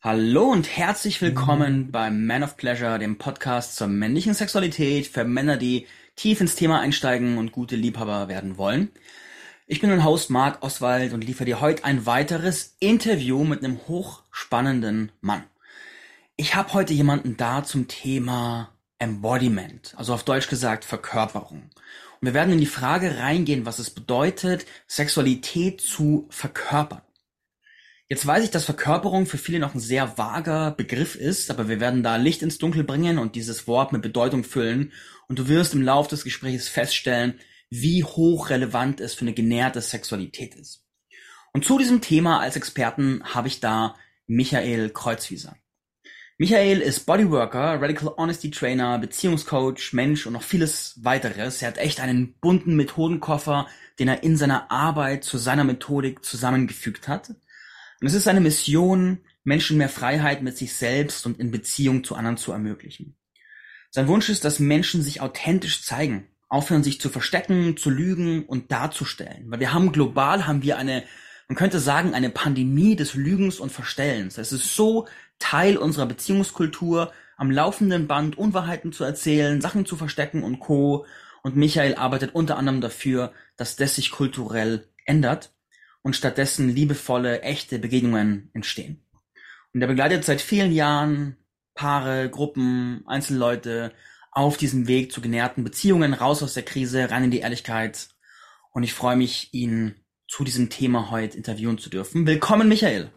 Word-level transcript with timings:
Hallo 0.00 0.44
und 0.44 0.76
herzlich 0.76 1.20
willkommen 1.20 1.90
beim 1.90 2.24
Man 2.24 2.44
of 2.44 2.56
Pleasure, 2.56 3.00
dem 3.00 3.18
Podcast 3.18 3.74
zur 3.74 3.88
männlichen 3.88 4.32
Sexualität 4.32 5.08
für 5.08 5.24
Männer, 5.24 5.56
die 5.56 5.88
tief 6.14 6.40
ins 6.40 6.54
Thema 6.54 6.78
einsteigen 6.78 7.36
und 7.36 7.50
gute 7.50 7.74
Liebhaber 7.74 8.28
werden 8.28 8.58
wollen. 8.58 8.92
Ich 9.66 9.80
bin 9.80 9.90
dein 9.90 10.04
Host 10.04 10.30
Marc 10.30 10.62
Oswald 10.62 11.12
und 11.14 11.24
liefere 11.24 11.46
dir 11.46 11.60
heute 11.60 11.82
ein 11.84 12.06
weiteres 12.06 12.76
Interview 12.78 13.42
mit 13.42 13.64
einem 13.64 13.80
hochspannenden 13.88 15.10
Mann. 15.20 15.42
Ich 16.36 16.54
habe 16.54 16.74
heute 16.74 16.94
jemanden 16.94 17.36
da 17.36 17.64
zum 17.64 17.88
Thema 17.88 18.72
Embodiment, 19.00 19.94
also 19.96 20.14
auf 20.14 20.22
Deutsch 20.22 20.48
gesagt 20.48 20.84
Verkörperung. 20.84 21.70
Und 22.20 22.26
wir 22.26 22.34
werden 22.34 22.52
in 22.52 22.60
die 22.60 22.66
Frage 22.66 23.18
reingehen, 23.18 23.66
was 23.66 23.80
es 23.80 23.90
bedeutet, 23.90 24.64
Sexualität 24.86 25.80
zu 25.80 26.28
verkörpern. 26.30 27.02
Jetzt 28.10 28.26
weiß 28.26 28.42
ich, 28.42 28.50
dass 28.50 28.64
Verkörperung 28.64 29.26
für 29.26 29.36
viele 29.36 29.58
noch 29.58 29.74
ein 29.74 29.80
sehr 29.80 30.16
vager 30.16 30.70
Begriff 30.70 31.14
ist, 31.14 31.50
aber 31.50 31.68
wir 31.68 31.78
werden 31.78 32.02
da 32.02 32.16
Licht 32.16 32.40
ins 32.40 32.56
Dunkel 32.56 32.82
bringen 32.82 33.18
und 33.18 33.34
dieses 33.34 33.66
Wort 33.66 33.92
mit 33.92 34.00
Bedeutung 34.00 34.44
füllen 34.44 34.92
und 35.28 35.38
du 35.38 35.46
wirst 35.48 35.74
im 35.74 35.82
Laufe 35.82 36.08
des 36.08 36.24
Gesprächs 36.24 36.68
feststellen, 36.68 37.38
wie 37.68 38.04
hoch 38.04 38.48
relevant 38.48 39.00
es 39.00 39.12
für 39.12 39.22
eine 39.22 39.34
genährte 39.34 39.82
Sexualität 39.82 40.54
ist. 40.54 40.86
Und 41.52 41.66
zu 41.66 41.76
diesem 41.76 42.00
Thema 42.00 42.40
als 42.40 42.56
Experten 42.56 43.22
habe 43.24 43.48
ich 43.48 43.60
da 43.60 43.94
Michael 44.26 44.88
Kreuzwieser. 44.88 45.56
Michael 46.38 46.80
ist 46.80 47.04
Bodyworker, 47.04 47.82
Radical 47.82 48.14
Honesty 48.16 48.50
Trainer, 48.50 48.98
Beziehungscoach, 48.98 49.92
Mensch 49.92 50.26
und 50.26 50.32
noch 50.32 50.42
vieles 50.42 50.98
weiteres. 51.02 51.60
Er 51.60 51.68
hat 51.68 51.78
echt 51.78 52.00
einen 52.00 52.38
bunten 52.40 52.74
Methodenkoffer, 52.74 53.66
den 53.98 54.08
er 54.08 54.22
in 54.22 54.38
seiner 54.38 54.70
Arbeit 54.70 55.24
zu 55.24 55.36
seiner 55.36 55.64
Methodik 55.64 56.24
zusammengefügt 56.24 57.06
hat. 57.06 57.34
Und 58.00 58.06
es 58.06 58.14
ist 58.14 58.24
seine 58.24 58.40
Mission, 58.40 59.18
Menschen 59.44 59.78
mehr 59.78 59.88
Freiheit 59.88 60.42
mit 60.42 60.56
sich 60.56 60.74
selbst 60.74 61.26
und 61.26 61.40
in 61.40 61.50
Beziehung 61.50 62.04
zu 62.04 62.14
anderen 62.14 62.36
zu 62.36 62.52
ermöglichen. 62.52 63.16
Sein 63.90 64.08
Wunsch 64.08 64.28
ist, 64.28 64.44
dass 64.44 64.60
Menschen 64.60 65.02
sich 65.02 65.20
authentisch 65.20 65.82
zeigen, 65.82 66.28
aufhören 66.48 66.84
sich 66.84 67.00
zu 67.00 67.08
verstecken, 67.08 67.76
zu 67.76 67.90
lügen 67.90 68.44
und 68.44 68.70
darzustellen. 68.70 69.50
Weil 69.50 69.60
wir 69.60 69.72
haben 69.72 69.92
global, 69.92 70.46
haben 70.46 70.62
wir 70.62 70.78
eine, 70.78 71.04
man 71.48 71.56
könnte 71.56 71.80
sagen, 71.80 72.14
eine 72.14 72.30
Pandemie 72.30 72.94
des 72.94 73.14
Lügens 73.14 73.58
und 73.58 73.72
Verstellens. 73.72 74.38
Es 74.38 74.52
ist 74.52 74.74
so 74.74 75.08
Teil 75.38 75.76
unserer 75.76 76.06
Beziehungskultur, 76.06 77.12
am 77.36 77.50
laufenden 77.50 78.06
Band 78.06 78.36
Unwahrheiten 78.36 78.92
zu 78.92 79.04
erzählen, 79.04 79.60
Sachen 79.60 79.86
zu 79.86 79.96
verstecken 79.96 80.42
und 80.42 80.60
Co. 80.60 81.06
Und 81.42 81.56
Michael 81.56 81.94
arbeitet 81.94 82.34
unter 82.34 82.58
anderem 82.58 82.80
dafür, 82.80 83.32
dass 83.56 83.76
das 83.76 83.94
sich 83.94 84.10
kulturell 84.10 84.88
ändert 85.06 85.52
und 86.02 86.16
stattdessen 86.16 86.68
liebevolle, 86.68 87.42
echte 87.42 87.78
Begegnungen 87.78 88.50
entstehen. 88.54 89.04
Und 89.72 89.82
er 89.82 89.88
begleitet 89.88 90.24
seit 90.24 90.40
vielen 90.40 90.72
Jahren 90.72 91.36
Paare, 91.74 92.28
Gruppen, 92.28 93.04
Einzelleute 93.06 93.92
auf 94.32 94.56
diesem 94.56 94.88
Weg 94.88 95.12
zu 95.12 95.20
genährten 95.20 95.64
Beziehungen, 95.64 96.14
raus 96.14 96.42
aus 96.42 96.54
der 96.54 96.64
Krise, 96.64 97.10
rein 97.10 97.24
in 97.24 97.30
die 97.30 97.40
Ehrlichkeit. 97.40 98.08
Und 98.72 98.82
ich 98.82 98.94
freue 98.94 99.16
mich, 99.16 99.52
ihn 99.52 99.94
zu 100.26 100.44
diesem 100.44 100.70
Thema 100.70 101.10
heute 101.10 101.36
interviewen 101.36 101.78
zu 101.78 101.90
dürfen. 101.90 102.26
Willkommen, 102.26 102.68
Michael. 102.68 103.10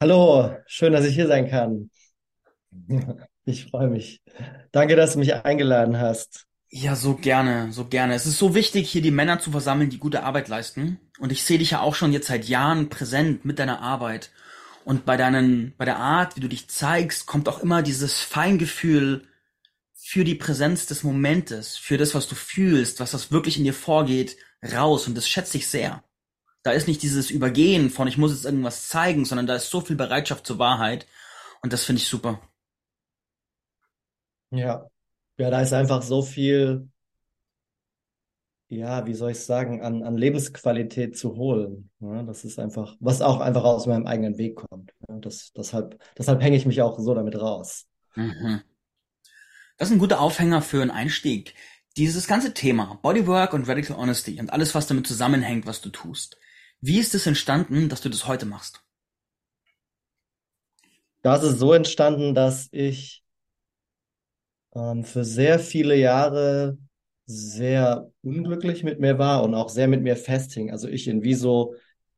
Hallo, 0.00 0.56
schön, 0.66 0.92
dass 0.92 1.04
ich 1.04 1.14
hier 1.14 1.26
sein 1.26 1.48
kann. 1.48 1.90
Ich 3.44 3.66
freue 3.66 3.88
mich. 3.88 4.22
Danke, 4.70 4.94
dass 4.94 5.14
du 5.14 5.18
mich 5.18 5.34
eingeladen 5.34 5.98
hast. 5.98 6.46
Ja, 6.74 6.96
so 6.96 7.14
gerne, 7.16 7.70
so 7.72 7.84
gerne. 7.86 8.14
Es 8.14 8.24
ist 8.26 8.38
so 8.38 8.54
wichtig, 8.54 8.90
hier 8.90 9.02
die 9.02 9.10
Männer 9.10 9.38
zu 9.38 9.50
versammeln, 9.50 9.90
die 9.90 9.98
gute 9.98 10.22
Arbeit 10.22 10.48
leisten. 10.48 10.98
Und 11.18 11.30
ich 11.30 11.42
sehe 11.44 11.58
dich 11.58 11.72
ja 11.72 11.80
auch 11.80 11.94
schon 11.94 12.12
jetzt 12.12 12.28
seit 12.28 12.46
Jahren 12.46 12.88
präsent 12.88 13.44
mit 13.44 13.58
deiner 13.58 13.80
Arbeit. 13.82 14.30
Und 14.84 15.04
bei 15.04 15.18
deinen, 15.18 15.74
bei 15.76 15.84
der 15.84 15.98
Art, 15.98 16.34
wie 16.36 16.40
du 16.40 16.48
dich 16.48 16.68
zeigst, 16.68 17.26
kommt 17.26 17.48
auch 17.48 17.58
immer 17.60 17.82
dieses 17.82 18.20
Feingefühl 18.20 19.26
für 19.94 20.24
die 20.24 20.34
Präsenz 20.34 20.86
des 20.86 21.04
Momentes, 21.04 21.76
für 21.76 21.98
das, 21.98 22.14
was 22.14 22.26
du 22.26 22.34
fühlst, 22.34 23.00
was 23.00 23.12
das 23.12 23.30
wirklich 23.30 23.58
in 23.58 23.64
dir 23.64 23.74
vorgeht, 23.74 24.36
raus. 24.72 25.06
Und 25.06 25.14
das 25.16 25.28
schätze 25.28 25.58
ich 25.58 25.68
sehr. 25.68 26.02
Da 26.62 26.72
ist 26.72 26.88
nicht 26.88 27.02
dieses 27.02 27.30
Übergehen 27.30 27.90
von, 27.90 28.08
ich 28.08 28.18
muss 28.18 28.32
jetzt 28.32 28.46
irgendwas 28.46 28.88
zeigen, 28.88 29.26
sondern 29.26 29.46
da 29.46 29.56
ist 29.56 29.70
so 29.70 29.82
viel 29.82 29.96
Bereitschaft 29.96 30.46
zur 30.46 30.58
Wahrheit. 30.58 31.06
Und 31.62 31.72
das 31.72 31.84
finde 31.84 32.02
ich 32.02 32.08
super. 32.08 32.40
Ja, 34.50 34.88
ja, 35.38 35.50
da 35.50 35.60
ist 35.60 35.72
einfach 35.72 36.02
so 36.02 36.22
viel, 36.22 36.88
ja, 38.68 39.06
wie 39.06 39.14
soll 39.14 39.32
ich 39.32 39.40
sagen, 39.40 39.82
an, 39.82 40.02
an 40.02 40.16
Lebensqualität 40.16 41.16
zu 41.16 41.36
holen. 41.36 41.90
Ja, 42.00 42.22
das 42.22 42.44
ist 42.44 42.58
einfach, 42.58 42.96
was 43.00 43.20
auch 43.20 43.40
einfach 43.40 43.64
aus 43.64 43.86
meinem 43.86 44.06
eigenen 44.06 44.38
Weg 44.38 44.56
kommt. 44.56 44.92
Ja, 45.08 45.18
das, 45.18 45.52
deshalb, 45.52 46.00
deshalb 46.16 46.42
hänge 46.42 46.56
ich 46.56 46.66
mich 46.66 46.80
auch 46.80 46.98
so 46.98 47.14
damit 47.14 47.38
raus. 47.40 47.86
Mhm. 48.14 48.62
Das 49.76 49.88
ist 49.88 49.94
ein 49.94 49.98
guter 49.98 50.20
Aufhänger 50.20 50.62
für 50.62 50.80
einen 50.80 50.90
Einstieg. 50.90 51.54
Dieses 51.96 52.26
ganze 52.26 52.54
Thema 52.54 52.98
Bodywork 53.02 53.52
und 53.52 53.68
Radical 53.68 53.96
Honesty 53.96 54.40
und 54.40 54.52
alles, 54.52 54.74
was 54.74 54.86
damit 54.86 55.06
zusammenhängt, 55.06 55.66
was 55.66 55.80
du 55.80 55.90
tust. 55.90 56.38
Wie 56.80 56.98
ist 56.98 57.14
es 57.14 57.26
entstanden, 57.26 57.88
dass 57.88 58.00
du 58.00 58.08
das 58.08 58.26
heute 58.26 58.46
machst? 58.46 58.82
Das 61.22 61.44
ist 61.44 61.58
so 61.58 61.72
entstanden, 61.72 62.34
dass 62.34 62.68
ich 62.72 63.21
ähm, 64.74 65.04
für 65.04 65.24
sehr 65.24 65.58
viele 65.58 65.96
Jahre 65.96 66.78
sehr 67.26 68.10
unglücklich 68.22 68.84
mit 68.84 69.00
mir 69.00 69.18
war 69.18 69.42
und 69.44 69.54
auch 69.54 69.68
sehr 69.68 69.88
mit 69.88 70.02
mir 70.02 70.16
festhing. 70.16 70.70
Also 70.70 70.88
ich 70.88 71.08
in 71.08 71.22
wie 71.22 71.34
so 71.34 71.74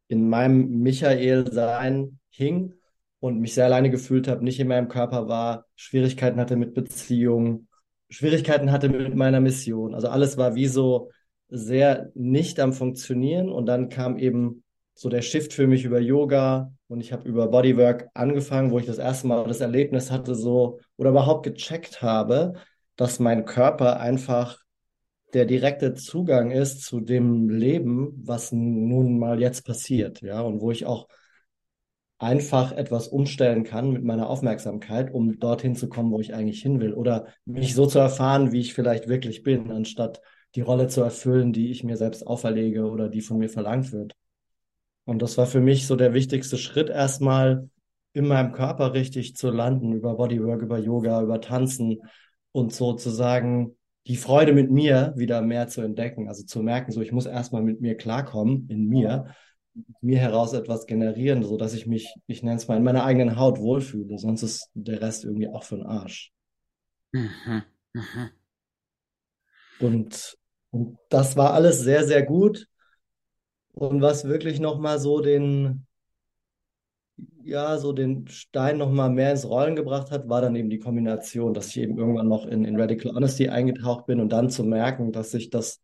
in 0.08 0.28
meinem 0.28 0.80
Michael-Sein 0.80 2.18
hing 2.30 2.74
und 3.20 3.40
mich 3.40 3.54
sehr 3.54 3.66
alleine 3.66 3.90
gefühlt 3.90 4.28
habe, 4.28 4.44
nicht 4.44 4.60
in 4.60 4.68
meinem 4.68 4.88
Körper 4.88 5.28
war, 5.28 5.66
Schwierigkeiten 5.76 6.40
hatte 6.40 6.56
mit 6.56 6.74
Beziehungen, 6.74 7.68
Schwierigkeiten 8.10 8.70
hatte 8.72 8.88
mit 8.88 9.14
meiner 9.14 9.40
Mission. 9.40 9.94
Also 9.94 10.08
alles 10.08 10.36
war 10.36 10.54
wie 10.54 10.66
so 10.66 11.10
sehr 11.48 12.10
nicht 12.14 12.60
am 12.60 12.72
Funktionieren 12.72 13.48
und 13.50 13.66
dann 13.66 13.88
kam 13.88 14.18
eben 14.18 14.63
so 14.94 15.08
der 15.08 15.22
Shift 15.22 15.52
für 15.52 15.66
mich 15.66 15.84
über 15.84 16.00
Yoga 16.00 16.72
und 16.88 17.00
ich 17.00 17.12
habe 17.12 17.28
über 17.28 17.48
Bodywork 17.48 18.08
angefangen, 18.14 18.70
wo 18.70 18.78
ich 18.78 18.86
das 18.86 18.98
erste 18.98 19.26
Mal 19.26 19.44
das 19.46 19.60
Erlebnis 19.60 20.10
hatte, 20.10 20.34
so 20.34 20.78
oder 20.96 21.10
überhaupt 21.10 21.44
gecheckt 21.44 22.00
habe, 22.00 22.54
dass 22.96 23.18
mein 23.18 23.44
Körper 23.44 24.00
einfach 24.00 24.58
der 25.34 25.46
direkte 25.46 25.94
Zugang 25.94 26.52
ist 26.52 26.82
zu 26.82 27.00
dem 27.00 27.48
Leben, 27.48 28.12
was 28.24 28.52
nun 28.52 29.18
mal 29.18 29.40
jetzt 29.40 29.66
passiert, 29.66 30.22
ja, 30.22 30.40
und 30.40 30.60
wo 30.60 30.70
ich 30.70 30.86
auch 30.86 31.08
einfach 32.18 32.72
etwas 32.72 33.08
umstellen 33.08 33.64
kann 33.64 33.90
mit 33.90 34.04
meiner 34.04 34.30
Aufmerksamkeit, 34.30 35.12
um 35.12 35.40
dorthin 35.40 35.74
zu 35.74 35.88
kommen, 35.88 36.12
wo 36.12 36.20
ich 36.20 36.32
eigentlich 36.32 36.62
hin 36.62 36.80
will 36.80 36.94
oder 36.94 37.26
mich 37.44 37.74
so 37.74 37.86
zu 37.86 37.98
erfahren, 37.98 38.52
wie 38.52 38.60
ich 38.60 38.74
vielleicht 38.74 39.08
wirklich 39.08 39.42
bin, 39.42 39.72
anstatt 39.72 40.22
die 40.54 40.60
Rolle 40.60 40.86
zu 40.86 41.02
erfüllen, 41.02 41.52
die 41.52 41.70
ich 41.72 41.82
mir 41.82 41.96
selbst 41.96 42.26
auferlege 42.26 42.88
oder 42.88 43.08
die 43.08 43.20
von 43.20 43.38
mir 43.38 43.48
verlangt 43.48 43.92
wird. 43.92 44.14
Und 45.04 45.20
das 45.20 45.36
war 45.36 45.46
für 45.46 45.60
mich 45.60 45.86
so 45.86 45.96
der 45.96 46.14
wichtigste 46.14 46.56
Schritt, 46.56 46.88
erstmal 46.88 47.68
in 48.12 48.26
meinem 48.26 48.52
Körper 48.52 48.94
richtig 48.94 49.36
zu 49.36 49.50
landen, 49.50 49.92
über 49.92 50.14
Bodywork, 50.14 50.62
über 50.62 50.78
Yoga, 50.78 51.22
über 51.22 51.40
Tanzen 51.40 51.98
und 52.52 52.72
sozusagen 52.72 53.76
die 54.06 54.16
Freude 54.16 54.52
mit 54.52 54.70
mir 54.70 55.12
wieder 55.16 55.42
mehr 55.42 55.68
zu 55.68 55.80
entdecken. 55.80 56.28
Also 56.28 56.44
zu 56.44 56.62
merken, 56.62 56.92
so 56.92 57.00
ich 57.00 57.12
muss 57.12 57.26
erstmal 57.26 57.62
mit 57.62 57.80
mir 57.80 57.96
klarkommen, 57.96 58.68
in 58.68 58.88
mir, 58.88 59.34
mir 60.00 60.18
heraus 60.18 60.52
etwas 60.52 60.86
generieren, 60.86 61.42
so 61.42 61.56
dass 61.56 61.74
ich 61.74 61.86
mich, 61.86 62.14
ich 62.26 62.42
nenne 62.42 62.56
es 62.56 62.68
mal, 62.68 62.76
in 62.76 62.84
meiner 62.84 63.04
eigenen 63.04 63.36
Haut 63.36 63.58
wohlfühle. 63.58 64.18
Sonst 64.18 64.42
ist 64.42 64.70
der 64.74 65.00
Rest 65.00 65.24
irgendwie 65.24 65.48
auch 65.48 65.64
für 65.64 65.76
den 65.76 65.86
Arsch. 65.86 66.32
Mhm. 67.12 67.62
Mhm. 67.92 68.30
Und, 69.80 70.38
und 70.70 70.98
das 71.10 71.36
war 71.36 71.52
alles 71.54 71.80
sehr, 71.80 72.04
sehr 72.04 72.22
gut. 72.22 72.68
Und 73.74 74.00
was 74.00 74.24
wirklich 74.24 74.60
nochmal 74.60 74.98
so 75.00 75.20
den, 75.20 75.86
ja, 77.42 77.76
so 77.78 77.92
den 77.92 78.26
Stein 78.28 78.78
nochmal 78.78 79.10
mehr 79.10 79.32
ins 79.32 79.48
Rollen 79.48 79.76
gebracht 79.76 80.10
hat, 80.10 80.28
war 80.28 80.40
dann 80.40 80.56
eben 80.56 80.70
die 80.70 80.78
Kombination, 80.78 81.54
dass 81.54 81.68
ich 81.68 81.78
eben 81.78 81.98
irgendwann 81.98 82.28
noch 82.28 82.46
in, 82.46 82.64
in 82.64 82.80
Radical 82.80 83.14
Honesty 83.14 83.48
eingetaucht 83.48 84.06
bin 84.06 84.20
und 84.20 84.30
dann 84.30 84.48
zu 84.48 84.64
merken, 84.64 85.12
dass 85.12 85.32
sich 85.32 85.50
das, 85.50 85.80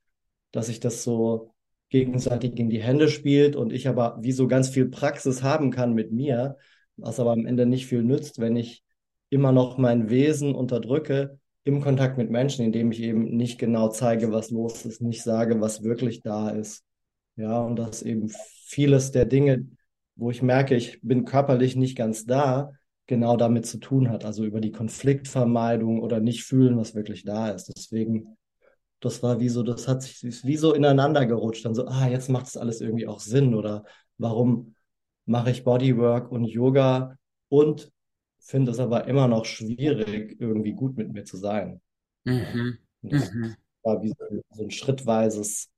dass 0.52 0.66
sich 0.66 0.80
das 0.80 1.02
so 1.02 1.52
gegenseitig 1.90 2.56
in 2.58 2.70
die 2.70 2.82
Hände 2.82 3.08
spielt 3.08 3.56
und 3.56 3.72
ich 3.72 3.88
aber 3.88 4.18
wie 4.20 4.32
so 4.32 4.46
ganz 4.46 4.68
viel 4.68 4.88
Praxis 4.88 5.42
haben 5.42 5.70
kann 5.72 5.92
mit 5.92 6.12
mir, 6.12 6.56
was 6.96 7.18
aber 7.18 7.32
am 7.32 7.46
Ende 7.46 7.66
nicht 7.66 7.86
viel 7.86 8.04
nützt, 8.04 8.38
wenn 8.38 8.56
ich 8.56 8.84
immer 9.30 9.50
noch 9.52 9.78
mein 9.78 10.08
Wesen 10.10 10.54
unterdrücke 10.54 11.38
im 11.64 11.80
Kontakt 11.80 12.16
mit 12.18 12.30
Menschen, 12.30 12.64
indem 12.64 12.92
ich 12.92 13.00
eben 13.02 13.36
nicht 13.36 13.58
genau 13.58 13.88
zeige, 13.88 14.32
was 14.32 14.50
los 14.50 14.84
ist, 14.86 15.02
nicht 15.02 15.22
sage, 15.22 15.60
was 15.60 15.82
wirklich 15.82 16.22
da 16.22 16.50
ist. 16.50 16.84
Ja, 17.36 17.60
und 17.60 17.76
dass 17.76 18.02
eben 18.02 18.28
vieles 18.66 19.12
der 19.12 19.24
Dinge, 19.24 19.66
wo 20.16 20.30
ich 20.30 20.42
merke, 20.42 20.74
ich 20.76 21.00
bin 21.02 21.24
körperlich 21.24 21.76
nicht 21.76 21.96
ganz 21.96 22.26
da, 22.26 22.72
genau 23.06 23.36
damit 23.36 23.66
zu 23.66 23.78
tun 23.78 24.10
hat. 24.10 24.24
Also 24.24 24.44
über 24.44 24.60
die 24.60 24.72
Konfliktvermeidung 24.72 26.00
oder 26.02 26.20
nicht 26.20 26.44
fühlen, 26.44 26.76
was 26.76 26.94
wirklich 26.94 27.24
da 27.24 27.50
ist. 27.50 27.72
Deswegen, 27.76 28.36
das 29.00 29.22
war 29.22 29.40
wie 29.40 29.48
so, 29.48 29.62
das 29.62 29.88
hat 29.88 30.02
sich 30.02 30.22
wie 30.44 30.56
so 30.56 30.74
ineinander 30.74 31.26
gerutscht. 31.26 31.64
Dann 31.64 31.74
so, 31.74 31.86
ah, 31.86 32.08
jetzt 32.08 32.28
macht 32.30 32.46
es 32.46 32.56
alles 32.56 32.80
irgendwie 32.80 33.06
auch 33.08 33.20
Sinn. 33.20 33.54
Oder 33.54 33.84
warum 34.18 34.74
mache 35.26 35.50
ich 35.50 35.64
Bodywork 35.64 36.30
und 36.30 36.44
Yoga? 36.44 37.16
und 37.48 37.90
finde 38.38 38.70
es 38.70 38.78
aber 38.78 39.06
immer 39.08 39.26
noch 39.26 39.44
schwierig, 39.44 40.36
irgendwie 40.40 40.72
gut 40.72 40.96
mit 40.96 41.12
mir 41.12 41.24
zu 41.24 41.36
sein. 41.36 41.80
Mhm. 42.24 42.78
Das 43.02 43.34
Mhm. 43.34 43.56
war 43.82 44.02
wie 44.02 44.08
so, 44.10 44.42
so 44.52 44.62
ein 44.64 44.70
schrittweises 44.70 45.70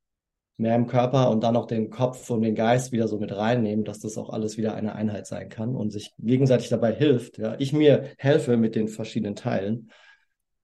mehr 0.56 0.76
im 0.76 0.86
Körper 0.86 1.30
und 1.30 1.42
dann 1.42 1.56
auch 1.56 1.66
den 1.66 1.90
Kopf 1.90 2.30
und 2.30 2.42
den 2.42 2.54
Geist 2.54 2.92
wieder 2.92 3.08
so 3.08 3.18
mit 3.18 3.32
reinnehmen, 3.32 3.84
dass 3.84 4.00
das 4.00 4.16
auch 4.16 4.30
alles 4.30 4.56
wieder 4.56 4.74
eine 4.74 4.94
Einheit 4.94 5.26
sein 5.26 5.48
kann 5.48 5.74
und 5.74 5.90
sich 5.90 6.12
gegenseitig 6.18 6.68
dabei 6.68 6.92
hilft. 6.92 7.38
Ja, 7.38 7.56
ich 7.58 7.72
mir 7.72 8.10
helfe 8.18 8.56
mit 8.56 8.74
den 8.74 8.88
verschiedenen 8.88 9.34
Teilen, 9.34 9.90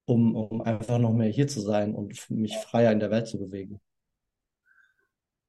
um, 0.04 0.36
um 0.36 0.60
einfach 0.60 0.98
noch 0.98 1.12
mehr 1.12 1.30
hier 1.30 1.48
zu 1.48 1.60
sein 1.60 1.94
und 1.94 2.30
mich 2.30 2.56
freier 2.56 2.92
in 2.92 3.00
der 3.00 3.10
Welt 3.10 3.26
zu 3.26 3.38
bewegen. 3.38 3.80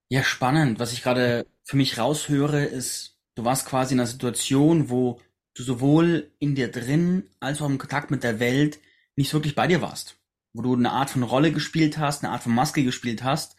Ja, 0.10 0.24
spannend. 0.24 0.80
Was 0.80 0.92
ich 0.94 1.04
gerade 1.04 1.46
für 1.64 1.78
mich 1.78 2.00
raushöre, 2.00 2.64
ist, 2.64 3.18
du 3.36 3.46
warst 3.46 3.68
quasi 3.68 3.94
in 3.94 4.00
einer 4.00 4.08
Situation, 4.08 4.90
wo 4.90 5.20
du 5.54 5.62
sowohl 5.64 6.32
in 6.40 6.56
dir 6.56 6.72
drin 6.72 7.30
als 7.40 7.62
auch 7.62 7.70
im 7.70 7.78
Kontakt 7.78 8.10
mit 8.10 8.24
der 8.24 8.40
Welt 8.40 8.80
nicht 9.16 9.34
wirklich 9.34 9.54
bei 9.54 9.68
dir 9.68 9.82
warst. 9.82 10.18
Wo 10.54 10.64
du 10.64 10.74
eine 10.74 10.92
Art 10.92 11.12
von 11.12 11.22
Rolle 11.22 11.52
gespielt 11.52 12.00
hast, 12.00 12.24
eine 12.24 12.34
Art 12.34 12.42
von 12.42 12.56
Maske 12.56 12.84
gespielt 12.84 13.24
hast, 13.24 13.56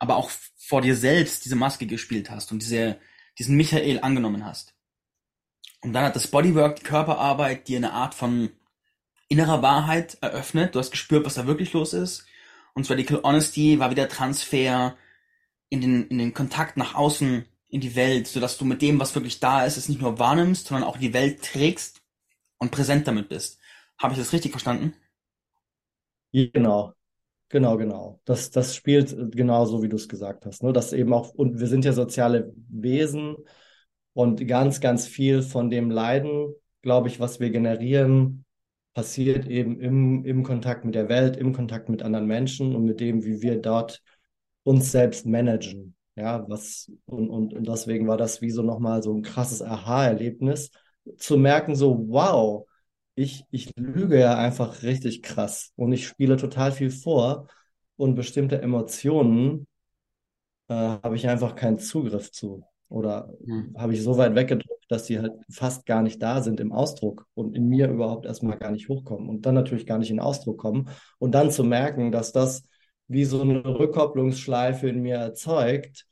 aber 0.00 0.16
auch 0.16 0.30
vor 0.56 0.80
dir 0.80 0.96
selbst 0.96 1.44
diese 1.44 1.54
Maske 1.54 1.86
gespielt 1.86 2.30
hast 2.30 2.50
und 2.50 2.62
diese, 2.62 2.98
diesen 3.38 3.56
Michael 3.56 4.00
angenommen 4.00 4.44
hast. 4.44 4.74
Und 5.82 5.92
dann 5.92 6.04
hat 6.04 6.16
das 6.16 6.26
Bodywork, 6.26 6.76
die 6.76 6.82
Körperarbeit, 6.82 7.68
dir 7.68 7.76
eine 7.76 7.92
Art 7.92 8.14
von 8.14 8.50
innerer 9.28 9.62
Wahrheit 9.62 10.18
eröffnet. 10.20 10.74
Du 10.74 10.78
hast 10.78 10.90
gespürt, 10.90 11.24
was 11.24 11.34
da 11.34 11.46
wirklich 11.46 11.72
los 11.72 11.92
ist. 11.92 12.26
Und 12.74 12.90
Radical 12.90 13.20
Honesty 13.22 13.78
war 13.78 13.90
wieder 13.90 14.08
Transfer 14.08 14.96
in 15.68 15.80
den, 15.80 16.08
in 16.08 16.18
den 16.18 16.34
Kontakt 16.34 16.76
nach 16.76 16.94
außen, 16.94 17.44
in 17.68 17.80
die 17.80 17.94
Welt, 17.94 18.26
sodass 18.26 18.58
du 18.58 18.64
mit 18.64 18.82
dem, 18.82 18.98
was 18.98 19.14
wirklich 19.14 19.38
da 19.38 19.64
ist, 19.64 19.76
es 19.76 19.88
nicht 19.88 20.00
nur 20.00 20.18
wahrnimmst, 20.18 20.66
sondern 20.66 20.88
auch 20.88 20.96
die 20.96 21.12
Welt 21.12 21.42
trägst 21.42 22.02
und 22.58 22.72
präsent 22.72 23.06
damit 23.06 23.28
bist. 23.28 23.58
Habe 23.98 24.14
ich 24.14 24.18
das 24.18 24.32
richtig 24.32 24.50
verstanden? 24.50 24.94
Genau, 26.32 26.94
genau, 27.50 27.76
genau. 27.76 28.20
Das, 28.24 28.50
das 28.50 28.74
spielt 28.74 29.14
genauso, 29.32 29.82
wie 29.82 29.88
du 29.90 29.96
es 29.96 30.08
gesagt 30.08 30.46
hast. 30.46 30.62
Ne? 30.62 30.72
Das 30.72 30.94
eben 30.94 31.12
auch, 31.12 31.34
und 31.34 31.60
wir 31.60 31.66
sind 31.66 31.84
ja 31.84 31.92
soziale 31.92 32.52
Wesen 32.70 33.36
und 34.14 34.46
ganz, 34.48 34.80
ganz 34.80 35.06
viel 35.06 35.42
von 35.42 35.68
dem 35.68 35.90
Leiden, 35.90 36.54
glaube 36.80 37.08
ich, 37.08 37.20
was 37.20 37.38
wir 37.38 37.50
generieren, 37.50 38.46
passiert 38.94 39.46
eben 39.46 39.78
im, 39.80 40.24
im 40.24 40.42
Kontakt 40.42 40.84
mit 40.84 40.94
der 40.94 41.08
Welt, 41.08 41.36
im 41.36 41.52
Kontakt 41.52 41.88
mit 41.88 42.02
anderen 42.02 42.26
Menschen 42.26 42.74
und 42.74 42.84
mit 42.84 43.00
dem, 43.00 43.24
wie 43.24 43.42
wir 43.42 43.60
dort 43.60 44.02
uns 44.62 44.90
selbst 44.90 45.26
managen. 45.26 45.94
Ja, 46.16 46.44
was, 46.48 46.90
und, 47.06 47.30
und, 47.30 47.54
und 47.54 47.68
deswegen 47.68 48.08
war 48.08 48.16
das 48.16 48.42
wie 48.42 48.50
so 48.50 48.62
nochmal 48.62 49.02
so 49.02 49.14
ein 49.14 49.22
krasses 49.22 49.62
Aha-Erlebnis, 49.62 50.70
zu 51.16 51.38
merken, 51.38 51.74
so, 51.74 52.04
wow, 52.08 52.66
ich, 53.20 53.44
ich 53.50 53.72
lüge 53.76 54.18
ja 54.20 54.36
einfach 54.38 54.82
richtig 54.82 55.22
krass 55.22 55.72
und 55.76 55.92
ich 55.92 56.06
spiele 56.06 56.36
total 56.36 56.72
viel 56.72 56.90
vor 56.90 57.48
und 57.96 58.14
bestimmte 58.14 58.60
Emotionen 58.62 59.66
äh, 60.68 60.74
habe 60.74 61.16
ich 61.16 61.28
einfach 61.28 61.54
keinen 61.56 61.78
Zugriff 61.78 62.30
zu 62.32 62.64
oder 62.88 63.32
Hm. 63.46 63.74
habe 63.76 63.94
ich 63.94 64.02
so 64.02 64.16
weit 64.18 64.34
weggedrückt, 64.34 64.84
dass 64.88 65.06
sie 65.06 65.20
halt 65.20 65.32
fast 65.50 65.86
gar 65.86 66.02
nicht 66.02 66.20
da 66.22 66.42
sind 66.42 66.58
im 66.60 66.72
Ausdruck 66.72 67.26
und 67.34 67.54
in 67.56 67.68
mir 67.68 67.88
überhaupt 67.88 68.26
erstmal 68.26 68.58
gar 68.58 68.72
nicht 68.72 68.88
hochkommen 68.88 69.28
und 69.28 69.46
dann 69.46 69.54
natürlich 69.54 69.86
gar 69.86 69.98
nicht 69.98 70.10
in 70.10 70.20
Ausdruck 70.20 70.58
kommen 70.58 70.88
und 71.18 71.32
dann 71.34 71.50
zu 71.50 71.62
merken, 71.64 72.10
dass 72.12 72.32
das 72.32 72.64
wie 73.06 73.24
so 73.24 73.40
eine 73.42 73.64
Rückkopplungsschleife 73.64 74.88
in 74.88 75.02
mir 75.02 75.16
erzeugt 75.16 76.06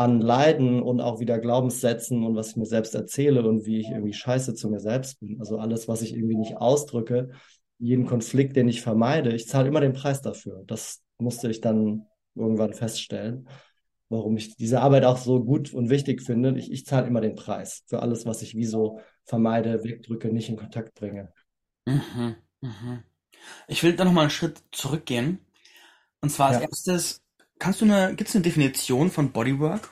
an 0.00 0.22
Leiden 0.22 0.82
und 0.82 1.02
auch 1.02 1.20
wieder 1.20 1.38
Glaubenssätzen 1.38 2.24
und 2.24 2.34
was 2.34 2.50
ich 2.50 2.56
mir 2.56 2.64
selbst 2.64 2.94
erzähle 2.94 3.46
und 3.46 3.66
wie 3.66 3.80
ich 3.80 3.90
irgendwie 3.90 4.14
scheiße 4.14 4.54
zu 4.54 4.70
mir 4.70 4.80
selbst 4.80 5.20
bin. 5.20 5.38
Also 5.40 5.58
alles, 5.58 5.88
was 5.88 6.00
ich 6.00 6.14
irgendwie 6.14 6.36
nicht 6.38 6.56
ausdrücke, 6.56 7.32
jeden 7.78 8.06
Konflikt, 8.06 8.56
den 8.56 8.66
ich 8.68 8.80
vermeide, 8.80 9.34
ich 9.34 9.46
zahle 9.46 9.68
immer 9.68 9.80
den 9.80 9.92
Preis 9.92 10.22
dafür. 10.22 10.64
Das 10.66 11.02
musste 11.18 11.50
ich 11.50 11.60
dann 11.60 12.06
irgendwann 12.34 12.72
feststellen, 12.72 13.46
warum 14.08 14.38
ich 14.38 14.56
diese 14.56 14.80
Arbeit 14.80 15.04
auch 15.04 15.18
so 15.18 15.44
gut 15.44 15.74
und 15.74 15.90
wichtig 15.90 16.22
finde. 16.22 16.58
Ich, 16.58 16.72
ich 16.72 16.86
zahle 16.86 17.06
immer 17.06 17.20
den 17.20 17.34
Preis 17.34 17.82
für 17.86 18.00
alles, 18.00 18.24
was 18.24 18.40
ich 18.40 18.54
wie 18.54 18.64
so 18.64 19.00
vermeide, 19.26 19.84
wegdrücke, 19.84 20.32
nicht 20.32 20.48
in 20.48 20.56
Kontakt 20.56 20.94
bringe. 20.94 21.30
Mhm. 21.86 22.36
Mhm. 22.62 23.04
Ich 23.68 23.82
will 23.82 23.96
da 23.96 24.04
noch 24.04 24.12
mal 24.12 24.22
einen 24.22 24.30
Schritt 24.30 24.62
zurückgehen. 24.72 25.40
Und 26.22 26.30
zwar 26.30 26.48
als 26.48 26.56
Ja. 26.56 26.62
erstes, 26.62 27.22
kannst 27.60 27.80
du 27.80 27.84
eine, 27.84 28.16
gibt 28.16 28.28
es 28.28 28.34
eine 28.34 28.42
Definition 28.42 29.08
von 29.10 29.30
Bodywork? 29.30 29.88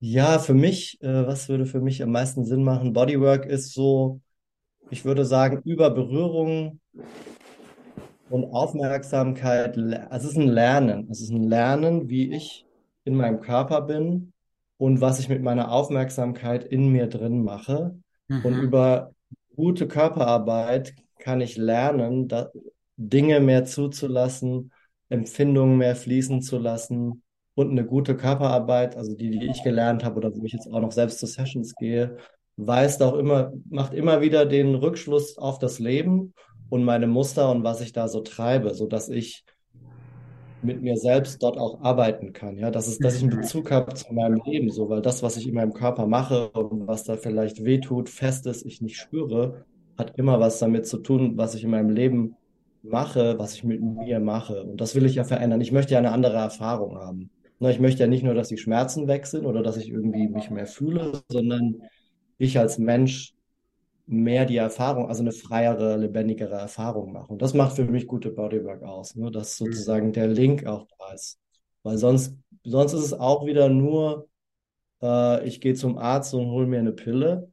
Ja, 0.00 0.38
für 0.40 0.54
mich, 0.54 1.00
äh, 1.02 1.26
was 1.26 1.48
würde 1.48 1.64
für 1.66 1.80
mich 1.80 2.02
am 2.02 2.10
meisten 2.10 2.44
Sinn 2.44 2.64
machen? 2.64 2.92
Bodywork 2.92 3.46
ist 3.46 3.72
so, 3.72 4.20
ich 4.90 5.04
würde 5.04 5.24
sagen, 5.26 5.62
über 5.64 5.90
Berührung 5.90 6.80
und 8.28 8.44
Aufmerksamkeit. 8.52 9.76
Also 10.10 10.28
es 10.28 10.32
ist 10.34 10.38
ein 10.38 10.48
Lernen. 10.48 11.08
Es 11.10 11.20
ist 11.20 11.30
ein 11.30 11.42
Lernen, 11.48 12.08
wie 12.08 12.34
ich 12.34 12.66
in 13.04 13.14
meinem 13.16 13.40
Körper 13.40 13.82
bin 13.82 14.32
und 14.78 15.00
was 15.00 15.18
ich 15.18 15.28
mit 15.28 15.42
meiner 15.42 15.70
Aufmerksamkeit 15.72 16.64
in 16.64 16.88
mir 16.88 17.06
drin 17.08 17.42
mache. 17.44 17.98
Und 18.40 18.56
Mhm. 18.56 18.60
über 18.60 19.12
gute 19.56 19.86
Körperarbeit 19.88 20.94
kann 21.18 21.40
ich 21.40 21.56
lernen, 21.56 22.28
da, 22.28 22.50
Dinge 22.96 23.40
mehr 23.40 23.64
zuzulassen, 23.64 24.72
Empfindungen 25.08 25.78
mehr 25.78 25.96
fließen 25.96 26.42
zu 26.42 26.58
lassen 26.58 27.22
und 27.54 27.70
eine 27.70 27.84
gute 27.84 28.16
Körperarbeit, 28.16 28.96
also 28.96 29.14
die, 29.14 29.30
die 29.30 29.50
ich 29.50 29.62
gelernt 29.62 30.04
habe 30.04 30.16
oder 30.16 30.34
wo 30.34 30.44
ich 30.44 30.52
jetzt 30.52 30.68
auch 30.68 30.80
noch 30.80 30.92
selbst 30.92 31.18
zu 31.18 31.26
Sessions 31.26 31.74
gehe, 31.76 32.16
weist 32.56 33.02
auch 33.02 33.14
immer, 33.14 33.52
macht 33.68 33.94
immer 33.94 34.20
wieder 34.20 34.46
den 34.46 34.74
Rückschluss 34.74 35.36
auf 35.38 35.58
das 35.58 35.78
Leben 35.78 36.34
und 36.68 36.84
meine 36.84 37.06
Muster 37.06 37.50
und 37.50 37.64
was 37.64 37.80
ich 37.80 37.92
da 37.92 38.08
so 38.08 38.20
treibe, 38.20 38.74
sodass 38.74 39.08
ich 39.08 39.44
mit 40.60 40.80
mir 40.82 40.96
selbst 40.96 41.42
dort 41.42 41.58
auch 41.58 41.80
arbeiten 41.82 42.32
kann. 42.32 42.56
Ja, 42.58 42.70
dass 42.70 42.86
es, 42.86 43.00
dass 43.00 43.16
ich 43.16 43.22
einen 43.22 43.30
Mhm. 43.30 43.40
Bezug 43.40 43.70
habe 43.70 43.94
zu 43.94 44.12
meinem 44.12 44.40
Leben, 44.44 44.70
so, 44.70 44.88
weil 44.88 45.02
das, 45.02 45.22
was 45.22 45.36
ich 45.36 45.48
in 45.48 45.54
meinem 45.54 45.72
Körper 45.74 46.06
mache 46.06 46.50
und 46.52 46.86
was 46.86 47.04
da 47.04 47.16
vielleicht 47.16 47.64
wehtut, 47.64 48.08
fest 48.08 48.46
ist, 48.46 48.64
ich 48.64 48.80
nicht 48.80 48.96
spüre, 48.98 49.64
hat 49.98 50.16
immer 50.18 50.38
was 50.40 50.58
damit 50.60 50.86
zu 50.86 50.98
tun, 50.98 51.36
was 51.36 51.54
ich 51.54 51.64
in 51.64 51.70
meinem 51.70 51.90
Leben 51.90 52.38
mache, 52.82 53.38
was 53.38 53.54
ich 53.54 53.64
mit 53.64 53.80
mir 53.82 54.20
mache. 54.20 54.64
Und 54.64 54.80
das 54.80 54.94
will 54.94 55.06
ich 55.06 55.14
ja 55.14 55.24
verändern. 55.24 55.60
Ich 55.60 55.72
möchte 55.72 55.92
ja 55.94 55.98
eine 55.98 56.12
andere 56.12 56.36
Erfahrung 56.36 56.96
haben. 56.98 57.30
Ne, 57.58 57.70
Ich 57.72 57.80
möchte 57.80 58.00
ja 58.02 58.08
nicht 58.08 58.24
nur, 58.24 58.34
dass 58.34 58.48
die 58.48 58.58
Schmerzen 58.58 59.06
weg 59.08 59.26
sind 59.26 59.46
oder 59.46 59.62
dass 59.62 59.76
ich 59.76 59.88
irgendwie 59.90 60.28
mich 60.28 60.50
mehr 60.50 60.66
fühle, 60.66 61.22
sondern 61.28 61.82
ich 62.38 62.58
als 62.58 62.78
Mensch 62.78 63.34
mehr 64.06 64.44
die 64.46 64.56
Erfahrung, 64.56 65.08
also 65.08 65.22
eine 65.22 65.32
freiere, 65.32 65.96
lebendigere 65.96 66.54
Erfahrung 66.56 67.12
mache. 67.12 67.32
Und 67.32 67.42
das 67.42 67.54
macht 67.54 67.76
für 67.76 67.84
mich 67.84 68.06
gute 68.06 68.30
Bodywork 68.30 68.82
aus, 68.82 69.14
ne? 69.16 69.30
Dass 69.30 69.56
sozusagen 69.56 70.12
der 70.12 70.28
Link 70.28 70.66
auch 70.66 70.86
da 70.98 71.12
ist. 71.14 71.38
Weil 71.82 71.98
sonst, 71.98 72.36
sonst 72.64 72.92
ist 72.94 73.04
es 73.04 73.12
auch 73.14 73.46
wieder 73.46 73.68
nur, 73.68 74.28
äh, 75.02 75.46
ich 75.46 75.60
gehe 75.60 75.74
zum 75.74 75.98
Arzt 75.98 76.34
und 76.34 76.46
hole 76.50 76.66
mir 76.66 76.80
eine 76.80 76.92
Pille, 76.92 77.51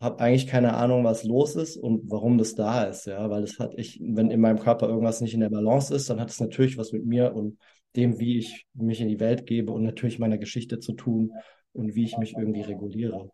habe 0.00 0.20
eigentlich 0.20 0.46
keine 0.46 0.74
Ahnung, 0.74 1.04
was 1.04 1.24
los 1.24 1.56
ist 1.56 1.76
und 1.76 2.10
warum 2.10 2.38
das 2.38 2.54
da 2.54 2.84
ist, 2.84 3.06
ja, 3.06 3.28
weil 3.28 3.42
es 3.42 3.58
hat 3.58 3.74
ich, 3.76 4.00
wenn 4.02 4.30
in 4.30 4.40
meinem 4.40 4.58
Körper 4.58 4.88
irgendwas 4.88 5.20
nicht 5.20 5.34
in 5.34 5.40
der 5.40 5.50
Balance 5.50 5.94
ist, 5.94 6.08
dann 6.08 6.20
hat 6.20 6.30
es 6.30 6.40
natürlich 6.40 6.78
was 6.78 6.92
mit 6.92 7.04
mir 7.04 7.34
und 7.34 7.58
dem, 7.96 8.18
wie 8.18 8.38
ich 8.38 8.66
mich 8.72 9.00
in 9.00 9.08
die 9.08 9.20
Welt 9.20 9.46
gebe 9.46 9.72
und 9.72 9.82
natürlich 9.82 10.18
meiner 10.18 10.38
Geschichte 10.38 10.78
zu 10.78 10.94
tun 10.94 11.32
und 11.72 11.94
wie 11.94 12.04
ich 12.04 12.16
mich 12.16 12.34
irgendwie 12.36 12.62
reguliere. 12.62 13.30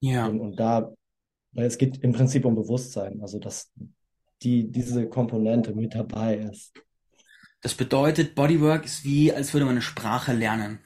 Ja. 0.00 0.26
Und, 0.28 0.40
und 0.40 0.60
da, 0.60 0.94
weil 1.52 1.66
es 1.66 1.78
geht 1.78 1.98
im 1.98 2.12
Prinzip 2.12 2.44
um 2.44 2.54
Bewusstsein, 2.54 3.20
also 3.20 3.40
dass 3.40 3.72
die, 4.42 4.70
diese 4.70 5.08
Komponente 5.08 5.74
mit 5.74 5.94
dabei 5.94 6.36
ist. 6.36 6.74
Das 7.60 7.74
bedeutet, 7.74 8.36
Bodywork 8.36 8.84
ist 8.84 9.04
wie, 9.04 9.32
als 9.32 9.52
würde 9.52 9.64
man 9.64 9.74
eine 9.74 9.82
Sprache 9.82 10.32
lernen. 10.32 10.78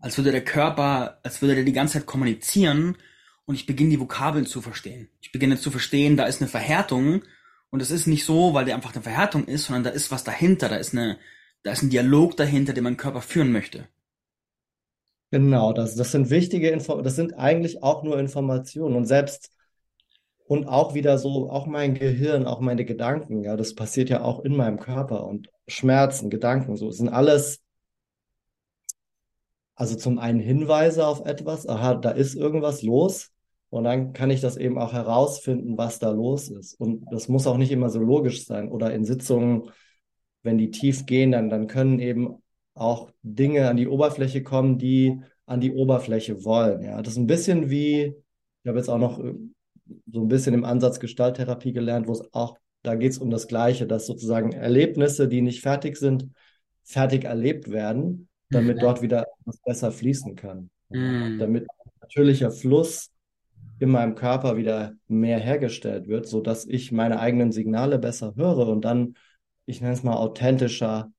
Als 0.00 0.18
würde 0.18 0.32
der 0.32 0.44
Körper, 0.44 1.20
als 1.22 1.40
würde 1.40 1.54
der 1.54 1.64
die 1.64 1.72
ganze 1.72 1.98
Zeit 1.98 2.06
kommunizieren 2.06 2.96
und 3.46 3.54
ich 3.54 3.66
beginne 3.66 3.90
die 3.90 4.00
Vokabeln 4.00 4.46
zu 4.46 4.62
verstehen. 4.62 5.08
Ich 5.20 5.32
beginne 5.32 5.58
zu 5.58 5.70
verstehen, 5.70 6.16
da 6.16 6.24
ist 6.24 6.40
eine 6.40 6.48
Verhärtung. 6.48 7.22
Und 7.70 7.82
es 7.82 7.90
ist 7.90 8.06
nicht 8.06 8.24
so, 8.24 8.54
weil 8.54 8.64
der 8.64 8.74
einfach 8.74 8.94
eine 8.94 9.02
Verhärtung 9.02 9.46
ist, 9.46 9.66
sondern 9.66 9.84
da 9.84 9.90
ist 9.90 10.10
was 10.10 10.24
dahinter, 10.24 10.68
da 10.68 10.76
ist 10.76 10.94
eine, 10.94 11.18
da 11.62 11.72
ist 11.72 11.82
ein 11.82 11.90
Dialog 11.90 12.36
dahinter, 12.36 12.72
den 12.72 12.84
mein 12.84 12.96
Körper 12.96 13.20
führen 13.20 13.52
möchte. 13.52 13.88
Genau, 15.30 15.72
das, 15.72 15.96
das 15.96 16.12
sind 16.12 16.30
wichtige 16.30 16.70
Info, 16.70 17.02
das 17.02 17.16
sind 17.16 17.34
eigentlich 17.34 17.82
auch 17.82 18.02
nur 18.04 18.18
Informationen. 18.18 18.94
Und 18.94 19.06
selbst 19.06 19.50
und 20.46 20.66
auch 20.68 20.94
wieder 20.94 21.18
so, 21.18 21.50
auch 21.50 21.66
mein 21.66 21.94
Gehirn, 21.94 22.46
auch 22.46 22.60
meine 22.60 22.84
Gedanken, 22.84 23.42
ja, 23.42 23.56
das 23.56 23.74
passiert 23.74 24.10
ja 24.10 24.22
auch 24.22 24.44
in 24.44 24.56
meinem 24.56 24.78
Körper 24.78 25.26
und 25.26 25.50
Schmerzen, 25.66 26.30
Gedanken, 26.30 26.76
so, 26.76 26.90
sind 26.90 27.08
alles, 27.08 27.62
also 29.74 29.96
zum 29.96 30.18
einen 30.18 30.40
Hinweise 30.40 31.06
auf 31.06 31.24
etwas, 31.26 31.66
aha, 31.66 31.94
da 31.94 32.10
ist 32.10 32.34
irgendwas 32.34 32.82
los 32.82 33.33
und 33.74 33.82
dann 33.82 34.12
kann 34.12 34.30
ich 34.30 34.40
das 34.40 34.56
eben 34.56 34.78
auch 34.78 34.92
herausfinden, 34.92 35.76
was 35.76 35.98
da 35.98 36.10
los 36.10 36.48
ist 36.48 36.78
und 36.78 37.04
das 37.10 37.28
muss 37.28 37.48
auch 37.48 37.56
nicht 37.56 37.72
immer 37.72 37.90
so 37.90 37.98
logisch 37.98 38.46
sein 38.46 38.68
oder 38.68 38.94
in 38.94 39.04
Sitzungen, 39.04 39.70
wenn 40.44 40.58
die 40.58 40.70
tief 40.70 41.06
gehen, 41.06 41.32
dann, 41.32 41.50
dann 41.50 41.66
können 41.66 41.98
eben 41.98 42.36
auch 42.74 43.10
Dinge 43.24 43.68
an 43.68 43.76
die 43.76 43.88
Oberfläche 43.88 44.44
kommen, 44.44 44.78
die 44.78 45.20
an 45.46 45.60
die 45.60 45.72
Oberfläche 45.72 46.44
wollen. 46.44 46.82
Ja, 46.82 47.02
das 47.02 47.14
ist 47.14 47.18
ein 47.18 47.26
bisschen 47.26 47.68
wie, 47.68 48.14
ich 48.62 48.68
habe 48.68 48.78
jetzt 48.78 48.88
auch 48.88 48.98
noch 48.98 49.18
äh, 49.18 49.34
so 50.06 50.20
ein 50.20 50.28
bisschen 50.28 50.54
im 50.54 50.64
Ansatz 50.64 51.00
Gestalttherapie 51.00 51.72
gelernt, 51.72 52.06
wo 52.06 52.12
es 52.12 52.22
auch, 52.32 52.56
da 52.82 52.94
geht 52.94 53.10
es 53.10 53.18
um 53.18 53.30
das 53.30 53.48
Gleiche, 53.48 53.88
dass 53.88 54.06
sozusagen 54.06 54.52
Erlebnisse, 54.52 55.26
die 55.26 55.42
nicht 55.42 55.62
fertig 55.62 55.96
sind, 55.96 56.28
fertig 56.84 57.24
erlebt 57.24 57.72
werden, 57.72 58.28
damit 58.50 58.76
mhm. 58.76 58.80
dort 58.82 59.02
wieder 59.02 59.26
was 59.44 59.58
besser 59.62 59.90
fließen 59.90 60.36
kann. 60.36 60.70
Mhm. 60.90 61.40
Damit 61.40 61.66
natürlicher 62.00 62.52
Fluss 62.52 63.10
in 63.84 63.90
meinem 63.90 64.14
Körper 64.14 64.56
wieder 64.56 64.94
mehr 65.08 65.38
hergestellt 65.38 66.08
wird, 66.08 66.26
sodass 66.26 66.66
ich 66.66 66.90
meine 66.90 67.20
eigenen 67.20 67.52
Signale 67.52 67.98
besser 67.98 68.34
höre 68.34 68.66
und 68.68 68.84
dann, 68.84 69.14
ich 69.66 69.80
nenne 69.80 69.92
es 69.92 70.02
mal, 70.02 70.16
authentischer 70.16 71.12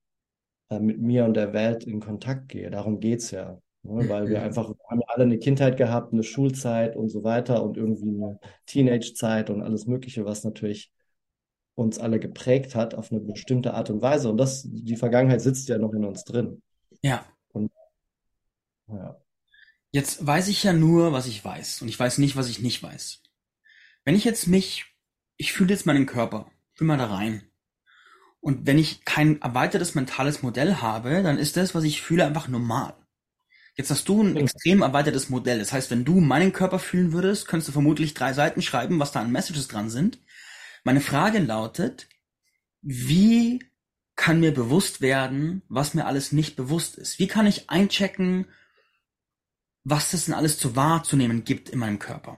äh, 0.70 0.80
mit 0.80 1.00
mir 1.00 1.26
und 1.26 1.36
der 1.36 1.54
Welt 1.54 1.84
in 1.86 2.00
Kontakt 2.00 2.50
gehe. 2.50 2.72
Darum 2.72 3.00
geht 3.00 3.20
es 3.20 3.32
ja. 3.32 3.60
Ne? 3.84 4.10
Weil 4.10 4.30
wir 4.30 4.42
einfach, 4.42 4.70
wir 4.70 4.76
haben 4.90 5.02
alle 5.08 5.26
eine 5.26 5.38
Kindheit 5.38 5.78
gehabt, 5.78 6.12
eine 6.12 6.24
Schulzeit 6.24 6.96
und 6.96 7.10
so 7.10 7.24
weiter 7.24 7.64
und 7.64 7.78
irgendwie 7.78 8.10
eine 8.10 8.40
Teenagezeit 8.66 9.52
und 9.52 9.62
alles 9.62 9.86
Mögliche, 9.86 10.26
was 10.26 10.44
natürlich 10.44 10.92
uns 11.76 12.00
alle 12.00 12.20
geprägt 12.20 12.74
hat 12.74 12.96
auf 12.96 13.12
eine 13.12 13.22
bestimmte 13.22 13.76
Art 13.76 13.92
und 13.92 14.02
Weise. 14.02 14.30
Und 14.30 14.38
das, 14.38 14.64
die 14.66 14.96
Vergangenheit 14.96 15.42
sitzt 15.42 15.70
ja 15.70 15.78
noch 15.78 15.94
in 15.94 16.04
uns 16.04 16.24
drin. 16.24 16.64
Ja. 17.04 17.26
Und, 17.54 17.72
ja. 18.88 19.18
Jetzt 19.96 20.28
weiß 20.28 20.50
ich 20.50 20.62
ja 20.62 20.74
nur, 20.74 21.14
was 21.14 21.26
ich 21.26 21.46
weiß. 21.46 21.82
Und 21.82 21.88
ich 21.88 21.98
weiß 21.98 22.18
nicht, 22.18 22.36
was 22.36 22.50
ich 22.50 22.60
nicht 22.60 22.84
weiß. 22.84 23.22
Wenn 24.04 24.14
ich 24.14 24.26
jetzt 24.26 24.46
mich, 24.46 24.88
ich 25.38 25.54
fühle 25.54 25.70
jetzt 25.70 25.86
meinen 25.86 26.06
Körper, 26.06 26.52
fühle 26.74 26.90
mal 26.90 26.98
da 26.98 27.06
rein. 27.06 27.44
Und 28.42 28.68
wenn 28.68 28.78
ich 28.78 29.06
kein 29.06 29.42
erweitertes 29.42 29.96
mentales 29.96 30.44
Modell 30.44 30.82
habe, 30.82 31.24
dann 31.24 31.38
ist 31.38 31.56
das, 31.56 31.76
was 31.76 31.86
ich 31.86 32.02
fühle, 32.02 32.26
einfach 32.26 32.50
normal. 32.50 32.94
Jetzt 33.78 33.90
hast 33.90 34.10
du 34.10 34.22
ein 34.22 34.36
extrem 34.36 34.82
erweitertes 34.82 35.30
Modell. 35.30 35.60
Das 35.60 35.72
heißt, 35.72 35.90
wenn 35.92 36.04
du 36.04 36.20
meinen 36.20 36.52
Körper 36.52 36.80
fühlen 36.80 37.14
würdest, 37.14 37.48
könntest 37.48 37.70
du 37.70 37.72
vermutlich 37.72 38.14
drei 38.14 38.34
Seiten 38.34 38.62
schreiben, 38.62 39.00
was 39.00 39.14
da 39.14 39.22
an 39.22 39.32
Messages 39.32 39.70
dran 39.70 39.90
sind. 39.90 40.20
Meine 40.84 41.00
Frage 41.00 41.40
lautet, 41.40 42.10
wie 42.82 43.64
kann 44.18 44.42
mir 44.42 44.54
bewusst 44.54 45.00
werden, 45.00 45.62
was 45.70 45.94
mir 45.94 46.06
alles 46.06 46.34
nicht 46.34 46.58
bewusst 46.58 46.98
ist? 46.98 47.18
Wie 47.18 47.28
kann 47.28 47.48
ich 47.48 47.70
einchecken, 47.70 48.48
was 49.86 50.14
es 50.14 50.26
denn 50.26 50.34
alles 50.34 50.60
zu 50.60 50.76
wahrzunehmen 50.76 51.46
gibt 51.46 51.70
in 51.70 51.80
meinem 51.80 52.00
Körper? 52.00 52.38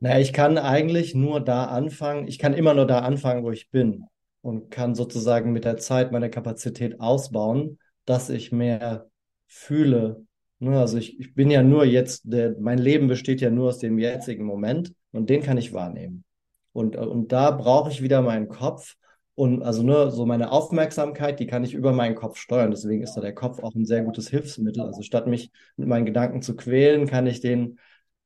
Na, 0.00 0.20
ich 0.20 0.32
kann 0.32 0.58
eigentlich 0.58 1.14
nur 1.14 1.40
da 1.40 1.64
anfangen, 1.64 2.28
ich 2.28 2.38
kann 2.38 2.52
immer 2.52 2.74
nur 2.74 2.86
da 2.86 3.00
anfangen, 3.00 3.42
wo 3.42 3.50
ich 3.50 3.70
bin 3.70 4.04
und 4.42 4.70
kann 4.70 4.94
sozusagen 4.94 5.52
mit 5.52 5.64
der 5.64 5.78
Zeit 5.78 6.12
meine 6.12 6.28
Kapazität 6.30 7.00
ausbauen 7.00 7.78
dass 8.08 8.30
ich 8.30 8.52
mehr 8.52 9.10
fühle. 9.46 10.24
Ne, 10.60 10.78
also 10.80 10.96
ich, 10.96 11.20
ich 11.20 11.34
bin 11.34 11.50
ja 11.50 11.62
nur 11.62 11.84
jetzt, 11.84 12.22
der, 12.24 12.56
mein 12.58 12.78
Leben 12.78 13.06
besteht 13.06 13.40
ja 13.40 13.50
nur 13.50 13.68
aus 13.68 13.78
dem 13.78 13.98
jetzigen 13.98 14.44
Moment 14.44 14.94
und 15.12 15.28
den 15.30 15.42
kann 15.42 15.58
ich 15.58 15.72
wahrnehmen. 15.72 16.24
Und, 16.72 16.96
und 16.96 17.32
da 17.32 17.50
brauche 17.50 17.90
ich 17.90 18.02
wieder 18.02 18.22
meinen 18.22 18.48
Kopf 18.48 18.94
und 19.38 19.62
also 19.62 19.82
nur 19.82 20.10
so 20.10 20.26
meine 20.26 20.50
Aufmerksamkeit, 20.50 21.40
die 21.40 21.46
kann 21.46 21.64
ich 21.64 21.74
über 21.74 21.92
meinen 21.92 22.14
Kopf 22.14 22.38
steuern. 22.38 22.70
Deswegen 22.70 23.02
ist 23.02 23.14
da 23.14 23.20
der 23.20 23.34
Kopf 23.34 23.62
auch 23.62 23.74
ein 23.74 23.84
sehr 23.84 24.02
gutes 24.02 24.28
Hilfsmittel. 24.28 24.82
Also 24.82 25.02
statt 25.02 25.26
mich 25.26 25.50
mit 25.76 25.88
meinen 25.88 26.06
Gedanken 26.06 26.42
zu 26.42 26.56
quälen, 26.56 27.06
kann 27.06 27.26
ich 27.26 27.40
den 27.40 27.78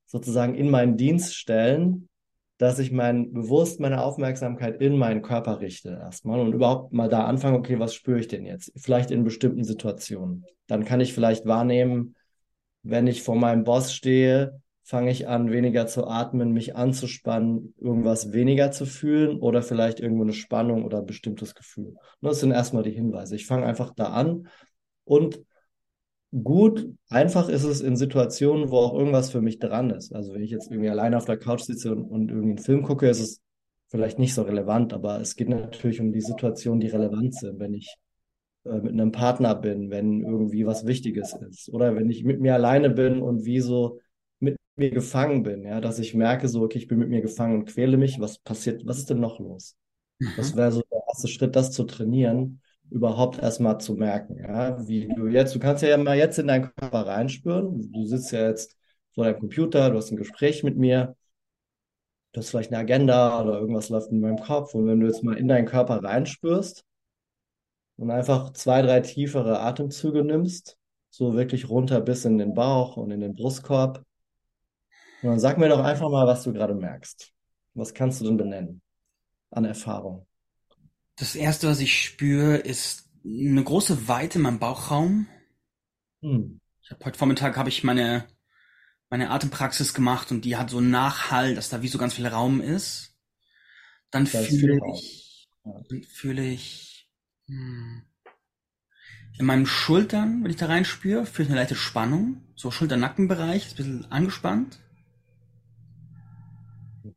sozusagen 0.06 0.54
in 0.54 0.70
meinen 0.70 0.96
Dienst 0.96 1.34
stellen 1.34 2.08
dass 2.62 2.78
ich 2.78 2.92
mein 2.92 3.32
bewusst 3.32 3.80
meine 3.80 4.04
Aufmerksamkeit 4.04 4.80
in 4.80 4.96
meinen 4.96 5.22
Körper 5.22 5.60
richte 5.60 5.88
erstmal 6.00 6.38
und 6.38 6.52
überhaupt 6.52 6.92
mal 6.92 7.08
da 7.08 7.24
anfange, 7.24 7.58
okay, 7.58 7.80
was 7.80 7.92
spüre 7.92 8.20
ich 8.20 8.28
denn 8.28 8.46
jetzt? 8.46 8.70
Vielleicht 8.76 9.10
in 9.10 9.24
bestimmten 9.24 9.64
Situationen. 9.64 10.44
Dann 10.68 10.84
kann 10.84 11.00
ich 11.00 11.12
vielleicht 11.12 11.44
wahrnehmen, 11.44 12.14
wenn 12.84 13.08
ich 13.08 13.24
vor 13.24 13.34
meinem 13.34 13.64
Boss 13.64 13.92
stehe, 13.92 14.60
fange 14.82 15.10
ich 15.10 15.28
an, 15.28 15.50
weniger 15.50 15.86
zu 15.86 16.06
atmen, 16.06 16.52
mich 16.52 16.76
anzuspannen, 16.76 17.74
irgendwas 17.78 18.32
weniger 18.32 18.72
zu 18.72 18.84
fühlen 18.86 19.38
oder 19.38 19.62
vielleicht 19.62 20.00
irgendwo 20.00 20.22
eine 20.22 20.32
Spannung 20.32 20.84
oder 20.84 20.98
ein 20.98 21.06
bestimmtes 21.06 21.54
Gefühl. 21.54 21.94
Das 22.20 22.40
sind 22.40 22.50
erstmal 22.50 22.82
die 22.82 22.90
Hinweise. 22.90 23.36
Ich 23.36 23.46
fange 23.46 23.66
einfach 23.66 23.92
da 23.94 24.06
an 24.06 24.48
und 25.04 25.42
gut. 26.32 26.88
Einfach 27.08 27.48
ist 27.48 27.64
es 27.64 27.80
in 27.80 27.96
Situationen, 27.96 28.70
wo 28.70 28.78
auch 28.78 28.94
irgendwas 28.94 29.30
für 29.30 29.40
mich 29.40 29.58
dran 29.58 29.90
ist. 29.90 30.14
Also 30.14 30.34
wenn 30.34 30.42
ich 30.42 30.50
jetzt 30.50 30.70
irgendwie 30.70 30.90
alleine 30.90 31.16
auf 31.16 31.26
der 31.26 31.38
Couch 31.38 31.62
sitze 31.62 31.92
und, 31.92 32.04
und 32.04 32.30
irgendwie 32.30 32.50
einen 32.50 32.58
Film 32.58 32.82
gucke, 32.82 33.08
ist 33.08 33.20
es 33.20 33.40
vielleicht 33.88 34.18
nicht 34.18 34.34
so 34.34 34.42
relevant, 34.42 34.92
aber 34.94 35.20
es 35.20 35.36
geht 35.36 35.48
natürlich 35.48 36.00
um 36.00 36.12
die 36.12 36.22
Situationen, 36.22 36.80
die 36.80 36.88
relevant 36.88 37.34
sind. 37.34 37.60
Wenn 37.60 37.74
ich 37.74 37.94
äh, 38.64 38.80
mit 38.80 38.92
einem 38.92 39.12
Partner 39.12 39.54
bin, 39.54 39.90
wenn 39.90 40.22
irgendwie 40.22 40.66
was 40.66 40.86
Wichtiges 40.86 41.34
ist 41.48 41.68
oder 41.68 41.94
wenn 41.94 42.10
ich 42.10 42.24
mit 42.24 42.40
mir 42.40 42.54
alleine 42.54 42.90
bin 42.90 43.20
und 43.20 43.44
wie 43.44 43.60
so 43.60 44.00
mir 44.76 44.90
gefangen 44.90 45.42
bin, 45.42 45.64
ja, 45.64 45.80
dass 45.80 45.98
ich 45.98 46.14
merke 46.14 46.48
so, 46.48 46.62
okay, 46.62 46.78
ich 46.78 46.88
bin 46.88 46.98
mit 46.98 47.08
mir 47.08 47.20
gefangen 47.20 47.60
und 47.60 47.64
quäle 47.66 47.96
mich, 47.96 48.20
was 48.20 48.38
passiert, 48.38 48.86
was 48.86 48.98
ist 48.98 49.10
denn 49.10 49.20
noch 49.20 49.38
los? 49.38 49.76
Mhm. 50.18 50.32
Das 50.36 50.56
wäre 50.56 50.72
so 50.72 50.82
der 50.90 51.02
erste 51.08 51.28
Schritt, 51.28 51.56
das 51.56 51.72
zu 51.72 51.84
trainieren 51.84 52.60
überhaupt 52.92 53.38
erstmal 53.38 53.78
zu 53.78 53.94
merken. 53.94 54.38
Ja? 54.38 54.86
Wie 54.86 55.08
du 55.08 55.26
jetzt, 55.26 55.54
du 55.54 55.58
kannst 55.58 55.82
ja 55.82 55.96
mal 55.96 56.16
jetzt 56.16 56.38
in 56.38 56.46
deinen 56.46 56.72
Körper 56.74 57.06
reinspüren. 57.06 57.90
Du 57.92 58.04
sitzt 58.04 58.32
ja 58.32 58.48
jetzt 58.48 58.76
vor 59.14 59.24
deinem 59.24 59.40
Computer, 59.40 59.90
du 59.90 59.96
hast 59.96 60.10
ein 60.10 60.16
Gespräch 60.16 60.62
mit 60.62 60.76
mir, 60.76 61.16
du 62.32 62.40
hast 62.40 62.50
vielleicht 62.50 62.72
eine 62.72 62.80
Agenda 62.80 63.42
oder 63.42 63.58
irgendwas 63.58 63.88
läuft 63.88 64.10
in 64.10 64.20
meinem 64.20 64.38
Kopf. 64.38 64.74
Und 64.74 64.86
wenn 64.86 65.00
du 65.00 65.06
jetzt 65.06 65.24
mal 65.24 65.36
in 65.36 65.48
deinen 65.48 65.66
Körper 65.66 66.02
reinspürst 66.02 66.84
und 67.96 68.10
einfach 68.10 68.52
zwei, 68.52 68.82
drei 68.82 69.00
tiefere 69.00 69.60
Atemzüge 69.60 70.22
nimmst, 70.22 70.76
so 71.10 71.34
wirklich 71.34 71.68
runter 71.68 72.00
bis 72.00 72.24
in 72.24 72.38
den 72.38 72.54
Bauch 72.54 72.96
und 72.96 73.10
in 73.10 73.20
den 73.20 73.34
Brustkorb. 73.34 74.02
Dann 75.22 75.38
sag 75.38 75.56
mir 75.58 75.68
doch 75.68 75.82
einfach 75.82 76.10
mal, 76.10 76.26
was 76.26 76.42
du 76.42 76.52
gerade 76.52 76.74
merkst. 76.74 77.32
Was 77.74 77.94
kannst 77.94 78.20
du 78.20 78.24
denn 78.24 78.36
benennen 78.36 78.82
an 79.50 79.64
Erfahrung? 79.64 80.26
Das 81.16 81.36
erste, 81.36 81.68
was 81.68 81.80
ich 81.80 82.02
spüre, 82.02 82.56
ist 82.56 83.08
eine 83.24 83.62
große 83.62 84.08
Weite 84.08 84.38
in 84.38 84.42
meinem 84.42 84.58
Bauchraum. 84.58 85.28
Hm. 86.22 86.60
Ich 86.82 86.90
hab, 86.90 87.04
heute 87.04 87.18
Vormittag 87.18 87.56
habe 87.56 87.68
ich 87.68 87.84
meine, 87.84 88.26
meine 89.08 89.30
Atempraxis 89.30 89.94
gemacht 89.94 90.32
und 90.32 90.44
die 90.44 90.56
hat 90.56 90.70
so 90.70 90.78
einen 90.78 90.90
Nachhall, 90.90 91.54
dass 91.54 91.68
da 91.68 91.82
wie 91.82 91.88
so 91.88 91.98
ganz 91.98 92.14
viel 92.14 92.26
Raum 92.26 92.60
ist. 92.60 93.16
Dann 94.10 94.24
da 94.24 94.40
fühle 94.40 94.78
ich, 94.92 95.48
ja. 95.64 95.80
dann 95.88 96.02
fühle 96.02 96.44
ich 96.44 97.08
hm, 97.46 98.02
in 99.38 99.46
meinen 99.46 99.66
Schultern, 99.66 100.42
wenn 100.42 100.50
ich 100.50 100.56
da 100.56 100.66
reinspüre, 100.66 101.24
fühle 101.24 101.46
ich 101.46 101.50
eine 101.50 101.60
leichte 101.60 101.74
Spannung. 101.74 102.42
So 102.54 102.70
Schulter-Nackenbereich, 102.70 103.66
ist 103.66 103.72
ein 103.72 103.76
bisschen 103.76 104.12
angespannt. 104.12 104.81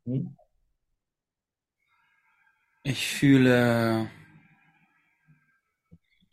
Mhm. 0.04 0.36
Ich 2.82 3.08
fühle, 3.08 4.08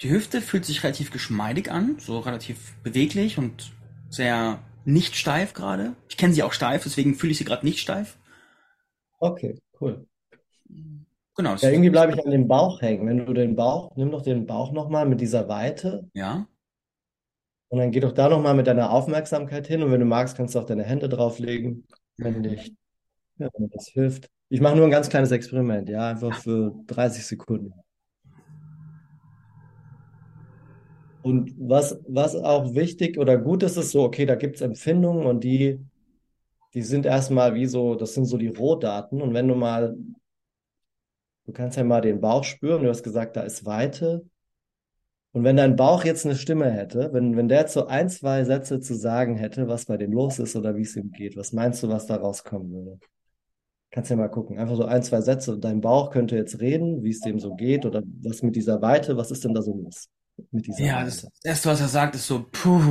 die 0.01 0.09
Hüfte 0.09 0.41
fühlt 0.41 0.65
sich 0.65 0.83
relativ 0.83 1.11
geschmeidig 1.11 1.71
an, 1.71 1.97
so 1.97 2.19
relativ 2.19 2.75
beweglich 2.83 3.37
und 3.37 3.71
sehr 4.09 4.59
nicht 4.85 5.15
steif 5.15 5.53
gerade. 5.53 5.95
Ich 6.09 6.17
kenne 6.17 6.33
sie 6.33 6.43
auch 6.43 6.53
steif, 6.53 6.83
deswegen 6.83 7.15
fühle 7.15 7.31
ich 7.31 7.37
sie 7.37 7.45
gerade 7.45 7.65
nicht 7.65 7.79
steif. 7.79 8.17
Okay, 9.19 9.57
cool. 9.81 10.05
Genau. 11.35 11.55
Ja, 11.55 11.69
irgendwie 11.69 11.89
bleibe 11.89 12.13
ich 12.13 12.23
an 12.23 12.31
dem 12.31 12.47
Bauch 12.47 12.81
hängen. 12.81 13.07
Wenn 13.07 13.25
du 13.25 13.33
den 13.33 13.55
Bauch, 13.55 13.95
nimm 13.95 14.11
doch 14.11 14.21
den 14.21 14.45
Bauch 14.45 14.71
nochmal 14.71 15.07
mit 15.07 15.21
dieser 15.21 15.47
Weite. 15.47 16.09
Ja. 16.13 16.47
Und 17.69 17.79
dann 17.79 17.89
geh 17.89 17.99
doch 17.99 18.11
da 18.11 18.29
nochmal 18.29 18.53
mit 18.53 18.67
deiner 18.67 18.91
Aufmerksamkeit 18.91 19.65
hin 19.65 19.81
und 19.81 19.91
wenn 19.91 19.99
du 19.99 20.05
magst, 20.05 20.37
kannst 20.37 20.53
du 20.53 20.59
auch 20.59 20.65
deine 20.65 20.83
Hände 20.83 21.09
drauflegen, 21.09 21.87
wenn 22.17 22.41
nicht. 22.41 22.75
Ja, 23.37 23.49
das 23.71 23.87
hilft. 23.87 24.29
Ich 24.49 24.61
mache 24.61 24.75
nur 24.75 24.85
ein 24.85 24.91
ganz 24.91 25.09
kleines 25.09 25.31
Experiment, 25.31 25.89
ja, 25.89 26.09
einfach 26.09 26.35
für 26.35 26.75
30 26.87 27.25
Sekunden. 27.25 27.73
Und 31.23 31.55
was, 31.57 31.99
was 32.07 32.35
auch 32.35 32.75
wichtig 32.75 33.17
oder 33.17 33.37
gut 33.37 33.63
ist, 33.63 33.77
ist 33.77 33.91
so, 33.91 34.03
okay, 34.03 34.25
da 34.25 34.35
gibt 34.35 34.57
es 34.57 34.61
Empfindungen 34.61 35.25
und 35.25 35.43
die, 35.43 35.79
die 36.73 36.81
sind 36.81 37.05
erstmal 37.05 37.55
wie 37.55 37.65
so, 37.65 37.95
das 37.95 38.13
sind 38.13 38.25
so 38.25 38.37
die 38.37 38.49
Rohdaten. 38.49 39.21
Und 39.21 39.33
wenn 39.33 39.47
du 39.47 39.55
mal, 39.55 39.95
du 41.45 41.53
kannst 41.53 41.77
ja 41.77 41.83
mal 41.85 42.01
den 42.01 42.19
Bauch 42.19 42.43
spüren, 42.43 42.83
du 42.83 42.89
hast 42.89 43.03
gesagt, 43.03 43.37
da 43.37 43.41
ist 43.41 43.65
Weite. 43.65 44.25
Und 45.31 45.45
wenn 45.45 45.55
dein 45.55 45.77
Bauch 45.77 46.03
jetzt 46.03 46.25
eine 46.25 46.35
Stimme 46.35 46.69
hätte, 46.69 47.11
wenn, 47.13 47.37
wenn 47.37 47.47
der 47.47 47.61
jetzt 47.61 47.73
so 47.73 47.87
ein, 47.87 48.09
zwei 48.09 48.43
Sätze 48.43 48.81
zu 48.81 48.93
sagen 48.93 49.37
hätte, 49.37 49.67
was 49.67 49.85
bei 49.85 49.97
dem 49.97 50.11
los 50.11 50.39
ist 50.39 50.55
oder 50.55 50.75
wie 50.75 50.81
es 50.81 50.95
ihm 50.95 51.11
geht, 51.11 51.37
was 51.37 51.53
meinst 51.53 51.81
du, 51.81 51.89
was 51.89 52.05
da 52.05 52.17
rauskommen 52.17 52.71
würde? 52.71 52.99
Kannst 53.93 54.09
ja 54.09 54.15
mal 54.15 54.27
gucken. 54.27 54.57
Einfach 54.57 54.75
so 54.75 54.85
ein, 54.85 55.03
zwei 55.03 55.21
Sätze. 55.21 55.59
Dein 55.59 55.79
Bauch 55.79 56.09
könnte 56.09 56.35
jetzt 56.35 56.59
reden, 56.59 57.03
wie 57.03 57.11
es 57.11 57.19
dem 57.19 57.39
so 57.39 57.53
geht 57.53 57.85
oder 57.85 58.01
was 58.23 58.41
mit 58.41 58.55
dieser 58.55 58.81
Weite, 58.81 59.17
was 59.17 59.29
ist 59.29 59.43
denn 59.43 59.53
da 59.53 59.61
so 59.61 59.71
los? 59.75 60.09
Mit 60.49 60.65
dieser 60.65 60.83
ja, 60.83 60.95
Weite? 60.95 61.05
das 61.05 61.29
Erste, 61.43 61.69
was 61.69 61.79
er 61.79 61.89
sagt, 61.89 62.15
ist 62.15 62.25
so, 62.25 62.43
puh, 62.51 62.81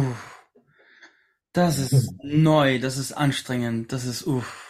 das 1.52 1.80
ist 1.80 2.14
neu, 2.23 2.78
das 2.78 2.99
ist 2.99 3.14
anstrengend, 3.14 3.90
das 3.90 4.04
ist, 4.04 4.25
uff. 4.28 4.64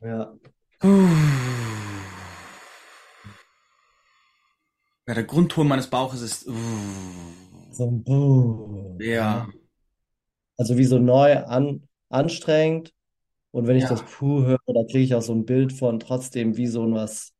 Ja. 0.00 0.32
Uff. 0.80 2.08
Ja, 5.08 5.14
der 5.14 5.24
Grundton 5.24 5.66
meines 5.66 5.88
Bauches 5.88 6.22
ist, 6.22 6.46
uff. 6.46 6.56
So 7.72 7.90
ein. 7.90 9.00
Ja, 9.00 9.06
Ja. 9.10 9.48
Also 10.56 10.78
wie 10.78 10.84
so 10.84 11.00
neu 11.00 11.36
an, 11.36 11.88
anstrengend. 12.10 12.94
Und 13.50 13.66
wenn 13.66 13.76
ich 13.76 13.86
das 13.86 14.02
ja, 14.02 14.06
Puh 14.06 14.44
höre, 14.44 14.58
da 14.66 14.84
kriege 14.84 15.00
ich 15.00 15.14
auch 15.14 15.22
so 15.22 15.34
ein 15.34 15.44
Bild 15.46 15.72
von 15.72 16.00
trotzdem 16.00 16.56
wie 16.56 16.66
so 16.66 16.84
ein 16.84 16.94
was, 16.94 17.32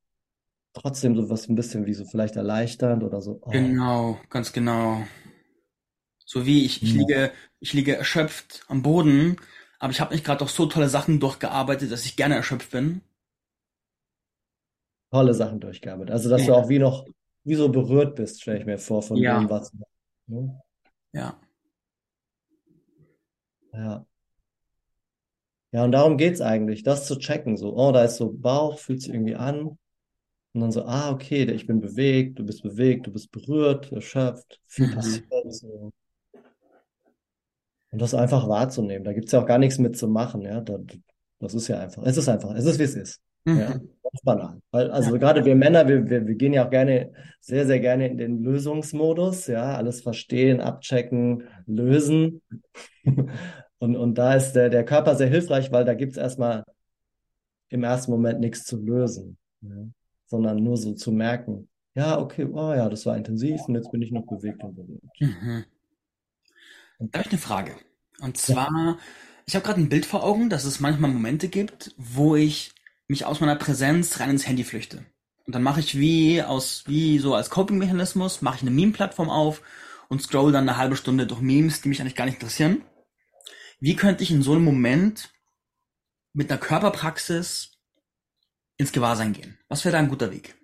trotzdem 0.74 1.16
so 1.16 1.30
was 1.30 1.48
ein 1.48 1.56
bisschen 1.56 1.86
wie 1.86 1.94
so 1.94 2.04
vielleicht 2.06 2.36
erleichternd 2.36 3.04
oder 3.04 3.22
so. 3.22 3.40
Oh. 3.44 3.74
genau, 3.74 4.18
ganz 4.30 4.52
genau. 4.52 5.04
So 6.24 6.46
wie 6.46 6.64
ich, 6.64 6.82
ich 6.84 6.94
Ja. 6.94 6.94
liege, 6.94 7.32
ich 7.60 7.72
liege 7.72 7.96
erschöpft 7.96 8.64
am 8.68 8.82
Boden, 8.82 9.36
aber 9.80 9.90
ich 9.92 10.00
habe 10.00 10.12
nicht 10.14 10.24
gerade 10.24 10.38
doch 10.40 10.48
so 10.48 10.66
tolle 10.66 10.88
Sachen 10.88 11.18
durchgearbeitet, 11.20 11.90
dass 11.90 12.04
ich 12.04 12.14
gerne 12.16 12.36
erschöpft 12.36 12.70
bin. 12.70 13.00
Tolle 15.10 15.34
Sachen 15.34 15.60
durchgearbeitet. 15.60 16.12
Also 16.12 16.30
dass 16.30 16.44
du 16.46 16.54
Ja, 16.54 16.54
auch 16.54 16.68
wie 16.70 16.78
noch, 16.78 17.06
wie 17.44 17.54
so 17.54 17.68
berührt 17.70 18.16
bist, 18.16 18.40
stelle 18.42 18.58
ich 18.58 18.66
mir 18.66 18.78
vor, 18.78 19.02
von 19.02 19.24
dem, 19.24 19.48
ja, 19.48 19.50
was. 19.50 19.72
Ne? 20.26 20.60
ja. 21.12 21.38
Ja. 23.72 24.06
Ja, 25.72 25.84
und 25.84 25.92
darum 25.92 26.16
geht's 26.16 26.40
eigentlich, 26.40 26.82
das 26.82 27.06
zu 27.06 27.16
checken. 27.18 27.56
So, 27.56 27.76
oh, 27.76 27.92
da 27.92 28.04
ist 28.04 28.16
so 28.16 28.32
Bauch, 28.32 28.78
fühlt 28.78 29.02
sich 29.02 29.12
irgendwie 29.12 29.34
an. 29.36 29.78
Und 30.54 30.60
dann 30.62 30.72
so, 30.72 30.84
ah, 30.84 31.10
okay, 31.10 31.44
ich 31.44 31.66
bin 31.66 31.80
bewegt, 31.80 32.38
du 32.38 32.44
bist 32.46 32.62
bewegt, 32.62 33.06
du 33.06 33.12
bist 33.12 33.30
berührt, 33.30 33.92
erschöpft, 33.92 34.60
viel 34.66 34.88
Mhm. 34.88 34.94
passiert. 34.94 35.26
So. 35.50 35.92
Und 37.90 38.02
das 38.02 38.14
einfach 38.14 38.48
wahrzunehmen. 38.48 39.04
Da 39.04 39.12
gibt's 39.12 39.32
ja 39.32 39.40
auch 39.40 39.46
gar 39.46 39.58
nichts 39.58 39.78
mit 39.78 39.96
zu 39.96 40.08
machen, 40.08 40.42
ja. 40.42 40.60
Da, 40.60 40.78
das 41.38 41.54
ist 41.54 41.68
ja 41.68 41.78
einfach. 41.80 42.02
Es 42.04 42.16
ist 42.16 42.28
einfach, 42.28 42.54
es 42.54 42.64
ist, 42.64 42.78
wie 42.78 42.82
es 42.84 42.94
ist. 42.94 43.20
Ja. 43.46 43.54
Mhm. 43.54 43.90
Ganz 44.02 44.22
banal. 44.24 44.60
Weil, 44.70 44.86
Ja. 44.88 44.92
also 44.92 45.18
gerade 45.18 45.44
wir 45.44 45.54
Männer, 45.54 45.86
wir, 45.88 46.08
wir, 46.08 46.26
wir 46.26 46.34
gehen 46.34 46.52
ja 46.52 46.66
auch 46.66 46.70
gerne, 46.70 47.12
sehr, 47.40 47.66
sehr 47.66 47.80
gerne 47.80 48.08
in 48.08 48.18
den 48.18 48.42
Lösungsmodus, 48.42 49.46
ja. 49.46 49.76
Alles 49.76 50.00
verstehen, 50.02 50.60
abchecken, 50.60 51.44
lösen. 51.66 52.42
Und, 53.78 53.96
und 53.96 54.16
da 54.16 54.34
ist 54.34 54.52
der, 54.52 54.70
der 54.70 54.84
Körper 54.84 55.14
sehr 55.16 55.28
hilfreich, 55.28 55.70
weil 55.70 55.84
da 55.84 55.94
gibt's 55.94 56.16
erstmal 56.16 56.64
im 57.68 57.84
ersten 57.84 58.10
Moment 58.10 58.40
nichts 58.40 58.64
zu 58.64 58.76
lösen, 58.76 59.38
ja. 59.60 59.88
Sondern 60.26 60.62
nur 60.62 60.76
so 60.76 60.92
zu 60.92 61.10
merken, 61.10 61.68
ja, 61.94 62.18
okay, 62.18 62.44
oh 62.44 62.74
ja, 62.74 62.88
das 62.88 63.06
war 63.06 63.16
intensiv 63.16 63.62
und 63.66 63.74
jetzt 63.74 63.90
bin 63.90 64.02
ich 64.02 64.12
noch 64.12 64.26
bewegt 64.26 64.62
und 64.62 64.74
berührt. 64.74 65.02
Mhm. 65.20 65.64
Da 66.98 67.18
habe 67.18 67.28
ich 67.28 67.32
eine 67.32 67.40
Frage. 67.40 67.72
Und 68.20 68.36
ja, 68.36 68.54
zwar, 68.54 68.98
ich 69.46 69.54
habe 69.54 69.64
gerade 69.64 69.80
ein 69.80 69.88
Bild 69.88 70.06
vor 70.06 70.24
Augen, 70.24 70.50
dass 70.50 70.64
es 70.64 70.80
manchmal 70.80 71.10
Momente 71.10 71.48
gibt, 71.48 71.94
wo 71.96 72.36
ich 72.36 72.72
mich 73.06 73.24
aus 73.24 73.40
meiner 73.40 73.56
Präsenz 73.56 74.20
rein 74.20 74.30
ins 74.30 74.46
Handy 74.46 74.64
flüchte. 74.64 75.04
Und 75.46 75.54
dann 75.54 75.62
mache 75.62 75.80
ich 75.80 75.98
wie 75.98 76.42
aus, 76.42 76.84
wie 76.86 77.18
so 77.18 77.34
als 77.34 77.48
Coping-Mechanismus, 77.48 78.42
mache 78.42 78.56
ich 78.56 78.62
eine 78.62 78.70
Meme-Plattform 78.70 79.30
auf 79.30 79.62
und 80.08 80.20
scroll 80.20 80.52
dann 80.52 80.68
eine 80.68 80.78
halbe 80.78 80.96
Stunde 80.96 81.26
durch 81.26 81.40
Memes, 81.40 81.80
die 81.80 81.88
mich 81.88 82.00
eigentlich 82.00 82.16
gar 82.16 82.26
nicht 82.26 82.34
interessieren. 82.34 82.82
Wie 83.80 83.96
könnte 83.96 84.22
ich 84.22 84.30
in 84.30 84.42
so 84.42 84.52
einem 84.52 84.64
Moment 84.64 85.32
mit 86.32 86.50
einer 86.50 86.60
Körperpraxis 86.60 87.78
ins 88.76 88.92
Gewahrsein 88.92 89.32
gehen? 89.32 89.58
Was 89.68 89.84
wäre 89.84 89.92
da 89.92 89.98
ein 89.98 90.08
guter 90.08 90.30
Weg? 90.30 90.54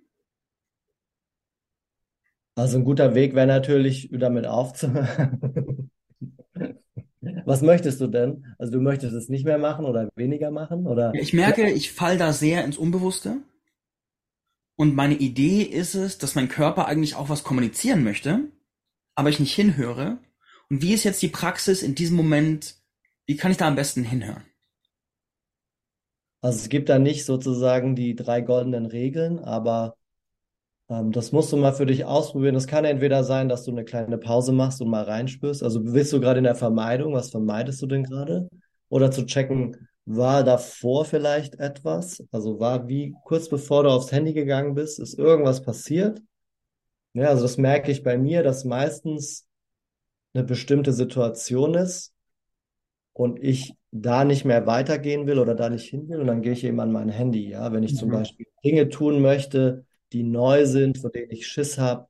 also 2.56 2.78
ein 2.78 2.84
guter 2.84 3.14
Weg 3.14 3.34
wäre 3.34 3.46
natürlich, 3.46 4.10
damit 4.12 4.46
aufzuhören. 4.46 5.90
Was 7.46 7.62
möchtest 7.62 8.00
du 8.00 8.06
denn? 8.06 8.54
Also 8.58 8.72
du 8.72 8.80
möchtest 8.80 9.14
es 9.14 9.28
nicht 9.28 9.44
mehr 9.44 9.58
machen 9.58 9.86
oder 9.86 10.08
weniger 10.14 10.50
machen 10.50 10.86
oder 10.86 11.12
ich 11.14 11.32
merke, 11.32 11.70
ich 11.70 11.92
fall 11.92 12.18
da 12.18 12.32
sehr 12.32 12.64
ins 12.64 12.78
Unbewusste. 12.78 13.38
Und 14.76 14.94
meine 14.94 15.14
Idee 15.14 15.62
ist 15.62 15.94
es, 15.94 16.18
dass 16.18 16.34
mein 16.34 16.48
Körper 16.48 16.86
eigentlich 16.86 17.14
auch 17.14 17.28
was 17.28 17.44
kommunizieren 17.44 18.04
möchte, 18.04 18.50
aber 19.14 19.30
ich 19.30 19.40
nicht 19.40 19.54
hinhöre. 19.54 20.18
Und 20.68 20.82
wie 20.82 20.92
ist 20.92 21.04
jetzt 21.04 21.22
die 21.22 21.28
Praxis 21.28 21.82
in 21.82 21.94
diesem 21.94 22.16
Moment? 22.16 22.76
Wie 23.26 23.36
kann 23.36 23.50
ich 23.50 23.56
da 23.56 23.66
am 23.66 23.76
besten 23.76 24.04
hinhören? 24.04 24.44
also 26.44 26.58
es 26.58 26.68
gibt 26.68 26.90
da 26.90 26.98
nicht 26.98 27.24
sozusagen 27.24 27.96
die 27.96 28.14
drei 28.14 28.42
goldenen 28.42 28.84
Regeln, 28.84 29.38
aber 29.38 29.96
ähm, 30.90 31.10
das 31.10 31.32
musst 31.32 31.50
du 31.52 31.56
mal 31.56 31.72
für 31.72 31.86
dich 31.86 32.04
ausprobieren. 32.04 32.54
Es 32.54 32.66
kann 32.66 32.84
entweder 32.84 33.24
sein, 33.24 33.48
dass 33.48 33.64
du 33.64 33.70
eine 33.70 33.84
kleine 33.84 34.18
Pause 34.18 34.52
machst 34.52 34.82
und 34.82 34.90
mal 34.90 35.04
reinspürst. 35.04 35.62
Also 35.62 35.80
bist 35.80 36.12
du 36.12 36.20
gerade 36.20 36.38
in 36.38 36.44
der 36.44 36.54
Vermeidung? 36.54 37.14
Was 37.14 37.30
vermeidest 37.30 37.80
du 37.80 37.86
denn 37.86 38.04
gerade? 38.04 38.50
Oder 38.90 39.10
zu 39.10 39.24
checken, 39.24 39.88
war 40.04 40.44
davor 40.44 41.06
vielleicht 41.06 41.54
etwas? 41.60 42.22
Also 42.30 42.60
war 42.60 42.88
wie 42.88 43.14
kurz 43.24 43.48
bevor 43.48 43.84
du 43.84 43.88
aufs 43.88 44.12
Handy 44.12 44.34
gegangen 44.34 44.74
bist, 44.74 45.00
ist 45.00 45.18
irgendwas 45.18 45.62
passiert? 45.62 46.20
Ja, 47.14 47.28
also 47.28 47.40
das 47.42 47.56
merke 47.56 47.90
ich 47.90 48.02
bei 48.02 48.18
mir, 48.18 48.42
dass 48.42 48.64
meistens 48.64 49.46
eine 50.34 50.44
bestimmte 50.44 50.92
Situation 50.92 51.74
ist 51.74 52.13
und 53.14 53.42
ich 53.42 53.76
da 53.92 54.24
nicht 54.26 54.44
mehr 54.46 54.66
weitergehen 54.66 55.26
will 55.28 55.40
oder 55.40 55.56
da 55.56 55.70
nicht 55.70 55.88
hin 55.90 56.08
will 56.10 56.20
und 56.20 56.28
dann 56.28 56.42
gehe 56.42 56.52
ich 56.54 56.64
eben 56.64 56.80
an 56.80 56.92
mein 56.92 57.10
Handy, 57.10 57.48
ja, 57.50 57.72
wenn 57.72 57.84
ich 57.84 57.96
zum 57.96 58.10
Mhm. 58.10 58.12
Beispiel 58.12 58.46
Dinge 58.64 58.90
tun 58.90 59.22
möchte, 59.22 59.86
die 60.12 60.24
neu 60.24 60.66
sind, 60.66 60.98
von 60.98 61.12
denen 61.12 61.32
ich 61.32 61.46
Schiss 61.48 61.78
habe, 61.78 62.08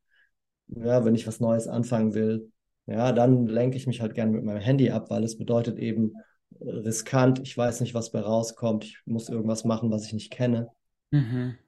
ja, 0.68 1.04
wenn 1.04 1.14
ich 1.16 1.26
was 1.26 1.40
Neues 1.40 1.68
anfangen 1.68 2.14
will, 2.14 2.50
ja, 2.86 3.12
dann 3.12 3.46
lenke 3.46 3.76
ich 3.78 3.86
mich 3.86 4.00
halt 4.02 4.14
gerne 4.14 4.32
mit 4.32 4.44
meinem 4.44 4.60
Handy 4.60 4.90
ab, 4.90 5.10
weil 5.10 5.24
es 5.24 5.38
bedeutet 5.38 5.78
eben 5.78 6.14
riskant, 6.60 7.40
ich 7.40 7.56
weiß 7.56 7.82
nicht, 7.82 7.94
was 7.94 8.12
bei 8.12 8.20
rauskommt, 8.20 8.84
ich 8.84 8.98
muss 9.06 9.28
irgendwas 9.28 9.64
machen, 9.64 9.90
was 9.90 10.06
ich 10.06 10.14
nicht 10.14 10.32
kenne. 10.32 10.70
Mhm. 11.12 11.58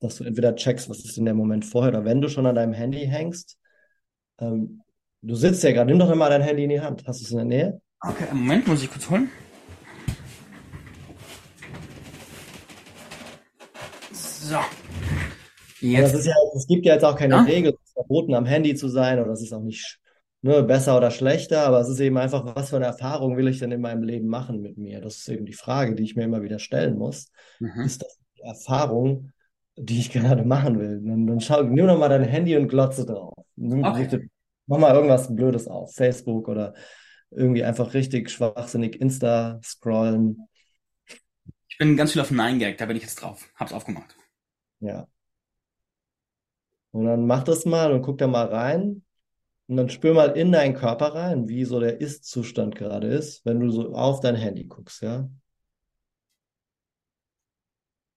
Dass 0.00 0.16
du 0.16 0.24
entweder 0.24 0.54
checkst, 0.54 0.88
was 0.88 1.04
ist 1.04 1.18
in 1.18 1.24
der 1.24 1.34
Moment 1.34 1.64
vorher, 1.64 1.90
oder 1.90 2.04
wenn 2.04 2.20
du 2.20 2.28
schon 2.28 2.46
an 2.46 2.54
deinem 2.54 2.72
Handy 2.72 3.00
hängst, 3.06 3.58
ähm, 4.40 4.82
du 5.22 5.34
sitzt 5.36 5.64
ja 5.64 5.72
gerade, 5.72 5.90
nimm 5.90 5.98
doch 6.00 6.14
mal 6.14 6.30
dein 6.30 6.42
Handy 6.42 6.64
in 6.64 6.70
die 6.70 6.80
Hand. 6.80 7.04
Hast 7.06 7.20
du 7.20 7.26
es 7.26 7.30
in 7.32 7.38
der 7.38 7.46
Nähe? 7.46 7.82
Okay, 8.00 8.28
einen 8.30 8.40
Moment, 8.40 8.66
muss 8.66 8.82
ich 8.82 8.90
kurz 8.90 9.08
holen. 9.10 9.30
So, 14.12 14.58
Und 15.92 16.00
das 16.02 16.12
jetzt. 16.12 16.14
ist 16.14 16.26
ja, 16.26 16.34
es 16.56 16.66
gibt 16.66 16.84
ja 16.86 16.94
jetzt 16.94 17.04
auch 17.04 17.16
keine 17.16 17.36
Ja? 17.36 17.42
Regel, 17.42 17.72
es 17.74 17.80
ist 17.88 17.92
verboten, 17.94 18.34
am 18.34 18.46
Handy 18.46 18.74
zu 18.74 18.88
sein, 18.88 19.18
oder 19.20 19.32
es 19.32 19.42
ist 19.42 19.52
auch 19.52 19.62
nicht, 19.62 19.98
ne, 20.42 20.62
besser 20.62 20.96
oder 20.96 21.10
schlechter, 21.10 21.62
aber 21.66 21.80
es 21.80 21.88
ist 21.88 22.00
eben 22.00 22.16
einfach, 22.18 22.44
was 22.56 22.70
für 22.70 22.76
eine 22.76 22.86
Erfahrung 22.86 23.36
will 23.36 23.48
ich 23.48 23.58
denn 23.60 23.72
in 23.72 23.80
meinem 23.80 24.02
Leben 24.02 24.26
machen 24.28 24.60
mit 24.60 24.76
mir? 24.76 25.00
Das 25.00 25.16
ist 25.18 25.28
eben 25.28 25.46
die 25.46 25.52
Frage, 25.52 25.94
die 25.94 26.02
ich 26.02 26.16
mir 26.16 26.24
immer 26.24 26.42
wieder 26.42 26.58
stellen 26.58 26.96
muss. 26.98 27.30
Mhm. 27.60 27.80
Ist 27.82 28.02
das 28.02 28.18
die 28.36 28.42
Erfahrung, 28.42 29.30
die 29.76 29.98
ich 30.00 30.10
gerade 30.10 30.44
machen 30.44 30.78
will? 30.80 31.00
Dann, 31.04 31.26
dann 31.26 31.40
schau, 31.40 31.62
nimm 31.62 31.86
doch 31.86 31.98
mal 31.98 32.08
dein 32.08 32.24
Handy 32.24 32.56
und 32.56 32.68
glotze 32.68 33.06
drauf. 33.06 33.34
Nimm, 33.56 33.84
Okay. 33.84 34.28
mach 34.66 34.78
mal 34.78 34.94
irgendwas 34.94 35.34
Blödes 35.34 35.68
auf, 35.68 35.94
Facebook 35.94 36.48
oder 36.48 36.74
irgendwie 37.30 37.64
einfach 37.64 37.94
richtig 37.94 38.30
schwachsinnig 38.30 39.00
Insta 39.00 39.60
scrollen. 39.62 40.48
Ich 41.68 41.78
bin 41.78 41.96
ganz 41.96 42.12
viel 42.12 42.22
auf 42.22 42.30
Nein 42.30 42.58
Gag, 42.58 42.78
da 42.78 42.86
bin 42.86 42.96
ich 42.96 43.02
jetzt 43.02 43.22
drauf. 43.22 43.48
Hab's 43.54 43.72
aufgemacht. 43.72 44.16
Ja. 44.80 45.06
Und 46.90 47.04
dann 47.04 47.26
mach 47.26 47.44
das 47.44 47.64
mal 47.64 47.92
und 47.92 48.02
guck 48.02 48.18
da 48.18 48.26
mal 48.26 48.46
rein. 48.46 49.04
Und 49.66 49.76
dann 49.76 49.90
spür 49.90 50.14
mal 50.14 50.36
in 50.36 50.50
deinen 50.50 50.74
Körper 50.74 51.14
rein, 51.14 51.48
wie 51.48 51.64
so 51.64 51.78
der 51.78 52.00
Ist-Zustand 52.00 52.74
gerade 52.74 53.06
ist, 53.08 53.44
wenn 53.44 53.60
du 53.60 53.70
so 53.70 53.94
auf 53.94 54.20
dein 54.20 54.34
Handy 54.34 54.64
guckst, 54.64 55.02
ja. 55.02 55.28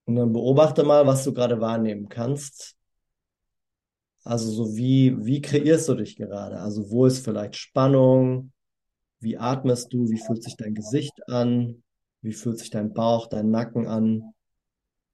Und 0.06 0.16
dann 0.16 0.34
beobachte 0.34 0.84
mal, 0.84 1.06
was 1.06 1.24
du 1.24 1.34
gerade 1.34 1.60
wahrnehmen 1.60 2.10
kannst. 2.10 2.78
Also 4.24 4.52
so 4.52 4.76
wie, 4.76 5.16
wie 5.26 5.42
kreierst 5.42 5.90
du 5.90 5.96
dich 5.96 6.16
gerade? 6.16 6.60
Also 6.60 6.90
wo 6.90 7.06
ist 7.06 7.24
vielleicht 7.24 7.56
Spannung? 7.56 8.51
Wie 9.22 9.38
atmest 9.38 9.94
du? 9.94 10.10
Wie 10.10 10.20
fühlt 10.20 10.44
sich 10.44 10.58
dein 10.58 10.74
Gesicht 10.74 11.28
an? 11.30 11.84
Wie 12.22 12.34
fühlt 12.34 12.60
sich 12.60 12.72
dein 12.72 12.94
Bauch, 12.94 13.28
dein 13.28 13.52
Nacken 13.52 13.88
an? 13.88 14.34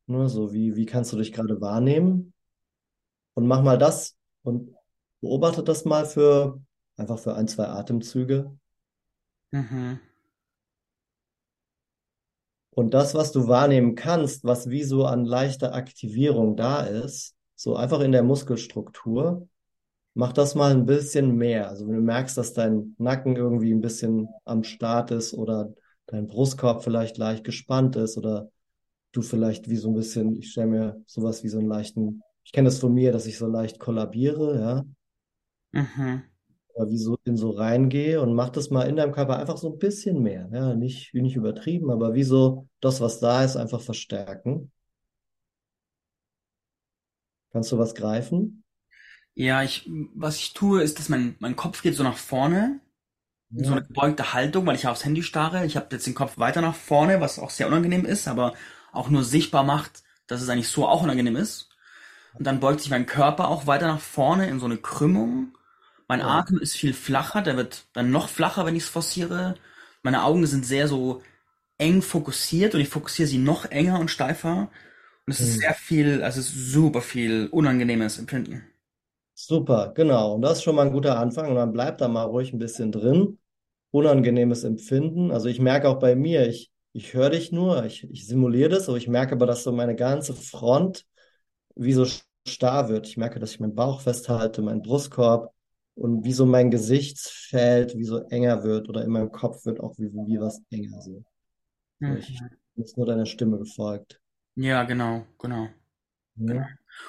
Ne, 0.08 0.30
so 0.30 0.54
wie, 0.54 0.76
wie 0.76 0.86
kannst 0.86 1.12
du 1.12 1.18
dich 1.18 1.34
gerade 1.34 1.60
wahrnehmen? 1.60 2.34
Und 3.34 3.46
mach 3.46 3.62
mal 3.62 3.78
das 3.78 4.16
und 4.44 4.74
beobachte 5.22 5.64
das 5.64 5.86
mal 5.86 6.06
für 6.06 6.62
einfach 6.96 7.20
für 7.20 7.36
ein, 7.36 7.48
zwei 7.48 7.68
Atemzüge. 7.68 8.58
Mhm. 9.52 10.00
Und 12.72 12.94
das, 12.94 13.16
was 13.16 13.32
du 13.32 13.48
wahrnehmen 13.48 13.96
kannst, 13.96 14.44
was 14.44 14.70
wie 14.70 14.84
so 14.84 15.06
an 15.06 15.26
leichter 15.26 15.74
Aktivierung 15.74 16.56
da 16.56 16.82
ist, 16.82 17.36
so 17.56 17.76
einfach 17.76 18.02
in 18.02 18.12
der 18.12 18.24
Muskelstruktur, 18.24 19.48
mach 20.18 20.34
das 20.34 20.56
mal 20.56 20.72
ein 20.72 20.86
bisschen 20.86 21.36
mehr. 21.36 21.70
Also 21.70 21.88
wenn 21.88 21.96
du 21.96 22.02
merkst, 22.02 22.38
dass 22.38 22.54
dein 22.54 22.96
Nacken 22.98 23.36
irgendwie 23.36 23.72
ein 23.74 23.82
bisschen 23.82 24.30
am 24.46 24.64
Start 24.64 25.12
ist 25.12 25.34
oder 25.34 25.74
dein 26.08 26.28
Brustkorb 26.28 26.84
vielleicht 26.84 27.18
leicht 27.18 27.44
gespannt 27.44 27.96
ist 27.96 28.18
oder 28.18 28.50
du 29.14 29.22
vielleicht 29.22 29.70
wie 29.70 29.78
so 29.78 29.90
ein 29.90 29.96
bisschen, 29.96 30.36
ich 30.38 30.52
stelle 30.52 30.68
mir 30.68 31.04
sowas 31.08 31.44
wie 31.44 31.50
so 31.50 31.60
einen 31.60 31.70
leichten, 31.70 32.24
ich 32.46 32.52
kenne 32.54 32.68
das 32.70 32.80
von 32.80 32.94
mir, 32.94 33.12
dass 33.12 33.28
ich 33.28 33.38
so 33.38 33.48
leicht 33.48 33.80
kollabiere, 33.80 34.60
ja, 34.60 34.86
Mhm. 35.74 36.28
oder 36.76 36.90
wie 36.90 36.98
so 36.98 37.18
in 37.26 37.36
so 37.38 37.50
reingehe 37.52 38.22
und 38.22 38.34
mach 38.34 38.50
das 38.50 38.70
mal 38.70 38.84
in 38.88 38.96
deinem 38.96 39.12
Körper 39.12 39.38
einfach 39.38 39.58
so 39.58 39.72
ein 39.74 39.80
bisschen 39.80 40.22
mehr, 40.22 40.50
ja, 40.54 40.76
nicht, 40.76 41.14
nicht 41.14 41.36
übertrieben, 41.36 41.92
aber 41.92 42.14
wie 42.14 42.24
so 42.24 42.68
das, 42.82 43.02
was 43.02 43.20
da 43.20 43.44
ist, 43.44 43.56
einfach 43.58 43.82
verstärken. 43.82 44.72
Kannst 47.52 47.74
du 47.74 47.78
was 47.78 47.94
greifen? 47.94 48.64
Ja, 49.38 49.62
ich, 49.64 49.88
was 50.16 50.38
ich 50.38 50.54
tue, 50.54 50.82
ist, 50.82 50.98
dass 51.00 51.10
mein, 51.10 51.36
mein 51.40 51.56
Kopf 51.56 51.82
geht 51.84 51.96
so 51.96 52.04
nach 52.04 52.18
vorne, 52.18 52.80
in 53.56 53.66
so 53.66 53.74
eine 53.74 53.84
gebeugte 53.84 54.34
Haltung, 54.34 54.66
weil 54.68 54.76
ich 54.76 54.88
aufs 54.88 55.06
Handy 55.06 55.24
starre. 55.24 55.66
Ich 55.66 55.78
habe 55.78 55.88
jetzt 55.92 56.08
den 56.08 56.16
Kopf 56.16 56.38
weiter 56.40 56.62
nach 56.62 56.76
vorne, 56.76 57.22
was 57.22 57.40
auch 57.40 57.52
sehr 57.52 57.68
unangenehm 57.68 58.06
ist, 58.06 58.28
aber 58.28 58.54
auch 58.94 59.10
nur 59.10 59.24
sichtbar 59.24 59.64
macht, 59.64 60.04
dass 60.28 60.42
es 60.42 60.50
eigentlich 60.50 60.70
so 60.70 60.88
auch 60.88 61.04
unangenehm 61.04 61.36
ist. 61.38 61.70
Und 62.34 62.46
dann 62.48 62.60
beugt 62.62 62.82
sich 62.82 62.92
mein 62.92 63.06
Körper 63.08 63.50
auch 63.50 63.68
weiter 63.68 63.88
nach 63.88 64.02
vorne 64.02 64.48
in 64.50 64.60
so 64.60 64.66
eine 64.68 64.78
Krümmung. 64.78 65.58
Mein 66.08 66.22
ja. 66.22 66.28
Atem 66.40 66.60
ist 66.60 66.76
viel 66.78 66.94
flacher, 66.94 67.42
der 67.44 67.58
wird 67.58 67.88
dann 67.94 68.12
noch 68.12 68.30
flacher, 68.30 68.66
wenn 68.66 68.76
ich 68.78 68.84
es 68.86 68.90
forciere. 68.90 69.56
Meine 70.04 70.24
Augen 70.24 70.46
sind 70.48 70.66
sehr 70.66 70.88
so 70.90 71.24
eng 71.80 72.02
fokussiert 72.04 72.76
und 72.76 72.82
ich 72.82 72.90
fokussiere 72.90 73.28
sie 73.30 73.40
noch 73.40 73.66
enger 73.66 74.00
und 74.00 74.12
steifer. 74.12 74.70
Und 75.28 75.34
es 75.34 75.42
ist 75.42 75.54
Hm. 75.54 75.60
sehr 75.60 75.74
viel, 75.76 76.24
also 76.24 76.40
es 76.42 76.48
ist 76.50 76.72
super 76.74 77.02
viel 77.02 77.48
unangenehmes 77.52 78.20
Empfinden. 78.20 78.64
Super, 79.40 79.92
genau. 79.94 80.34
Und 80.36 80.42
das 80.42 80.58
ist 80.60 80.64
schon 80.64 80.76
mal 80.76 80.88
ein 80.88 80.92
guter 80.94 81.20
Anfang. 81.20 81.50
Und 81.50 81.56
dann 81.56 81.72
bleibt 81.72 82.02
da 82.02 82.08
mal 82.08 82.24
ruhig 82.24 82.54
ein 82.54 82.60
bisschen 82.60 82.92
drin. 82.92 83.38
Unangenehmes 83.92 84.64
Empfinden. 84.64 85.32
Also 85.32 85.48
ich 85.48 85.60
merke 85.60 85.88
auch 85.90 86.00
bei 86.00 86.16
mir, 86.16 86.48
ich, 86.48 86.72
ich 86.94 87.14
höre 87.14 87.30
dich 87.30 87.52
nur, 87.52 87.86
ich, 87.86 88.04
ich 88.10 88.28
simuliere 88.28 88.70
das, 88.70 88.90
aber 88.90 88.98
ich 88.98 89.08
merke 89.08 89.34
aber, 89.36 89.46
dass 89.46 89.64
so 89.64 89.72
meine 89.72 89.96
ganze 89.96 90.34
Front 90.34 91.06
wie 91.76 91.94
so 91.94 92.06
starr 92.48 92.90
wird. 92.90 93.08
Ich 93.08 93.18
merke, 93.18 93.40
dass 93.40 93.52
ich 93.52 93.60
meinen 93.60 93.76
Bauch 93.76 94.02
festhalte, 94.02 94.62
meinen 94.62 94.82
Brustkorb 94.84 95.54
und 95.96 96.24
wie 96.26 96.34
so 96.34 96.46
mein 96.46 96.72
Gesichtsfeld 96.72 97.96
wie 97.98 98.06
so 98.06 98.20
enger 98.30 98.64
wird 98.64 98.90
oder 98.90 99.04
in 99.04 99.12
meinem 99.12 99.32
Kopf 99.32 99.66
wird 99.66 99.80
auch 99.82 99.96
wie, 99.98 100.12
wie 100.14 100.40
was 100.42 100.62
enger 100.72 101.02
so. 101.02 101.24
So, 102.06 102.16
ich 102.18 102.28
Mhm. 102.30 102.50
bin 102.76 102.84
jetzt 102.86 102.98
nur 102.98 103.08
deiner 103.08 103.26
Stimme 103.28 103.58
gefolgt. 103.60 104.22
Ja, 104.56 104.84
genau, 104.84 105.26
genau, 105.40 105.70
genau. 106.46 106.68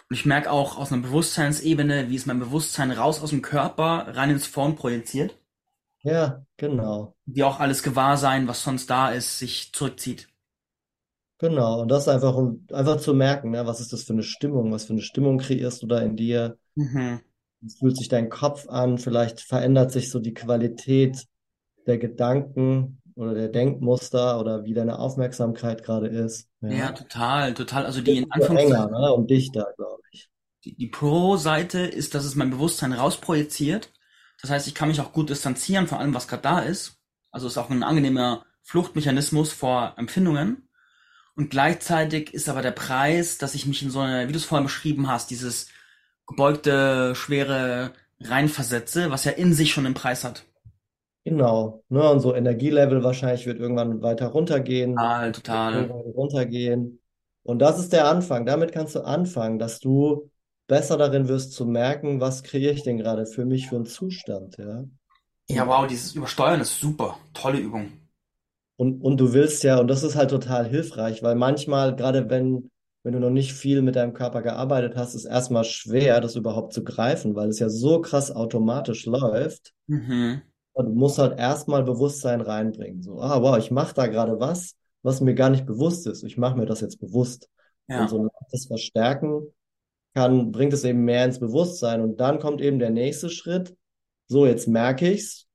Und 0.09 0.17
ich 0.17 0.27
merke 0.27 0.51
auch 0.51 0.79
aus 0.79 0.93
einer 0.93 1.03
Bewusstseinsebene, 1.03 2.09
wie 2.09 2.17
es 2.17 2.27
mein 2.27 2.39
Bewusstsein 2.39 2.91
raus 2.91 3.23
aus 3.23 3.31
dem 3.31 3.43
Körper 3.43 4.17
rein 4.17 4.31
ins 4.31 4.47
Phone 4.47 4.77
projiziert. 4.77 5.37
ja, 6.03 6.45
genau. 6.57 7.17
Wie 7.27 7.43
auch 7.45 7.61
alles 7.61 7.83
Gewahrsein, 7.83 8.49
was 8.49 8.63
sonst 8.63 8.89
da 8.89 9.11
ist, 9.11 9.39
sich 9.39 9.73
zurückzieht. 9.73 10.29
Genau. 11.39 11.83
Und 11.83 11.89
das 11.89 12.09
einfach, 12.09 12.35
um 12.35 12.67
einfach 12.73 12.99
zu 12.99 13.15
merken, 13.15 13.51
ne, 13.51 13.65
was 13.67 13.81
ist 13.81 13.93
das 13.93 14.03
für 14.03 14.13
eine 14.13 14.23
Stimmung? 14.25 14.73
Was 14.73 14.87
für 14.87 14.93
eine 14.93 15.03
Stimmung 15.03 15.39
kreierst 15.39 15.83
du 15.83 15.87
da 15.87 16.01
in 16.01 16.17
dir? 16.17 16.59
Mhm. 16.75 17.21
Wie 17.61 17.71
fühlt 17.71 17.97
sich 17.97 18.09
dein 18.09 18.29
Kopf 18.29 18.69
an? 18.69 18.99
Vielleicht 18.99 19.41
verändert 19.41 19.93
sich 19.93 20.11
so 20.11 20.21
die 20.21 20.35
Qualität 20.35 21.27
der 21.87 21.99
Gedanken 21.99 22.98
oder 23.19 23.35
der 23.35 23.49
Denkmuster 23.49 24.41
oder 24.41 24.65
wie 24.65 24.75
deine 24.75 24.99
Aufmerksamkeit 24.99 25.83
gerade 25.85 26.09
ist. 26.09 26.49
Ja, 26.69 26.71
Ja. 26.77 26.93
total, 26.93 27.53
total. 27.55 27.85
Also 27.87 28.01
die 28.01 28.19
in 28.19 28.27
so 28.39 28.55
enger, 28.55 28.91
Anführungszeichen, 28.91 28.91
ne, 28.91 29.13
und 29.13 29.29
dichter, 29.31 29.73
glaube 29.77 30.03
ich. 30.13 30.31
die, 30.65 30.77
die 30.77 30.87
Pro-Seite 30.89 31.81
ist, 31.81 32.15
dass 32.15 32.25
es 32.25 32.35
mein 32.35 32.51
Bewusstsein 32.51 32.93
rausprojiziert. 32.93 33.93
Das 34.41 34.51
heißt, 34.51 34.67
ich 34.69 34.75
kann 34.75 34.89
mich 34.89 35.01
auch 35.01 35.13
gut 35.13 35.31
distanzieren 35.31 35.87
von 35.87 35.99
allem, 35.99 36.15
was 36.15 36.29
gerade 36.29 36.43
da 36.43 36.61
ist. 36.61 36.97
Also 37.31 37.47
ist 37.47 37.59
auch 37.59 37.71
ein 37.71 37.83
angenehmer 37.83 38.45
Fluchtmechanismus 38.63 39.53
vor 39.53 39.95
Empfindungen. 39.97 40.69
Und 41.37 41.51
gleichzeitig 41.51 42.35
ist 42.35 42.49
aber 42.49 42.63
der 42.63 42.73
Preis, 42.73 43.39
dass 43.39 43.55
ich 43.57 43.67
mich 43.67 43.83
in 43.83 43.91
so 43.91 44.01
eine, 44.01 44.29
wie 44.29 44.33
du 44.33 44.39
es 44.39 44.47
vorhin 44.47 44.67
beschrieben 44.67 45.09
hast, 45.09 45.31
dieses 45.31 45.69
gebeugte, 46.29 47.15
schwere 47.17 47.93
reinversetze, 48.21 49.11
was 49.11 49.25
ja 49.25 49.33
in 49.33 49.55
sich 49.55 49.73
schon 49.73 49.87
einen 49.87 49.95
Preis 49.97 50.25
hat. 50.25 50.45
Genau. 51.25 51.85
Ne, 51.89 52.09
und 52.11 52.21
so 52.21 52.35
Energielevel 52.35 53.03
wahrscheinlich 53.03 53.47
wird 53.47 53.59
irgendwann 53.59 54.01
weiter 54.03 54.29
runtergehen, 54.29 54.95
Total, 54.97 55.33
total. 55.33 55.75
irgendwann 55.75 56.13
runtergehen. 56.13 57.01
Und 57.43 57.61
das 57.61 57.79
ist 57.79 57.93
der 57.93 58.09
Anfang. 58.09 58.47
Damit 58.47 58.73
kannst 58.73 58.95
du 58.95 59.01
anfangen, 59.01 59.59
dass 59.59 59.81
du 59.81 60.31
besser 60.67 60.97
darin 60.97 61.29
wirst 61.29 61.53
zu 61.53 61.67
merken, 61.67 62.21
was 62.21 62.43
kreiere 62.43 62.73
ich 62.73 62.83
denn 62.83 62.99
gerade 62.99 63.27
für 63.27 63.45
mich 63.45 63.69
für 63.69 63.77
einen 63.77 63.87
Zustand, 63.87 64.57
ja. 64.59 64.85
Ja, 65.51 65.67
wow, 65.67 65.87
dieses 65.87 66.15
Übersteuern 66.15 66.61
ist 66.61 66.79
super. 66.79 67.17
Tolle 67.33 67.59
Übung. 67.59 67.91
Und, 68.77 69.01
und 69.01 69.19
du 69.19 69.33
willst 69.33 69.65
ja, 69.65 69.81
und 69.81 69.89
das 69.89 70.03
ist 70.03 70.15
halt 70.15 70.31
total 70.31 70.69
hilfreich, 70.69 71.23
weil 71.23 71.35
manchmal, 71.35 71.97
gerade 71.97 72.29
wenn, 72.29 72.71
wenn 73.03 73.15
du 73.15 73.19
noch 73.19 73.31
nicht 73.31 73.55
viel 73.55 73.81
mit 73.83 73.97
deinem 73.97 74.13
Körper 74.13 74.43
gearbeitet 74.43 74.95
hast, 74.95 75.15
ist 75.15 75.25
erstmal 75.25 75.65
schwer, 75.65 76.21
das 76.21 76.37
überhaupt 76.37 76.75
zu 76.75 76.85
greifen, 76.85 77.35
weil 77.35 77.49
es 77.49 77.59
ja 77.59 77.71
so 77.71 78.01
krass 78.01 78.31
automatisch 78.31 79.07
läuft. 79.07 79.73
Mhm. 79.87 80.43
Und 80.73 80.87
du 80.87 80.93
musst 80.93 81.19
halt 81.19 81.39
erstmal 81.39 81.83
Bewusstsein 81.83 82.41
reinbringen. 82.41 83.03
So, 83.03 83.21
ah, 83.21 83.43
wow, 83.43 83.59
ich 83.59 83.71
mache 83.71 83.95
da 83.95 84.07
gerade 84.07 84.39
was, 84.39 84.77
was 85.03 85.21
mir 85.21 85.35
gar 85.35 85.51
nicht 85.51 85.67
bewusst 85.67 86.07
ist. 86.07 86.23
Ich 86.23 86.37
mache 86.39 86.57
mir 86.57 86.67
das 86.67 86.81
jetzt 86.81 87.01
bewusst. 87.01 87.49
Und 87.89 87.95
Ja. 87.95 88.09
so 88.09 88.29
das 88.53 88.67
Verstärken 88.67 89.43
kann, 90.15 90.53
bringt 90.53 90.73
es 90.73 90.85
eben 90.85 91.05
mehr 91.05 91.25
ins 91.25 91.41
Bewusstsein. 91.41 92.01
Und 92.01 92.21
dann 92.21 92.39
kommt 92.39 92.61
eben 92.61 92.79
der 92.79 92.91
nächste 92.91 93.31
Schritt. 93.31 93.77
So, 94.27 94.47
jetzt 94.47 94.69
merke 94.69 95.11
ich's. 95.11 95.47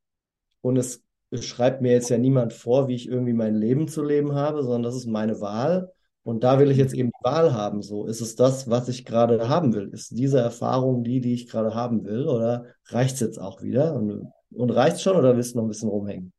Und 0.61 0.77
es, 0.77 1.03
es 1.31 1.45
schreibt 1.45 1.81
mir 1.81 1.91
jetzt 1.91 2.09
ja 2.09 2.17
niemand 2.17 2.53
vor, 2.53 2.87
wie 2.87 2.95
ich 2.95 3.07
irgendwie 3.07 3.33
mein 3.33 3.55
Leben 3.55 3.87
zu 3.87 4.03
leben 4.03 4.33
habe, 4.33 4.63
sondern 4.63 4.83
das 4.83 4.95
ist 4.95 5.05
meine 5.07 5.39
Wahl. 5.41 5.91
Und 6.23 6.43
da 6.45 6.57
will 6.57 6.71
ich 6.71 6.77
jetzt 6.77 6.93
eben 6.93 7.09
die 7.09 7.25
Wahl 7.25 7.53
haben. 7.53 7.81
So, 7.81 8.05
ist 8.05 8.21
es 8.21 8.35
das, 8.35 8.69
was 8.69 8.87
ich 8.87 9.03
gerade 9.03 9.49
haben 9.49 9.73
will? 9.73 9.89
Ist 9.89 10.11
diese 10.11 10.39
Erfahrung 10.39 11.03
die, 11.03 11.19
die 11.19 11.33
ich 11.33 11.49
gerade 11.49 11.75
haben 11.75 12.05
will? 12.05 12.27
Oder 12.27 12.65
reicht's 12.85 13.19
jetzt 13.19 13.39
auch 13.39 13.61
wieder? 13.61 13.93
Und, 13.95 14.31
und 14.55 14.71
reicht's 14.71 15.01
schon 15.01 15.15
oder 15.17 15.35
willst 15.35 15.53
du 15.53 15.57
noch 15.59 15.65
ein 15.65 15.69
bisschen 15.69 15.89
rumhängen? 15.89 16.33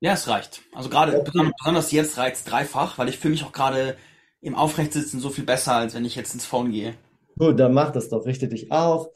Ja, 0.00 0.12
es 0.14 0.28
reicht. 0.28 0.62
Also 0.72 0.88
gerade 0.90 1.18
Okay. 1.18 1.50
besonders 1.58 1.90
jetzt 1.92 2.16
reicht's 2.18 2.44
dreifach, 2.44 2.98
weil 2.98 3.08
ich 3.08 3.18
fühle 3.18 3.32
mich 3.32 3.44
auch 3.44 3.52
gerade 3.52 3.96
im 4.40 4.54
Aufrechtsitzen 4.54 5.20
so 5.20 5.30
viel 5.30 5.44
besser, 5.44 5.74
als 5.76 5.94
wenn 5.94 6.04
ich 6.04 6.14
jetzt 6.16 6.32
ins 6.34 6.46
Phone 6.46 6.70
gehe. 6.72 6.94
Gut, 7.38 7.58
dann 7.58 7.74
mach 7.74 7.90
das 7.90 8.08
doch. 8.08 8.24
Richte 8.26 8.46
dich 8.48 8.70
auf. 8.70 9.08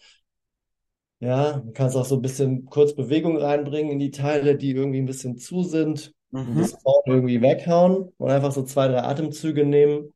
Ja, 1.20 1.58
du 1.60 1.72
kannst 1.72 1.96
auch 1.96 2.04
so 2.04 2.16
ein 2.16 2.22
bisschen 2.22 2.66
kurz 2.66 2.94
Bewegung 2.94 3.38
reinbringen 3.38 3.92
in 3.92 3.98
die 3.98 4.10
Teile, 4.10 4.56
die 4.56 4.72
irgendwie 4.72 4.98
ein 5.00 5.06
bisschen 5.06 5.38
zu 5.38 5.62
sind. 5.62 6.12
Und 6.44 6.56
Mhm. 6.56 6.60
das 6.60 6.72
Phone 6.82 7.02
irgendwie 7.06 7.40
weghauen 7.40 8.12
und 8.18 8.30
einfach 8.30 8.52
so 8.52 8.62
zwei, 8.64 8.88
drei 8.88 9.02
Atemzüge 9.02 9.64
nehmen. 9.64 10.12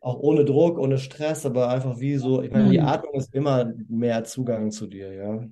Auch 0.00 0.18
ohne 0.18 0.44
Druck, 0.44 0.78
ohne 0.78 0.98
Stress, 0.98 1.46
aber 1.46 1.68
einfach 1.70 1.98
wie 2.00 2.16
so, 2.16 2.42
ich 2.42 2.50
meine, 2.50 2.68
die 2.68 2.80
Atmung 2.80 3.14
ist 3.14 3.32
immer 3.34 3.72
mehr 3.88 4.24
Zugang 4.24 4.70
zu 4.72 4.86
dir, 4.86 5.12
ja. 5.12 5.48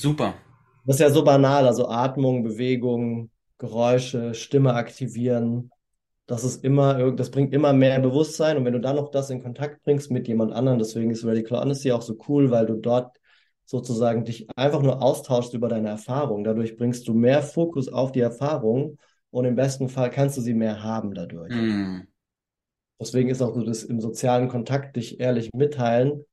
Super. 0.00 0.34
Das 0.84 0.96
ist 0.96 1.00
ja 1.00 1.10
so 1.10 1.24
banal, 1.24 1.66
also 1.66 1.88
Atmung, 1.88 2.44
Bewegung, 2.44 3.30
Geräusche, 3.58 4.34
Stimme 4.34 4.74
aktivieren. 4.74 5.70
Das 6.26 6.44
ist 6.44 6.62
immer, 6.64 7.12
das 7.12 7.30
bringt 7.30 7.52
immer 7.52 7.72
mehr 7.72 7.98
Bewusstsein. 8.00 8.56
Und 8.56 8.64
wenn 8.64 8.72
du 8.72 8.80
dann 8.80 8.96
noch 8.96 9.10
das 9.10 9.30
in 9.30 9.42
Kontakt 9.42 9.82
bringst 9.82 10.10
mit 10.10 10.28
jemand 10.28 10.52
anderem, 10.52 10.78
deswegen 10.78 11.10
ist 11.10 11.24
Radical 11.24 11.60
Honesty 11.60 11.92
auch 11.92 12.02
so 12.02 12.16
cool, 12.28 12.50
weil 12.50 12.66
du 12.66 12.74
dort 12.74 13.16
sozusagen 13.64 14.24
dich 14.24 14.46
einfach 14.56 14.82
nur 14.82 15.02
austauschst 15.02 15.54
über 15.54 15.68
deine 15.68 15.88
Erfahrung. 15.88 16.44
Dadurch 16.44 16.76
bringst 16.76 17.08
du 17.08 17.14
mehr 17.14 17.42
Fokus 17.42 17.88
auf 17.88 18.12
die 18.12 18.20
Erfahrung 18.20 18.98
und 19.30 19.44
im 19.44 19.56
besten 19.56 19.88
Fall 19.88 20.10
kannst 20.10 20.36
du 20.36 20.40
sie 20.40 20.54
mehr 20.54 20.82
haben 20.82 21.14
dadurch. 21.14 21.52
Mhm. 21.52 22.06
Deswegen 23.00 23.28
ist 23.28 23.42
auch 23.42 23.54
so 23.54 23.64
das 23.64 23.82
im 23.82 24.00
sozialen 24.00 24.48
Kontakt 24.48 24.96
dich 24.96 25.20
ehrlich 25.20 25.50
mitteilen 25.52 26.24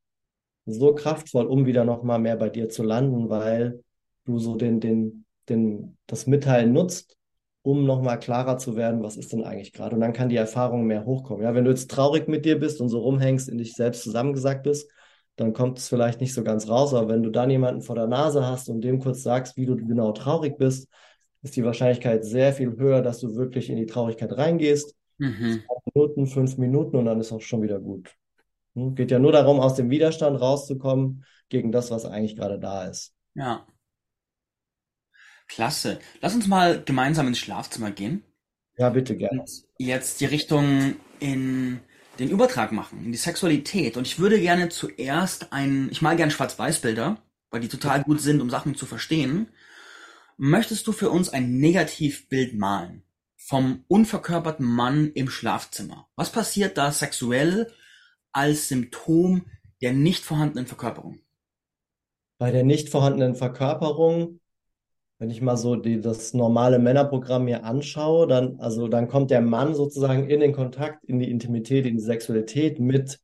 so 0.65 0.93
kraftvoll, 0.93 1.45
um 1.45 1.65
wieder 1.65 1.83
nochmal 1.83 2.19
mehr 2.19 2.37
bei 2.37 2.49
dir 2.49 2.69
zu 2.69 2.83
landen, 2.83 3.29
weil 3.29 3.83
du 4.25 4.39
so 4.39 4.55
den, 4.55 4.79
den, 4.79 5.25
den, 5.49 5.97
das 6.07 6.27
Mitteilen 6.27 6.73
nutzt, 6.73 7.17
um 7.61 7.85
nochmal 7.85 8.19
klarer 8.19 8.57
zu 8.57 8.75
werden, 8.75 9.03
was 9.03 9.17
ist 9.17 9.33
denn 9.33 9.43
eigentlich 9.43 9.73
gerade? 9.73 9.95
Und 9.95 10.01
dann 10.01 10.13
kann 10.13 10.29
die 10.29 10.35
Erfahrung 10.35 10.85
mehr 10.85 11.05
hochkommen. 11.05 11.43
Ja, 11.43 11.53
wenn 11.53 11.65
du 11.65 11.71
jetzt 11.71 11.91
traurig 11.91 12.27
mit 12.27 12.45
dir 12.45 12.59
bist 12.59 12.81
und 12.81 12.89
so 12.89 12.99
rumhängst, 12.99 13.49
in 13.49 13.57
dich 13.57 13.73
selbst 13.73 14.03
zusammengesackt 14.03 14.63
bist, 14.63 14.89
dann 15.35 15.53
kommt 15.53 15.79
es 15.79 15.87
vielleicht 15.87 16.21
nicht 16.21 16.33
so 16.33 16.43
ganz 16.43 16.69
raus. 16.69 16.93
Aber 16.93 17.09
wenn 17.09 17.23
du 17.23 17.29
dann 17.29 17.49
jemanden 17.49 17.81
vor 17.81 17.95
der 17.95 18.07
Nase 18.07 18.45
hast 18.45 18.69
und 18.69 18.81
dem 18.81 18.99
kurz 18.99 19.23
sagst, 19.23 19.57
wie 19.57 19.65
du 19.65 19.75
genau 19.75 20.11
traurig 20.11 20.57
bist, 20.57 20.87
ist 21.41 21.55
die 21.55 21.63
Wahrscheinlichkeit 21.63 22.23
sehr 22.23 22.53
viel 22.53 22.77
höher, 22.77 23.01
dass 23.01 23.19
du 23.19 23.35
wirklich 23.35 23.69
in 23.69 23.77
die 23.77 23.85
Traurigkeit 23.85 24.37
reingehst. 24.37 24.95
Mhm. 25.17 25.61
Zwei 25.65 25.75
Minuten, 25.93 26.27
fünf 26.27 26.57
Minuten 26.57 26.95
und 26.97 27.05
dann 27.05 27.19
ist 27.19 27.31
auch 27.31 27.41
schon 27.41 27.61
wieder 27.61 27.79
gut. 27.79 28.15
Hm? 28.75 28.95
Geht 28.95 29.11
ja 29.11 29.19
nur 29.19 29.31
darum, 29.31 29.59
aus 29.59 29.75
dem 29.75 29.89
Widerstand 29.89 30.39
rauszukommen 30.39 31.25
gegen 31.49 31.71
das, 31.71 31.91
was 31.91 32.05
eigentlich 32.05 32.35
gerade 32.35 32.59
da 32.59 32.85
ist. 32.85 33.13
Ja. 33.35 33.65
Klasse. 35.47 35.99
Lass 36.21 36.35
uns 36.35 36.47
mal 36.47 36.81
gemeinsam 36.83 37.27
ins 37.27 37.39
Schlafzimmer 37.39 37.91
gehen 37.91 38.23
Ja, 38.77 38.89
bitte 38.89 39.15
gerne. 39.17 39.39
und 39.39 39.49
jetzt 39.77 40.21
die 40.21 40.25
Richtung 40.25 40.95
in 41.19 41.79
den 42.19 42.29
Übertrag 42.29 42.71
machen, 42.71 43.05
in 43.05 43.11
die 43.11 43.17
Sexualität. 43.17 43.97
Und 43.97 44.07
ich 44.07 44.19
würde 44.19 44.39
gerne 44.39 44.69
zuerst 44.69 45.51
ein, 45.53 45.89
ich 45.91 46.01
mal 46.01 46.15
gerne 46.15 46.31
Schwarz-Weiß-Bilder, 46.31 47.17
weil 47.51 47.61
die 47.61 47.67
total 47.67 48.03
gut 48.03 48.21
sind, 48.21 48.41
um 48.41 48.49
Sachen 48.49 48.75
zu 48.75 48.85
verstehen. 48.85 49.49
Möchtest 50.37 50.87
du 50.87 50.91
für 50.91 51.09
uns 51.09 51.29
ein 51.29 51.57
Negativbild 51.59 52.55
malen 52.55 53.03
vom 53.37 53.83
unverkörperten 53.87 54.65
Mann 54.65 55.11
im 55.13 55.29
Schlafzimmer? 55.29 56.07
Was 56.15 56.31
passiert 56.31 56.77
da 56.77 56.91
sexuell 56.91 57.71
als 58.33 58.67
Symptom 58.67 59.45
der 59.81 59.93
nicht 59.93 60.23
vorhandenen 60.23 60.65
Verkörperung? 60.65 61.19
Bei 62.37 62.51
der 62.51 62.63
nicht 62.63 62.89
vorhandenen 62.89 63.35
Verkörperung, 63.35 64.39
wenn 65.19 65.29
ich 65.29 65.41
mal 65.41 65.55
so 65.55 65.75
die, 65.75 66.01
das 66.01 66.33
normale 66.33 66.79
Männerprogramm 66.79 67.45
mir 67.45 67.63
anschaue, 67.63 68.27
dann, 68.27 68.59
also 68.59 68.87
dann 68.87 69.07
kommt 69.07 69.31
der 69.31 69.41
Mann 69.41 69.75
sozusagen 69.75 70.29
in 70.29 70.41
den 70.41 70.51
Kontakt, 70.51 71.05
in 71.05 71.19
die 71.19 71.31
Intimität, 71.31 71.85
in 71.85 71.95
die 71.95 72.03
Sexualität 72.03 72.79
mit 72.79 73.19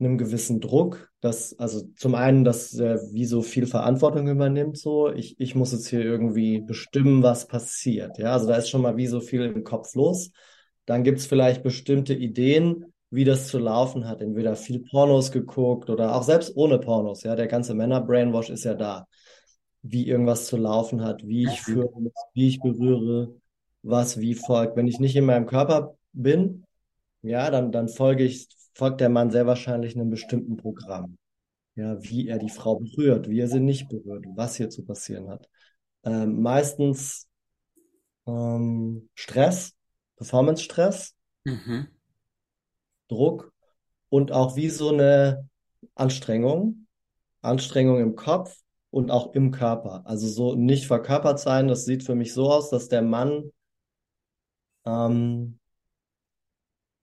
einem 0.00 0.16
gewissen 0.16 0.60
Druck, 0.60 1.10
dass, 1.20 1.58
also 1.58 1.82
zum 1.96 2.14
einen, 2.14 2.44
dass 2.44 2.72
er 2.74 3.00
wie 3.12 3.24
so 3.24 3.42
viel 3.42 3.66
Verantwortung 3.66 4.28
übernimmt, 4.28 4.78
so, 4.78 5.10
ich, 5.12 5.38
ich 5.40 5.54
muss 5.54 5.72
jetzt 5.72 5.88
hier 5.88 6.00
irgendwie 6.00 6.60
bestimmen, 6.60 7.22
was 7.22 7.48
passiert. 7.48 8.18
Ja, 8.18 8.32
also 8.32 8.46
da 8.46 8.56
ist 8.56 8.70
schon 8.70 8.82
mal 8.82 8.96
wie 8.96 9.08
so 9.08 9.20
viel 9.20 9.42
im 9.42 9.64
Kopf 9.64 9.94
los. 9.96 10.30
Dann 10.86 11.02
gibt 11.02 11.18
es 11.18 11.26
vielleicht 11.26 11.62
bestimmte 11.62 12.14
Ideen, 12.14 12.92
wie 13.10 13.24
das 13.24 13.48
zu 13.48 13.58
laufen 13.58 14.06
hat. 14.06 14.20
Entweder 14.20 14.56
viel 14.56 14.80
Pornos 14.80 15.32
geguckt 15.32 15.90
oder 15.90 16.14
auch 16.14 16.22
selbst 16.22 16.56
ohne 16.56 16.78
Pornos. 16.78 17.22
Ja, 17.22 17.36
der 17.36 17.46
ganze 17.46 17.74
Männer-Brainwash 17.74 18.50
ist 18.50 18.64
ja 18.64 18.74
da. 18.74 19.06
Wie 19.82 20.08
irgendwas 20.08 20.46
zu 20.46 20.56
laufen 20.56 21.02
hat, 21.02 21.26
wie 21.26 21.44
ich 21.44 21.60
führe, 21.62 21.88
wie 22.34 22.48
ich 22.48 22.60
berühre, 22.60 23.34
was 23.82 24.18
wie 24.20 24.34
folgt. 24.34 24.76
Wenn 24.76 24.88
ich 24.88 24.98
nicht 24.98 25.16
in 25.16 25.24
meinem 25.24 25.46
Körper 25.46 25.96
bin, 26.12 26.64
ja, 27.22 27.50
dann, 27.50 27.72
dann 27.72 27.88
folge 27.88 28.24
ich, 28.24 28.48
folgt 28.74 29.00
der 29.00 29.08
Mann 29.08 29.30
sehr 29.30 29.46
wahrscheinlich 29.46 29.94
einem 29.94 30.10
bestimmten 30.10 30.56
Programm. 30.56 31.16
Ja, 31.74 32.02
wie 32.02 32.26
er 32.26 32.38
die 32.38 32.50
Frau 32.50 32.80
berührt, 32.80 33.30
wie 33.30 33.38
er 33.38 33.48
sie 33.48 33.60
nicht 33.60 33.88
berührt, 33.88 34.24
was 34.34 34.56
hier 34.56 34.68
zu 34.68 34.84
passieren 34.84 35.28
hat. 35.28 35.48
Ähm, 36.02 36.42
meistens 36.42 37.28
ähm, 38.26 39.08
Stress, 39.14 39.74
Performance-Stress, 40.16 41.14
mhm. 41.44 41.86
Druck 43.08 43.52
und 44.08 44.32
auch 44.32 44.56
wie 44.56 44.68
so 44.68 44.90
eine 44.90 45.48
Anstrengung, 45.94 46.86
Anstrengung 47.42 48.00
im 48.00 48.14
Kopf 48.16 48.56
und 48.90 49.10
auch 49.10 49.34
im 49.34 49.50
Körper. 49.50 50.02
Also 50.06 50.28
so 50.28 50.54
nicht 50.54 50.86
verkörpert 50.86 51.40
sein, 51.40 51.68
das 51.68 51.84
sieht 51.84 52.02
für 52.02 52.14
mich 52.14 52.32
so 52.32 52.50
aus, 52.50 52.70
dass 52.70 52.88
der 52.88 53.02
Mann 53.02 53.50
ähm, 54.84 55.58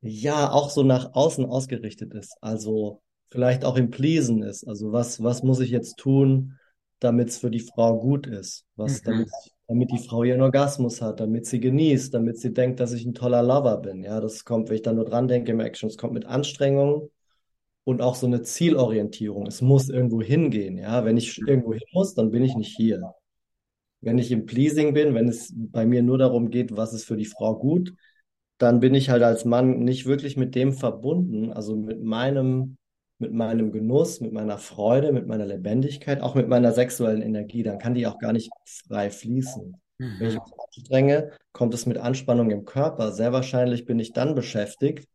ja 0.02 0.52
auch 0.52 0.70
so 0.70 0.84
nach 0.84 1.14
außen 1.14 1.46
ausgerichtet 1.46 2.14
ist. 2.14 2.38
Also 2.42 3.02
vielleicht 3.30 3.66
auch 3.66 3.76
im 3.76 3.90
Pleasen 3.90 4.44
ist. 4.44 4.68
Also 4.68 4.92
was, 4.92 5.22
was 5.22 5.44
muss 5.44 5.60
ich 5.60 5.70
jetzt 5.70 5.98
tun, 5.98 6.58
damit 7.00 7.30
es 7.30 7.38
für 7.38 7.52
die 7.52 7.60
Frau 7.60 8.00
gut 8.00 8.28
ist? 8.28 8.66
Was, 8.76 9.02
mhm. 9.02 9.06
damit, 9.06 9.30
damit 9.68 9.92
die 9.92 9.98
Frau 9.98 10.24
ihren 10.24 10.42
Orgasmus 10.42 11.02
hat, 11.02 11.20
damit 11.20 11.46
sie 11.46 11.60
genießt, 11.60 12.14
damit 12.14 12.38
sie 12.38 12.54
denkt, 12.54 12.80
dass 12.80 12.94
ich 12.94 13.06
ein 13.06 13.14
toller 13.14 13.42
Lover 13.42 13.78
bin. 13.78 14.04
Ja, 14.04 14.22
das 14.22 14.46
kommt, 14.46 14.70
wenn 14.70 14.76
ich 14.76 14.84
da 14.84 14.94
nur 14.94 15.06
dran 15.06 15.28
denke 15.28 15.52
im 15.52 15.60
Action, 15.60 15.90
es 15.90 15.98
kommt 15.98 16.14
mit 16.14 16.26
Anstrengung 16.26 17.10
und 17.84 18.02
auch 18.02 18.16
so 18.16 18.28
eine 18.28 18.42
Zielorientierung. 18.44 19.48
Es 19.48 19.62
muss 19.62 19.90
irgendwo 19.90 20.22
hingehen. 20.22 20.78
Ja, 20.78 21.06
wenn 21.06 21.18
ich 21.18 21.40
irgendwo 21.40 21.74
hin 21.74 21.88
muss, 21.94 22.14
dann 22.14 22.32
bin 22.32 22.44
ich 22.44 22.56
nicht 22.56 22.76
hier. 22.76 23.14
Wenn 24.02 24.20
ich 24.20 24.32
im 24.32 24.46
Pleasing 24.46 24.94
bin, 24.94 25.16
wenn 25.16 25.28
es 25.28 25.52
bei 25.56 25.86
mir 25.86 26.04
nur 26.04 26.18
darum 26.18 26.52
geht, 26.52 26.76
was 26.76 26.94
ist 26.94 27.06
für 27.06 27.18
die 27.18 27.26
Frau 27.26 27.58
gut, 27.58 27.94
dann 28.58 28.80
bin 28.80 28.94
ich 28.94 29.10
halt 29.10 29.24
als 29.24 29.46
Mann 29.46 29.80
nicht 29.80 30.06
wirklich 30.06 30.38
mit 30.38 30.56
dem 30.56 30.74
verbunden, 30.74 31.52
also 31.52 31.76
mit 31.76 32.04
meinem, 32.04 32.78
mit 33.18 33.34
meinem 33.34 33.72
Genuss, 33.72 34.20
mit 34.20 34.34
meiner 34.34 34.58
Freude, 34.58 35.12
mit 35.12 35.28
meiner 35.28 35.46
Lebendigkeit, 35.46 36.22
auch 36.22 36.36
mit 36.36 36.48
meiner 36.48 36.74
sexuellen 36.74 37.22
Energie. 37.22 37.64
Dann 37.64 37.80
kann 37.80 37.94
die 37.94 38.08
auch 38.08 38.20
gar 38.20 38.34
nicht 38.34 38.52
frei 38.88 39.10
fließen. 39.10 39.76
Mhm. 39.98 40.16
Wenn 40.20 40.30
ich 40.30 40.36
mich 40.36 40.54
anstrenge, 40.68 41.32
kommt 41.54 41.74
es 41.74 41.86
mit 41.86 41.98
Anspannung 41.98 42.52
im 42.52 42.66
Körper. 42.66 43.12
Sehr 43.12 43.32
wahrscheinlich 43.32 43.86
bin 43.86 44.00
ich 44.00 44.12
dann 44.12 44.36
beschäftigt, 44.36 45.08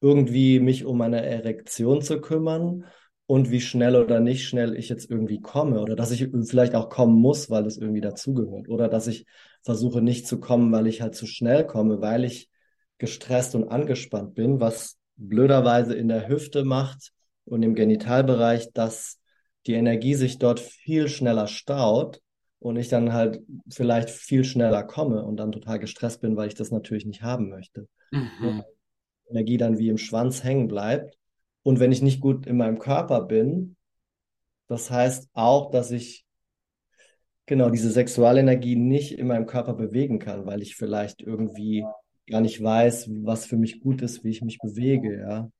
irgendwie 0.00 0.60
mich 0.60 0.84
um 0.84 0.98
meine 0.98 1.24
Erektion 1.24 2.02
zu 2.02 2.20
kümmern 2.20 2.84
und 3.26 3.50
wie 3.50 3.60
schnell 3.60 3.96
oder 3.96 4.20
nicht 4.20 4.46
schnell 4.46 4.76
ich 4.76 4.88
jetzt 4.88 5.10
irgendwie 5.10 5.40
komme 5.40 5.80
oder 5.80 5.96
dass 5.96 6.10
ich 6.10 6.28
vielleicht 6.44 6.74
auch 6.74 6.88
kommen 6.88 7.16
muss, 7.16 7.50
weil 7.50 7.66
es 7.66 7.76
irgendwie 7.76 8.00
dazugehört 8.00 8.68
oder 8.68 8.88
dass 8.88 9.06
ich 9.06 9.26
versuche 9.62 10.00
nicht 10.00 10.26
zu 10.26 10.38
kommen, 10.38 10.70
weil 10.70 10.86
ich 10.86 11.00
halt 11.00 11.14
zu 11.14 11.26
schnell 11.26 11.66
komme, 11.66 12.00
weil 12.00 12.24
ich 12.24 12.50
gestresst 12.98 13.54
und 13.54 13.68
angespannt 13.68 14.34
bin, 14.34 14.60
was 14.60 14.96
blöderweise 15.16 15.94
in 15.94 16.08
der 16.08 16.28
Hüfte 16.28 16.64
macht 16.64 17.12
und 17.46 17.62
im 17.62 17.74
Genitalbereich, 17.74 18.72
dass 18.72 19.18
die 19.66 19.74
Energie 19.74 20.14
sich 20.14 20.38
dort 20.38 20.60
viel 20.60 21.08
schneller 21.08 21.46
staut 21.46 22.20
und 22.58 22.76
ich 22.76 22.88
dann 22.88 23.12
halt 23.12 23.40
vielleicht 23.68 24.10
viel 24.10 24.44
schneller 24.44 24.82
komme 24.82 25.24
und 25.24 25.38
dann 25.38 25.52
total 25.52 25.78
gestresst 25.78 26.20
bin, 26.20 26.36
weil 26.36 26.48
ich 26.48 26.54
das 26.54 26.70
natürlich 26.70 27.06
nicht 27.06 27.22
haben 27.22 27.48
möchte. 27.48 27.88
Mhm. 28.10 28.62
Energie 29.28 29.56
dann 29.56 29.78
wie 29.78 29.88
im 29.88 29.98
Schwanz 29.98 30.44
hängen 30.44 30.68
bleibt. 30.68 31.16
Und 31.62 31.80
wenn 31.80 31.92
ich 31.92 32.02
nicht 32.02 32.20
gut 32.20 32.46
in 32.46 32.56
meinem 32.56 32.78
Körper 32.78 33.22
bin, 33.22 33.76
das 34.68 34.90
heißt 34.90 35.30
auch, 35.32 35.70
dass 35.70 35.90
ich 35.90 36.24
genau 37.46 37.70
diese 37.70 37.90
Sexualenergie 37.90 38.76
nicht 38.76 39.18
in 39.18 39.28
meinem 39.28 39.46
Körper 39.46 39.74
bewegen 39.74 40.18
kann, 40.18 40.46
weil 40.46 40.62
ich 40.62 40.76
vielleicht 40.76 41.22
irgendwie 41.22 41.84
gar 42.28 42.40
nicht 42.40 42.62
weiß, 42.62 43.08
was 43.22 43.46
für 43.46 43.56
mich 43.56 43.80
gut 43.80 44.02
ist, 44.02 44.24
wie 44.24 44.30
ich 44.30 44.42
mich 44.42 44.58
bewege, 44.58 45.20
ja, 45.20 45.50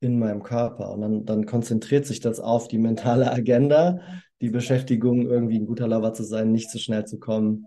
in 0.00 0.18
meinem 0.18 0.42
Körper. 0.42 0.90
Und 0.90 1.00
dann, 1.00 1.24
dann 1.24 1.46
konzentriert 1.46 2.06
sich 2.06 2.20
das 2.20 2.40
auf 2.40 2.68
die 2.68 2.78
mentale 2.78 3.30
Agenda, 3.30 4.00
die 4.40 4.50
Beschäftigung, 4.50 5.26
irgendwie 5.26 5.58
ein 5.58 5.66
guter 5.66 5.88
Lover 5.88 6.12
zu 6.12 6.24
sein, 6.24 6.52
nicht 6.52 6.70
zu 6.70 6.78
schnell 6.78 7.04
zu 7.04 7.18
kommen 7.18 7.66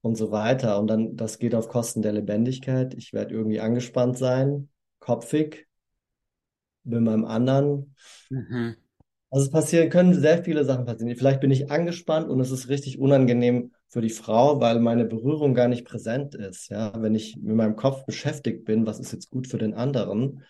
und 0.00 0.16
so 0.16 0.30
weiter. 0.30 0.78
Und 0.78 0.88
dann, 0.88 1.16
das 1.16 1.38
geht 1.38 1.54
auf 1.54 1.68
Kosten 1.68 2.02
der 2.02 2.12
Lebendigkeit. 2.12 2.94
Ich 2.94 3.12
werde 3.12 3.34
irgendwie 3.34 3.60
angespannt 3.60 4.18
sein, 4.18 4.68
kopfig, 4.98 5.66
mit 6.84 7.00
meinem 7.00 7.24
anderen. 7.24 7.94
Mhm. 8.30 8.76
Also 9.30 9.46
es 9.46 9.50
passieren, 9.50 9.88
können 9.88 10.14
sehr 10.14 10.44
viele 10.44 10.64
Sachen 10.64 10.84
passieren. 10.84 11.16
Vielleicht 11.16 11.40
bin 11.40 11.50
ich 11.50 11.70
angespannt 11.70 12.28
und 12.28 12.40
es 12.40 12.50
ist 12.50 12.68
richtig 12.68 12.98
unangenehm 12.98 13.72
für 13.88 14.02
die 14.02 14.10
Frau, 14.10 14.60
weil 14.60 14.78
meine 14.80 15.06
Berührung 15.06 15.54
gar 15.54 15.68
nicht 15.68 15.86
präsent 15.86 16.34
ist. 16.34 16.68
Ja, 16.68 16.92
wenn 17.00 17.14
ich 17.14 17.36
mit 17.36 17.56
meinem 17.56 17.76
Kopf 17.76 18.04
beschäftigt 18.04 18.64
bin, 18.64 18.86
was 18.86 19.00
ist 19.00 19.12
jetzt 19.12 19.30
gut 19.30 19.46
für 19.46 19.58
den 19.58 19.74
anderen, 19.74 20.42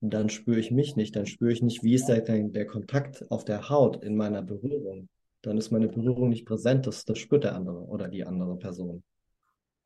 dann 0.00 0.28
spüre 0.28 0.60
ich 0.60 0.70
mich 0.70 0.96
nicht, 0.96 1.16
dann 1.16 1.26
spüre 1.26 1.52
ich 1.52 1.62
nicht, 1.62 1.82
wie 1.82 1.94
ist 1.94 2.06
der, 2.06 2.20
der 2.20 2.66
Kontakt 2.66 3.30
auf 3.30 3.44
der 3.44 3.68
Haut 3.68 4.02
in 4.02 4.16
meiner 4.16 4.42
Berührung. 4.42 5.08
Dann 5.42 5.58
ist 5.58 5.70
meine 5.70 5.88
Berührung 5.88 6.28
nicht 6.28 6.46
präsent, 6.46 6.86
das, 6.86 7.04
das 7.04 7.18
spürt 7.18 7.44
der 7.44 7.54
andere 7.54 7.84
oder 7.84 8.08
die 8.08 8.24
andere 8.24 8.56
Person. 8.56 9.02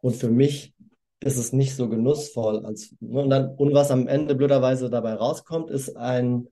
Und 0.00 0.16
für 0.16 0.30
mich 0.30 0.74
ist 1.20 1.36
es 1.36 1.52
nicht 1.52 1.76
so 1.76 1.88
genussvoll 1.88 2.64
als 2.66 2.94
und 3.00 3.30
dann 3.30 3.54
und 3.54 3.72
was 3.72 3.90
am 3.90 4.08
Ende 4.08 4.34
blöderweise 4.34 4.90
dabei 4.90 5.14
rauskommt, 5.14 5.70
ist 5.70 5.96
ein 5.96 6.48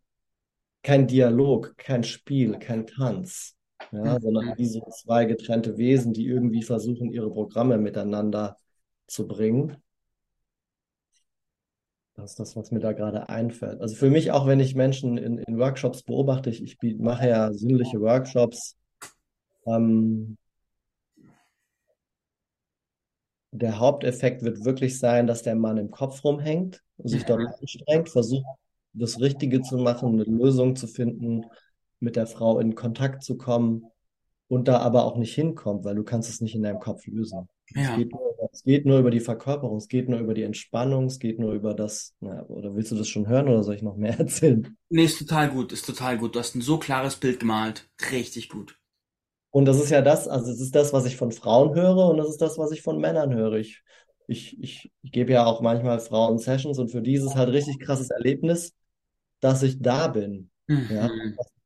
kein 0.82 1.06
Dialog, 1.06 1.76
kein 1.76 2.04
Spiel, 2.04 2.58
kein 2.58 2.86
Tanz, 2.86 3.56
ja, 3.92 4.18
mhm. 4.18 4.22
sondern 4.22 4.58
wie 4.58 4.66
so 4.66 4.86
zwei 4.90 5.24
getrennte 5.24 5.76
Wesen, 5.76 6.12
die 6.12 6.26
irgendwie 6.26 6.62
versuchen, 6.62 7.10
ihre 7.12 7.30
Programme 7.30 7.78
miteinander 7.78 8.56
zu 9.06 9.26
bringen. 9.26 9.76
Das 12.20 12.32
ist 12.32 12.40
das, 12.40 12.56
was 12.56 12.70
mir 12.70 12.80
da 12.80 12.92
gerade 12.92 13.28
einfällt. 13.28 13.80
Also 13.80 13.96
für 13.96 14.10
mich, 14.10 14.30
auch 14.30 14.46
wenn 14.46 14.60
ich 14.60 14.74
Menschen 14.74 15.16
in, 15.16 15.38
in 15.38 15.58
Workshops 15.58 16.02
beobachte, 16.02 16.50
ich, 16.50 16.76
ich 16.82 16.98
mache 16.98 17.28
ja 17.28 17.52
sinnliche 17.52 18.00
Workshops, 18.00 18.76
ähm, 19.66 20.36
der 23.52 23.78
Haupteffekt 23.78 24.42
wird 24.42 24.64
wirklich 24.64 24.98
sein, 24.98 25.26
dass 25.26 25.42
der 25.42 25.54
Mann 25.54 25.78
im 25.78 25.90
Kopf 25.90 26.22
rumhängt, 26.22 26.82
sich 26.98 27.24
dort 27.24 27.40
mhm. 27.40 27.48
anstrengt, 27.60 28.08
versucht, 28.08 28.46
das 28.92 29.20
Richtige 29.20 29.62
zu 29.62 29.78
machen, 29.78 30.14
eine 30.14 30.24
Lösung 30.24 30.76
zu 30.76 30.86
finden, 30.86 31.46
mit 32.00 32.16
der 32.16 32.26
Frau 32.26 32.58
in 32.58 32.74
Kontakt 32.74 33.22
zu 33.22 33.36
kommen 33.36 33.86
und 34.48 34.68
da 34.68 34.78
aber 34.78 35.04
auch 35.04 35.16
nicht 35.16 35.34
hinkommt, 35.34 35.84
weil 35.84 35.94
du 35.94 36.04
kannst 36.04 36.28
es 36.28 36.40
nicht 36.40 36.54
in 36.54 36.62
deinem 36.62 36.80
Kopf 36.80 37.06
lösen. 37.06 37.48
Ja. 37.74 37.92
Es, 37.92 37.96
geht 37.96 38.12
nur, 38.12 38.29
es 38.52 38.62
geht 38.64 38.86
nur 38.86 38.98
über 38.98 39.10
die 39.10 39.20
Verkörperung, 39.20 39.76
es 39.76 39.88
geht 39.88 40.08
nur 40.08 40.18
über 40.18 40.34
die 40.34 40.42
Entspannung, 40.42 41.06
es 41.06 41.18
geht 41.18 41.38
nur 41.38 41.52
über 41.52 41.74
das, 41.74 42.14
na, 42.20 42.44
oder 42.46 42.74
willst 42.74 42.90
du 42.90 42.96
das 42.96 43.08
schon 43.08 43.28
hören 43.28 43.48
oder 43.48 43.62
soll 43.62 43.76
ich 43.76 43.82
noch 43.82 43.96
mehr 43.96 44.14
erzählen? 44.18 44.76
Nee, 44.88 45.04
ist 45.04 45.18
total 45.18 45.50
gut, 45.50 45.72
ist 45.72 45.86
total 45.86 46.18
gut. 46.18 46.34
Du 46.34 46.38
hast 46.38 46.54
ein 46.54 46.60
so 46.60 46.78
klares 46.78 47.16
Bild 47.16 47.40
gemalt. 47.40 47.88
Richtig 48.10 48.48
gut. 48.48 48.76
Und 49.50 49.64
das 49.64 49.80
ist 49.80 49.90
ja 49.90 50.00
das, 50.00 50.28
also 50.28 50.50
es 50.50 50.60
ist 50.60 50.74
das, 50.74 50.92
was 50.92 51.06
ich 51.06 51.16
von 51.16 51.32
Frauen 51.32 51.74
höre 51.74 52.08
und 52.08 52.18
das 52.18 52.28
ist 52.28 52.40
das, 52.40 52.56
was 52.58 52.70
ich 52.70 52.82
von 52.82 53.00
Männern 53.00 53.34
höre. 53.34 53.54
Ich, 53.54 53.82
ich, 54.28 54.60
ich, 54.60 54.92
ich 55.02 55.12
gebe 55.12 55.32
ja 55.32 55.44
auch 55.44 55.60
manchmal 55.60 55.98
Frauen 55.98 56.38
Sessions 56.38 56.78
und 56.78 56.90
für 56.90 57.02
die 57.02 57.14
ist 57.14 57.24
es 57.24 57.34
halt 57.34 57.48
richtig 57.50 57.80
krasses 57.80 58.10
Erlebnis, 58.10 58.74
dass 59.40 59.62
ich 59.62 59.80
da 59.80 60.08
bin. 60.08 60.50
Mhm. 60.68 60.86
Ja? 60.90 61.10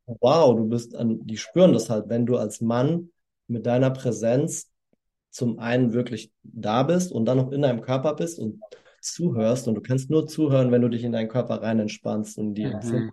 Wow, 0.07 0.57
du 0.57 0.67
bist 0.67 0.95
an, 0.95 1.27
die 1.27 1.37
spüren 1.37 1.73
das 1.73 1.91
halt, 1.91 2.09
wenn 2.09 2.27
du 2.27 2.37
als 2.37 2.61
Mann 2.61 3.11
mit 3.49 3.67
deiner 3.67 3.91
Präsenz 3.91 4.71
zum 5.35 5.59
einen 5.59 5.93
wirklich 5.93 6.33
da 6.45 6.85
bist 6.85 7.11
und 7.11 7.25
dann 7.25 7.39
noch 7.39 7.51
in 7.51 7.63
deinem 7.63 7.81
Körper 7.81 8.15
bist 8.15 8.39
und 8.39 8.61
zuhörst 9.01 9.67
und 9.67 9.75
du 9.75 9.81
kannst 9.81 10.09
nur 10.09 10.29
zuhören, 10.29 10.71
wenn 10.71 10.81
du 10.81 10.89
dich 10.89 11.03
in 11.03 11.13
deinen 11.13 11.29
Körper 11.29 11.61
rein 11.61 11.81
entspannst 11.81 12.39
und 12.39 12.55
die 12.55 12.67
mhm. 12.67 13.13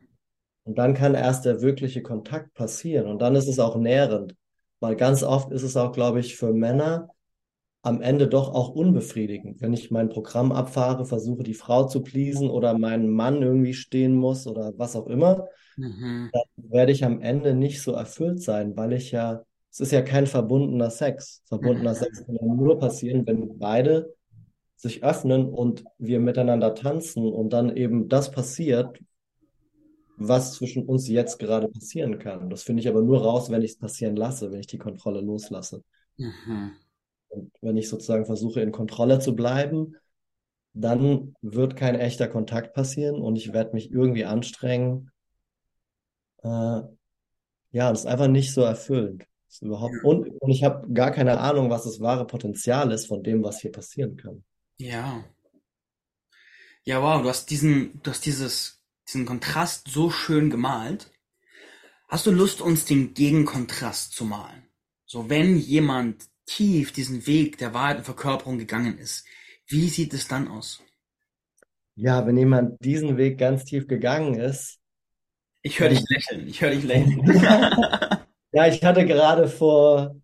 Und 0.64 0.78
dann 0.78 0.94
kann 0.94 1.16
erst 1.16 1.46
der 1.46 1.64
wirkliche 1.64 2.04
Kontakt 2.04 2.54
passieren 2.54 3.08
und 3.08 3.20
dann 3.20 3.34
ist 3.34 3.48
es 3.48 3.58
auch 3.58 3.76
nährend, 3.76 4.36
weil 4.80 4.96
ganz 4.96 5.24
oft 5.24 5.52
ist 5.52 5.64
es 5.64 5.76
auch, 5.76 5.92
glaube 5.92 6.20
ich, 6.20 6.36
für 6.36 6.54
Männer 6.54 7.10
am 7.82 8.00
Ende 8.04 8.28
doch 8.28 8.54
auch 8.54 8.70
unbefriedigend. 8.70 9.60
Wenn 9.60 9.74
ich 9.74 9.90
mein 9.90 10.10
Programm 10.10 10.52
abfahre, 10.52 11.06
versuche 11.06 11.42
die 11.42 11.56
Frau 11.56 11.88
zu 11.88 12.04
pleasen 12.04 12.52
oder 12.52 12.78
meinen 12.78 13.10
Mann 13.10 13.42
irgendwie 13.42 13.74
stehen 13.74 14.14
muss 14.14 14.46
oder 14.46 14.74
was 14.78 14.96
auch 14.96 15.08
immer, 15.08 15.48
mhm. 15.78 16.30
dann 16.32 16.44
werde 16.70 16.92
ich 16.92 17.04
am 17.04 17.20
Ende 17.20 17.56
nicht 17.56 17.82
so 17.82 17.94
erfüllt 17.94 18.44
sein, 18.44 18.78
weil 18.78 18.94
ich 18.94 19.10
ja, 19.10 19.42
es 19.72 19.80
ist 19.80 19.92
ja 19.92 20.02
kein 20.02 20.28
verbundener 20.28 20.90
Sex. 20.90 21.42
Verbundener 21.46 21.92
mhm. 21.92 21.96
Sex 21.96 22.26
kann 22.26 22.36
ja 22.36 22.46
nur 22.46 22.78
passieren, 22.78 23.26
wenn 23.26 23.58
beide 23.58 24.14
sich 24.76 25.04
öffnen 25.04 25.48
und 25.48 25.86
wir 25.98 26.20
miteinander 26.20 26.76
tanzen 26.76 27.32
und 27.32 27.54
dann 27.54 27.76
eben 27.76 28.10
das 28.10 28.32
passiert, 28.32 29.00
was 30.18 30.54
zwischen 30.54 30.86
uns 30.86 31.08
jetzt 31.08 31.40
gerade 31.40 31.70
passieren 31.70 32.20
kann. 32.20 32.50
Das 32.50 32.64
finde 32.64 32.82
ich 32.82 32.90
aber 32.90 33.02
nur 33.02 33.24
raus, 33.24 33.50
wenn 33.50 33.62
ich 33.62 33.72
es 33.72 33.78
passieren 33.78 34.16
lasse, 34.16 34.52
wenn 34.52 34.60
ich 34.60 34.68
die 34.68 34.78
Kontrolle 34.78 35.22
loslasse. 35.22 35.84
Mhm. 36.18 36.72
Und 37.30 37.52
wenn 37.62 37.78
ich 37.78 37.88
sozusagen 37.88 38.26
versuche, 38.26 38.62
in 38.62 38.74
Kontrolle 38.74 39.20
zu 39.20 39.36
bleiben, 39.36 39.96
dann 40.74 41.34
wird 41.42 41.76
kein 41.78 41.96
echter 41.96 42.28
Kontakt 42.28 42.74
passieren 42.74 43.22
und 43.22 43.38
ich 43.38 43.54
werde 43.54 43.74
mich 43.74 43.92
irgendwie 43.92 44.26
anstrengen. 44.26 45.12
Äh, 46.44 46.82
ja, 47.72 47.90
das 47.90 48.02
ist 48.02 48.06
einfach 48.06 48.28
nicht 48.28 48.54
so 48.54 48.62
erfüllend. 48.62 49.26
Ist 49.52 49.62
überhaupt, 49.64 49.94
und, 50.04 50.30
und 50.30 50.50
ich 50.50 50.64
habe 50.64 50.92
gar 50.94 51.12
keine 51.12 51.38
Ahnung, 51.40 51.70
was 51.70 51.84
das 51.84 52.00
wahre 52.00 52.26
Potenzial 52.26 52.92
ist 52.92 53.08
von 53.08 53.22
dem, 53.22 53.44
was 53.44 53.60
hier 53.60 53.72
passieren 53.72 54.16
kann. 54.16 54.46
Ja. 54.78 55.26
Ja, 56.84 57.02
wow, 57.02 57.22
du 57.22 57.30
hast 57.30 57.50
diesen, 57.50 58.02
du 58.02 58.12
hast 58.12 58.26
dieses, 58.26 58.82
diesen 59.08 59.26
Kontrast 59.26 59.90
so 59.90 60.10
schön 60.10 60.50
gemalt. 60.50 61.12
Hast 62.08 62.26
du 62.26 62.32
Lust, 62.32 62.62
uns 62.62 62.86
den 62.86 63.14
Gegenkontrast 63.14 64.14
zu 64.14 64.26
malen? 64.26 64.68
So, 65.06 65.30
wenn 65.30 65.58
jemand 65.58 66.30
tief 66.46 66.94
diesen 66.94 67.28
Weg 67.28 67.58
der 67.58 67.74
Wahrheit 67.74 67.98
und 67.98 68.06
Verkörperung 68.06 68.58
gegangen 68.58 68.98
ist, 68.98 69.26
wie 69.68 69.90
sieht 69.90 70.14
es 70.14 70.28
dann 70.28 70.48
aus? 70.48 70.82
Ja, 71.96 72.26
wenn 72.26 72.38
jemand 72.38 72.84
diesen 72.84 73.18
Weg 73.18 73.38
ganz 73.38 73.64
tief 73.66 73.88
gegangen 73.88 74.36
ist, 74.40 74.80
Ich 75.64 75.80
höre 75.80 75.90
dich 75.90 76.04
lächeln, 76.10 76.48
ich 76.48 76.62
höre 76.62 76.72
dich 76.72 76.84
lächeln. 76.86 77.22
ja, 78.52 78.68
ich 78.68 78.84
hatte 78.84 79.06
gerade 79.06 79.48
vor 79.48 80.16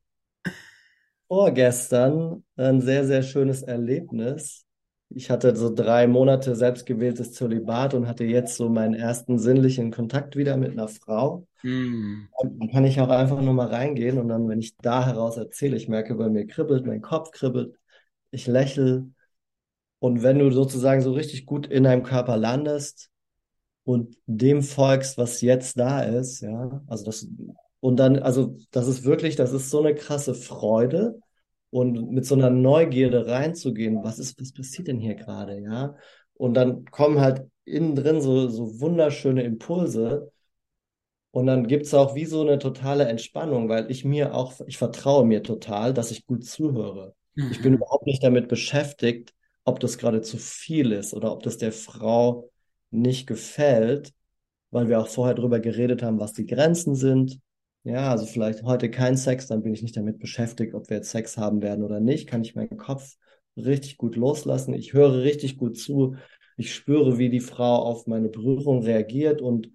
vorgestern 1.27 2.43
ein 2.55 2.81
sehr, 2.81 3.05
sehr 3.05 3.23
schönes 3.23 3.63
Erlebnis. 3.63 4.65
Ich 5.09 5.29
hatte 5.29 5.55
so 5.55 5.73
drei 5.73 6.05
Monate 6.07 6.55
selbstgewähltes 6.55 7.33
Zölibat 7.33 7.93
und 7.93 8.07
hatte 8.07 8.25
jetzt 8.25 8.57
so 8.57 8.69
meinen 8.69 8.93
ersten 8.93 9.39
sinnlichen 9.39 9.91
Kontakt 9.91 10.35
wieder 10.35 10.57
mit 10.57 10.71
einer 10.71 10.89
Frau. 10.89 11.47
Hm. 11.61 12.27
Und 12.31 12.59
dann 12.59 12.69
kann 12.69 12.85
ich 12.85 12.99
auch 12.99 13.09
einfach 13.09 13.41
nur 13.41 13.53
mal 13.53 13.67
reingehen 13.67 14.17
und 14.17 14.27
dann, 14.27 14.49
wenn 14.49 14.59
ich 14.59 14.75
da 14.77 15.05
heraus 15.05 15.37
erzähle, 15.37 15.77
ich 15.77 15.87
merke, 15.87 16.15
bei 16.15 16.29
mir 16.29 16.45
kribbelt, 16.45 16.85
mein 16.85 17.01
Kopf 17.01 17.31
kribbelt, 17.31 17.77
ich 18.31 18.47
lächle. 18.47 19.07
Und 19.99 20.23
wenn 20.23 20.39
du 20.39 20.51
sozusagen 20.51 21.01
so 21.01 21.13
richtig 21.13 21.45
gut 21.45 21.67
in 21.67 21.83
deinem 21.83 22.03
Körper 22.03 22.35
landest 22.35 23.09
und 23.83 24.17
dem 24.25 24.61
folgst, 24.61 25.17
was 25.17 25.41
jetzt 25.41 25.79
da 25.79 26.01
ist, 26.01 26.41
ja, 26.41 26.81
also 26.87 27.05
das, 27.05 27.27
und 27.79 27.97
dann, 27.97 28.19
also 28.19 28.57
das 28.71 28.87
ist 28.87 29.03
wirklich, 29.05 29.35
das 29.35 29.53
ist 29.53 29.69
so 29.69 29.79
eine 29.79 29.95
krasse 29.95 30.33
Freude 30.35 31.19
und 31.69 32.11
mit 32.11 32.25
so 32.25 32.35
einer 32.35 32.49
Neugierde 32.49 33.27
reinzugehen, 33.27 34.03
was 34.03 34.19
ist, 34.19 34.39
was 34.41 34.53
passiert 34.53 34.87
denn 34.87 34.99
hier 34.99 35.15
gerade, 35.15 35.59
ja? 35.59 35.95
Und 36.35 36.53
dann 36.55 36.85
kommen 36.85 37.19
halt 37.19 37.47
innen 37.65 37.95
drin 37.95 38.21
so, 38.21 38.47
so 38.49 38.79
wunderschöne 38.79 39.43
Impulse 39.43 40.31
und 41.31 41.45
dann 41.47 41.67
gibt's 41.67 41.93
auch 41.93 42.15
wie 42.15 42.25
so 42.25 42.41
eine 42.41 42.57
totale 42.59 43.05
Entspannung, 43.07 43.69
weil 43.69 43.91
ich 43.91 44.03
mir 44.05 44.33
auch, 44.33 44.53
ich 44.65 44.77
vertraue 44.77 45.25
mir 45.25 45.43
total, 45.43 45.93
dass 45.93 46.11
ich 46.11 46.25
gut 46.25 46.45
zuhöre. 46.45 47.15
Ich 47.47 47.61
bin 47.61 47.73
Mhm. 47.73 47.75
überhaupt 47.75 48.05
nicht 48.07 48.23
damit 48.23 48.47
beschäftigt, 48.47 49.33
ob 49.63 49.79
das 49.79 49.97
gerade 49.97 50.21
zu 50.21 50.37
viel 50.37 50.91
ist 50.91 51.13
oder 51.13 51.31
ob 51.31 51.43
das 51.43 51.57
der 51.57 51.71
Frau 51.71 52.49
nicht 52.89 53.27
gefällt, 53.27 54.13
weil 54.71 54.89
wir 54.89 54.99
auch 54.99 55.07
vorher 55.07 55.35
drüber 55.35 55.59
geredet 55.59 56.03
haben, 56.03 56.19
was 56.19 56.33
die 56.33 56.45
Grenzen 56.45 56.95
sind. 56.95 57.39
Ja, 57.83 58.11
also 58.11 58.25
vielleicht 58.25 58.63
heute 58.63 58.91
kein 58.91 59.15
Sex, 59.15 59.47
dann 59.47 59.61
bin 59.63 59.73
ich 59.73 59.81
nicht 59.81 59.95
damit 59.95 60.19
beschäftigt, 60.19 60.73
ob 60.73 60.89
wir 60.89 60.97
jetzt 60.97 61.09
Sex 61.11 61.37
haben 61.37 61.61
werden 61.61 61.83
oder 61.85 61.99
nicht. 61.99 62.27
Kann 62.27 62.41
ich 62.41 62.53
meinen 62.55 62.77
Kopf 62.77 63.15
richtig 63.55 63.97
gut 63.97 64.15
loslassen. 64.15 64.73
Ich 64.73 64.93
höre 64.93 65.21
richtig 65.21 65.57
gut 65.57 65.77
zu. 65.77 66.15
Ich 66.57 66.73
spüre, 66.73 67.17
wie 67.17 67.29
die 67.29 67.39
Frau 67.39 67.77
auf 67.77 68.05
meine 68.07 68.29
Berührung 68.29 68.83
reagiert 68.83 69.41
und 69.41 69.71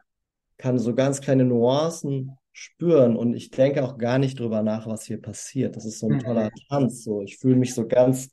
kann 0.58 0.78
so 0.78 0.94
ganz 0.94 1.20
kleine 1.22 1.44
Nuancen 1.44 2.38
spüren. 2.52 3.16
Und 3.16 3.34
ich 3.34 3.50
denke 3.50 3.82
auch 3.84 3.98
gar 3.98 4.18
nicht 4.18 4.38
drüber 4.38 4.62
nach, 4.62 4.86
was 4.86 5.04
hier 5.04 5.20
passiert. 5.20 5.76
Das 5.76 5.86
ist 5.86 5.98
so 6.00 6.08
ein 6.08 6.18
toller 6.18 6.50
Mhm. 6.50 6.50
Tanz. 6.68 7.04
So, 7.04 7.22
ich 7.22 7.38
fühle 7.38 7.56
mich 7.56 7.74
so 7.74 7.86
ganz 7.88 8.30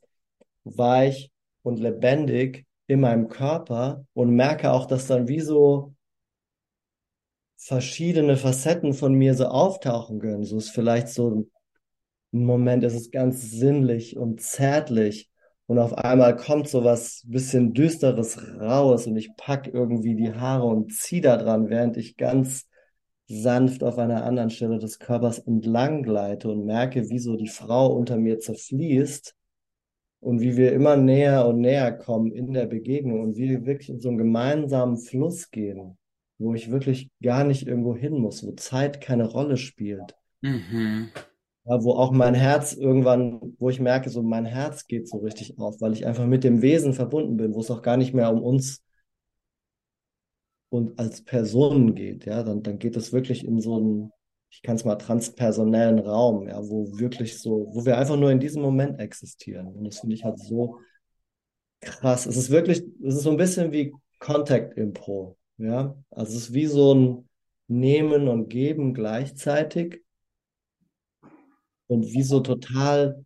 weich 0.64 1.30
und 1.62 1.80
lebendig 1.80 2.66
in 2.86 3.00
meinem 3.00 3.28
Körper 3.28 4.04
und 4.14 4.30
merke 4.34 4.72
auch, 4.72 4.86
dass 4.86 5.06
dann 5.06 5.28
wie 5.28 5.40
so 5.40 5.94
verschiedene 7.60 8.36
Facetten 8.36 8.94
von 8.94 9.14
mir 9.14 9.34
so 9.34 9.46
auftauchen 9.46 10.18
können. 10.18 10.44
So 10.44 10.56
ist 10.56 10.70
vielleicht 10.70 11.08
so 11.08 11.30
ein 11.30 11.50
Moment, 12.32 12.84
ist 12.84 12.94
es 12.94 13.10
ganz 13.10 13.50
sinnlich 13.50 14.16
und 14.16 14.40
zärtlich 14.40 15.30
und 15.66 15.78
auf 15.78 15.94
einmal 15.94 16.36
kommt 16.36 16.68
so 16.68 16.84
was 16.84 17.22
bisschen 17.26 17.74
Düsteres 17.74 18.38
raus 18.58 19.06
und 19.06 19.16
ich 19.16 19.36
pack 19.36 19.68
irgendwie 19.72 20.16
die 20.16 20.32
Haare 20.32 20.66
und 20.66 20.92
zieh 20.92 21.20
da 21.20 21.36
dran, 21.36 21.68
während 21.68 21.96
ich 21.96 22.16
ganz 22.16 22.66
sanft 23.26 23.84
auf 23.84 23.98
einer 23.98 24.24
anderen 24.24 24.50
Stelle 24.50 24.78
des 24.78 24.98
Körpers 24.98 25.38
entlang 25.38 26.02
gleite 26.02 26.50
und 26.50 26.64
merke, 26.64 27.08
wie 27.08 27.20
so 27.20 27.36
die 27.36 27.48
Frau 27.48 27.94
unter 27.94 28.16
mir 28.16 28.40
zerfließt 28.40 29.36
und 30.20 30.40
wie 30.40 30.56
wir 30.56 30.72
immer 30.72 30.96
näher 30.96 31.46
und 31.46 31.60
näher 31.60 31.92
kommen 31.92 32.32
in 32.32 32.52
der 32.52 32.66
Begegnung 32.66 33.20
und 33.20 33.36
wie 33.36 33.50
wir 33.50 33.66
wirklich 33.66 33.90
in 33.90 34.00
so 34.00 34.08
einen 34.08 34.18
gemeinsamen 34.18 34.96
Fluss 34.96 35.50
gehen, 35.50 35.98
wo 36.40 36.54
ich 36.54 36.70
wirklich 36.70 37.10
gar 37.22 37.44
nicht 37.44 37.66
irgendwo 37.66 37.94
hin 37.94 38.14
muss, 38.14 38.44
wo 38.44 38.52
Zeit 38.52 39.00
keine 39.00 39.26
Rolle 39.26 39.56
spielt. 39.58 40.16
Mhm. 40.40 41.10
Ja, 41.64 41.84
wo 41.84 41.92
auch 41.92 42.10
mein 42.10 42.34
Herz 42.34 42.72
irgendwann, 42.72 43.54
wo 43.58 43.68
ich 43.68 43.78
merke, 43.78 44.08
so 44.08 44.22
mein 44.22 44.46
Herz 44.46 44.86
geht 44.86 45.06
so 45.08 45.18
richtig 45.18 45.58
auf, 45.58 45.80
weil 45.80 45.92
ich 45.92 46.06
einfach 46.06 46.26
mit 46.26 46.42
dem 46.42 46.62
Wesen 46.62 46.94
verbunden 46.94 47.36
bin, 47.36 47.54
wo 47.54 47.60
es 47.60 47.70
auch 47.70 47.82
gar 47.82 47.98
nicht 47.98 48.14
mehr 48.14 48.32
um 48.32 48.42
uns 48.42 48.82
und 50.70 50.98
als 50.98 51.22
Personen 51.22 51.94
geht, 51.94 52.24
ja, 52.24 52.42
dann, 52.42 52.62
dann 52.62 52.78
geht 52.78 52.96
es 52.96 53.12
wirklich 53.12 53.44
in 53.44 53.60
so 53.60 53.76
einen, 53.76 54.12
ich 54.50 54.62
kann 54.62 54.76
es 54.76 54.84
mal 54.84 54.96
transpersonellen 54.96 55.98
Raum, 55.98 56.48
ja, 56.48 56.58
wo 56.62 56.98
wirklich 56.98 57.38
so, 57.38 57.68
wo 57.72 57.84
wir 57.84 57.98
einfach 57.98 58.16
nur 58.16 58.30
in 58.30 58.40
diesem 58.40 58.62
Moment 58.62 58.98
existieren. 58.98 59.66
Und 59.66 59.84
das 59.84 59.98
finde 59.98 60.14
ich 60.14 60.24
halt 60.24 60.38
so 60.38 60.78
krass. 61.80 62.26
Es 62.26 62.36
ist 62.36 62.50
wirklich, 62.50 62.82
es 63.04 63.16
ist 63.16 63.22
so 63.22 63.30
ein 63.30 63.36
bisschen 63.36 63.72
wie 63.72 63.92
Contact 64.18 64.76
Impro, 64.78 65.36
ja. 65.60 65.94
Also 66.10 66.36
es 66.36 66.48
ist 66.48 66.54
wie 66.54 66.66
so 66.66 66.94
ein 66.94 67.28
Nehmen 67.68 68.28
und 68.28 68.48
Geben 68.48 68.94
gleichzeitig 68.94 70.02
und 71.86 72.06
wie 72.06 72.22
so 72.22 72.40
total, 72.40 73.24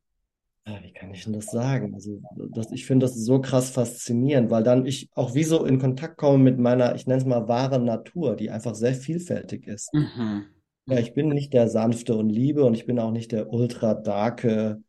ja, 0.67 0.83
wie 0.83 0.93
kann 0.93 1.13
ich 1.13 1.25
denn 1.25 1.33
das 1.33 1.47
sagen? 1.47 1.95
Also 1.95 2.21
das, 2.51 2.73
ich 2.73 2.87
finde 2.87 3.05
das 3.05 3.15
so 3.15 3.41
krass 3.41 3.71
faszinierend, 3.71 4.51
weil 4.51 4.63
dann 4.63 4.87
ich 4.87 5.11
auch 5.15 5.35
wie 5.35 5.45
so 5.45 5.65
in 5.65 5.79
Kontakt 5.79 6.17
komme 6.17 6.39
mit 6.39 6.59
meiner, 6.59 6.95
ich 6.95 7.07
nenne 7.07 7.21
es 7.21 7.27
mal 7.27 7.49
wahren 7.49 7.85
Natur, 7.85 8.37
die 8.37 8.51
einfach 8.51 8.75
sehr 8.75 8.95
vielfältig 8.95 9.67
ist. 9.67 9.93
Mhm. 9.95 10.47
Ja, 10.87 10.99
ich 10.99 11.15
bin 11.15 11.29
nicht 11.29 11.55
der 11.55 11.69
sanfte 11.69 12.15
und 12.15 12.29
liebe 12.29 12.65
und 12.65 12.75
ich 12.75 12.85
bin 12.85 12.99
auch 12.99 13.11
nicht 13.11 13.33
der 13.33 13.51
ultra 13.51 13.95
darke, 13.95 14.83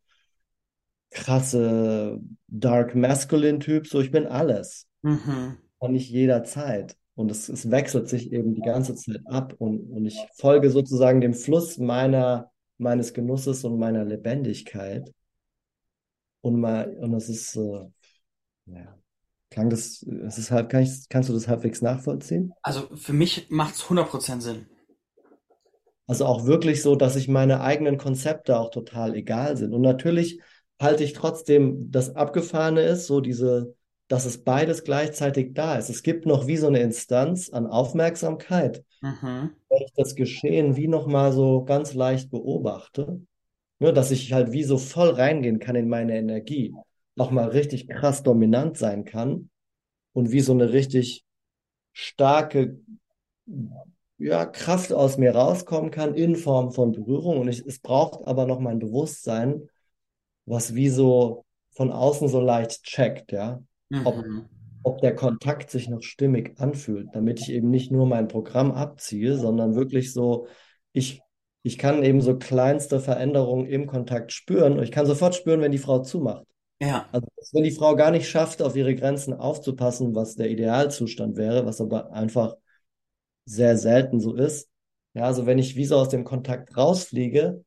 krasse 1.09 2.19
Dark 2.47 2.95
Masculine 2.95 3.59
Typ. 3.59 3.87
So, 3.87 4.01
ich 4.01 4.11
bin 4.11 4.27
alles. 4.27 4.87
Mhm. 5.01 5.57
Und 5.77 5.93
nicht 5.93 6.09
jederzeit. 6.09 6.97
Und 7.15 7.31
es, 7.31 7.47
es 7.47 7.71
wechselt 7.71 8.09
sich 8.09 8.31
eben 8.33 8.53
die 8.53 8.61
ganze 8.61 8.93
Zeit 8.95 9.21
ab 9.25 9.53
und, 9.57 9.89
und 9.89 10.05
ich 10.05 10.19
folge 10.35 10.69
sozusagen 10.69 11.21
dem 11.21 11.33
Fluss 11.33 11.77
meiner, 11.77 12.51
meines 12.77 13.13
Genusses 13.13 13.63
und 13.63 13.79
meiner 13.79 14.03
Lebendigkeit. 14.03 15.13
Und 16.41 16.59
mal, 16.59 16.95
und 16.99 17.13
es 17.13 17.29
ist, 17.29 17.55
äh, 17.55 17.85
ja, 18.65 18.97
klang 19.49 19.69
das, 19.69 20.03
es 20.03 20.37
ist 20.37 20.51
halb, 20.51 20.69
kann 20.69 20.83
ich, 20.83 21.07
kannst 21.09 21.29
du 21.29 21.33
das 21.33 21.47
halbwegs 21.47 21.81
nachvollziehen? 21.81 22.53
Also 22.61 22.93
für 22.95 23.13
mich 23.13 23.47
macht's 23.49 23.83
100% 23.83 24.41
Sinn. 24.41 24.67
Also 26.07 26.25
auch 26.25 26.45
wirklich 26.45 26.81
so, 26.83 26.95
dass 26.95 27.15
ich 27.15 27.27
meine 27.29 27.61
eigenen 27.61 27.97
Konzepte 27.97 28.59
auch 28.59 28.69
total 28.69 29.15
egal 29.15 29.57
sind. 29.57 29.73
Und 29.73 29.81
natürlich 29.81 30.41
halte 30.79 31.03
ich 31.03 31.13
trotzdem, 31.13 31.89
das 31.91 32.15
Abgefahrene 32.15 32.81
ist, 32.81 33.07
so 33.07 33.21
diese, 33.21 33.74
dass 34.07 34.25
es 34.25 34.43
beides 34.43 34.83
gleichzeitig 34.83 35.53
da 35.53 35.77
ist. 35.77 35.89
Es 35.89 36.03
gibt 36.03 36.25
noch 36.25 36.47
wie 36.47 36.57
so 36.57 36.67
eine 36.67 36.79
Instanz 36.81 37.49
an 37.49 37.67
Aufmerksamkeit, 37.67 38.83
Mhm. 39.01 39.51
wenn 39.69 39.81
ich 39.81 39.93
das 39.95 40.15
Geschehen 40.15 40.75
wie 40.75 40.87
nochmal 40.87 41.31
so 41.31 41.63
ganz 41.63 41.93
leicht 41.93 42.31
beobachte, 42.31 43.21
ne, 43.79 43.93
dass 43.93 44.11
ich 44.11 44.33
halt 44.33 44.51
wie 44.51 44.63
so 44.63 44.77
voll 44.77 45.09
reingehen 45.09 45.59
kann 45.59 45.75
in 45.75 45.89
meine 45.89 46.17
Energie, 46.17 46.73
nochmal 47.15 47.49
richtig 47.49 47.87
krass 47.87 48.23
dominant 48.23 48.77
sein 48.77 49.05
kann 49.05 49.49
und 50.13 50.31
wie 50.31 50.41
so 50.41 50.53
eine 50.53 50.71
richtig 50.73 51.23
starke 51.93 52.79
ja, 54.17 54.45
Kraft 54.45 54.93
aus 54.93 55.17
mir 55.17 55.35
rauskommen 55.35 55.91
kann 55.91 56.15
in 56.15 56.35
Form 56.35 56.71
von 56.71 56.91
Berührung. 56.91 57.39
Und 57.39 57.49
ich, 57.49 57.65
es 57.65 57.79
braucht 57.79 58.27
aber 58.27 58.45
noch 58.45 58.59
mein 58.59 58.79
Bewusstsein, 58.79 59.69
was 60.45 60.75
wie 60.75 60.89
so 60.89 61.45
von 61.71 61.91
außen 61.91 62.29
so 62.29 62.39
leicht 62.39 62.83
checkt, 62.83 63.31
ja, 63.31 63.61
Mhm. 63.89 64.45
ob 64.83 65.01
der 65.01 65.15
Kontakt 65.15 65.69
sich 65.69 65.89
noch 65.89 66.01
stimmig 66.01 66.59
anfühlt, 66.59 67.09
damit 67.13 67.39
ich 67.39 67.51
eben 67.51 67.69
nicht 67.69 67.91
nur 67.91 68.05
mein 68.05 68.27
Programm 68.27 68.71
abziehe, 68.71 69.37
sondern 69.37 69.75
wirklich 69.75 70.13
so, 70.13 70.47
ich, 70.91 71.21
ich 71.63 71.77
kann 71.77 72.03
eben 72.03 72.21
so 72.21 72.37
kleinste 72.37 72.99
Veränderungen 72.99 73.65
im 73.65 73.87
Kontakt 73.87 74.31
spüren 74.31 74.73
und 74.73 74.83
ich 74.83 74.91
kann 74.91 75.05
sofort 75.05 75.35
spüren, 75.35 75.61
wenn 75.61 75.71
die 75.71 75.79
Frau 75.79 75.99
zumacht. 75.99 76.45
Ja. 76.79 77.07
Also, 77.11 77.27
wenn 77.53 77.63
die 77.63 77.71
Frau 77.71 77.95
gar 77.95 78.11
nicht 78.11 78.29
schafft, 78.29 78.61
auf 78.61 78.75
ihre 78.75 78.95
Grenzen 78.95 79.33
aufzupassen, 79.33 80.13
was 80.13 80.35
der 80.35 80.49
Idealzustand 80.49 81.37
wäre, 81.37 81.65
was 81.65 81.79
aber 81.81 82.11
einfach 82.11 82.55
sehr 83.45 83.77
selten 83.77 84.19
so 84.19 84.35
ist. 84.35 84.69
Ja, 85.13 85.23
also 85.23 85.45
wenn 85.45 85.59
ich 85.59 85.75
wie 85.75 85.85
so 85.85 85.95
aus 85.95 86.09
dem 86.09 86.25
Kontakt 86.25 86.75
rausfliege, 86.75 87.63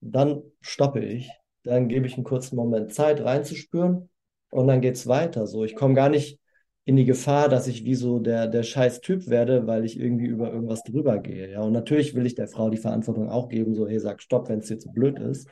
dann 0.00 0.42
stoppe 0.60 1.04
ich. 1.04 1.30
Dann 1.64 1.88
gebe 1.88 2.06
ich 2.06 2.14
einen 2.14 2.24
kurzen 2.24 2.56
Moment 2.56 2.92
Zeit 2.94 3.20
reinzuspüren 3.20 4.08
und 4.52 4.68
dann 4.68 4.80
geht's 4.82 5.08
weiter. 5.08 5.46
So, 5.48 5.64
ich 5.64 5.76
komme 5.76 5.94
gar 5.94 6.10
nicht 6.10 6.40
in 6.84 6.96
die 6.96 7.06
Gefahr, 7.06 7.48
dass 7.48 7.68
ich 7.68 7.84
wie 7.84 7.94
so 7.96 8.20
der, 8.20 8.48
der 8.48 8.64
scheiß 8.64 9.00
Typ 9.02 9.28
werde, 9.28 9.66
weil 9.66 9.84
ich 9.84 9.98
irgendwie 10.00 10.26
über 10.26 10.52
irgendwas 10.52 10.84
drüber 10.84 11.18
gehe. 11.20 11.50
Ja, 11.52 11.62
und 11.62 11.72
natürlich 11.72 12.14
will 12.14 12.26
ich 12.26 12.36
der 12.36 12.48
Frau 12.48 12.70
die 12.70 12.78
Verantwortung 12.78 13.30
auch 13.30 13.48
geben, 13.48 13.74
so, 13.74 13.88
hey, 13.88 14.00
sag 14.00 14.22
Stopp, 14.22 14.48
wenn 14.48 14.60
es 14.60 14.68
dir 14.68 14.78
zu 14.78 14.92
blöd 14.92 15.18
ist. 15.20 15.48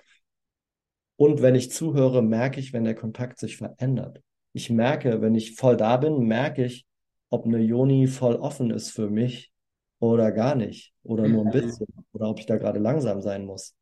Und 1.16 1.42
wenn 1.42 1.54
ich 1.54 1.70
zuhöre, 1.70 2.22
merke 2.22 2.60
ich, 2.60 2.72
wenn 2.72 2.84
der 2.84 2.94
Kontakt 2.94 3.38
sich 3.38 3.56
verändert. 3.56 4.22
Ich 4.52 4.70
merke, 4.70 5.20
wenn 5.20 5.34
ich 5.34 5.54
voll 5.56 5.76
da 5.76 5.96
bin, 5.98 6.20
merke 6.26 6.64
ich, 6.64 6.86
ob 7.28 7.44
eine 7.44 7.58
Joni 7.60 8.06
voll 8.06 8.36
offen 8.36 8.70
ist 8.70 8.90
für 8.90 9.10
mich 9.10 9.52
oder 10.00 10.32
gar 10.32 10.54
nicht. 10.54 10.92
Oder 11.02 11.28
nur 11.28 11.44
ein 11.44 11.48
Mhm. 11.48 11.52
bisschen. 11.52 11.86
Oder 12.12 12.28
ob 12.30 12.40
ich 12.40 12.46
da 12.46 12.56
gerade 12.56 12.80
langsam 12.80 13.20
sein 13.20 13.44
muss. 13.44 13.74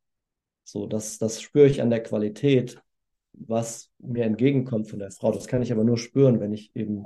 So, 0.65 0.87
das, 0.87 1.19
das 1.19 1.43
spüre 1.43 1.67
ich 1.69 1.83
an 1.83 1.91
der 1.91 2.03
Qualität, 2.03 2.81
was 3.47 3.91
mir 3.99 4.25
entgegenkommt 4.25 4.89
von 4.89 4.99
der 4.99 5.11
Frau. 5.11 5.33
Das 5.33 5.47
kann 5.47 5.63
ich 5.63 5.73
aber 5.73 5.85
nur 5.85 5.99
spüren, 5.99 6.41
wenn 6.41 6.53
ich 6.53 6.75
eben 6.75 7.05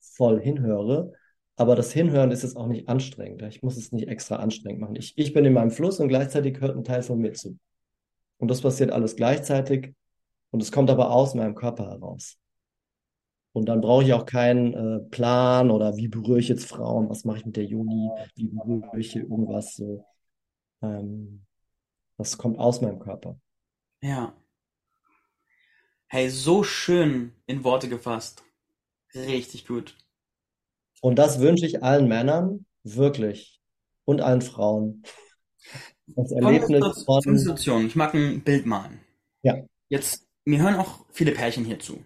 voll 0.00 0.40
hinhöre. 0.40 1.12
Aber 1.56 1.74
das 1.74 1.92
Hinhören 1.92 2.30
ist 2.30 2.42
jetzt 2.42 2.56
auch 2.56 2.66
nicht 2.66 2.88
anstrengend. 2.88 3.42
Ich 3.42 3.62
muss 3.62 3.76
es 3.76 3.90
nicht 3.90 4.08
extra 4.08 4.36
anstrengend 4.36 4.80
machen. 4.80 4.96
Ich, 4.96 5.16
ich 5.16 5.32
bin 5.32 5.44
in 5.44 5.54
meinem 5.54 5.70
Fluss 5.70 6.00
und 6.00 6.08
gleichzeitig 6.08 6.60
hört 6.60 6.76
ein 6.76 6.84
Teil 6.84 7.02
von 7.02 7.18
mir 7.18 7.32
zu. 7.32 7.58
Und 8.38 8.50
das 8.50 8.60
passiert 8.60 8.90
alles 8.90 9.16
gleichzeitig 9.16 9.94
und 10.50 10.62
es 10.62 10.70
kommt 10.70 10.90
aber 10.90 11.10
aus 11.10 11.34
meinem 11.34 11.54
Körper 11.54 11.88
heraus. 11.88 12.38
Und 13.52 13.70
dann 13.70 13.80
brauche 13.80 14.04
ich 14.04 14.12
auch 14.12 14.26
keinen 14.26 14.74
äh, 14.74 15.00
Plan 15.08 15.70
oder 15.70 15.96
wie 15.96 16.08
berühre 16.08 16.40
ich 16.40 16.48
jetzt 16.48 16.66
Frauen, 16.66 17.08
was 17.08 17.24
mache 17.24 17.38
ich 17.38 17.46
mit 17.46 17.56
der 17.56 17.64
Juni, 17.64 18.10
wie 18.34 18.48
berühre 18.48 18.98
ich 18.98 19.12
hier 19.12 19.22
irgendwas 19.22 19.76
so. 19.76 20.04
Ähm, 20.82 21.46
das 22.18 22.36
kommt 22.36 22.58
aus 22.58 22.82
meinem 22.82 22.98
Körper. 22.98 23.38
Ja. 24.02 24.34
Hey, 26.16 26.30
so 26.30 26.62
schön 26.62 27.32
in 27.44 27.62
Worte 27.62 27.90
gefasst. 27.90 28.42
Richtig 29.14 29.66
gut. 29.66 29.98
Und 31.02 31.16
das 31.16 31.40
wünsche 31.40 31.66
ich 31.66 31.82
allen 31.82 32.08
Männern, 32.08 32.64
wirklich. 32.84 33.60
Und 34.06 34.22
allen 34.22 34.40
Frauen. 34.40 35.02
Das 36.06 36.32
Erlebnis 36.32 37.04
von, 37.04 37.36
Situation. 37.36 37.86
Ich 37.86 37.96
mag 37.96 38.14
ein 38.14 38.40
Bild 38.40 38.64
malen. 38.64 39.02
ja, 39.42 39.56
Jetzt, 39.90 40.26
mir 40.46 40.62
hören 40.62 40.76
auch 40.76 41.04
viele 41.12 41.32
Pärchen 41.32 41.66
hier 41.66 41.80
zu. 41.80 42.02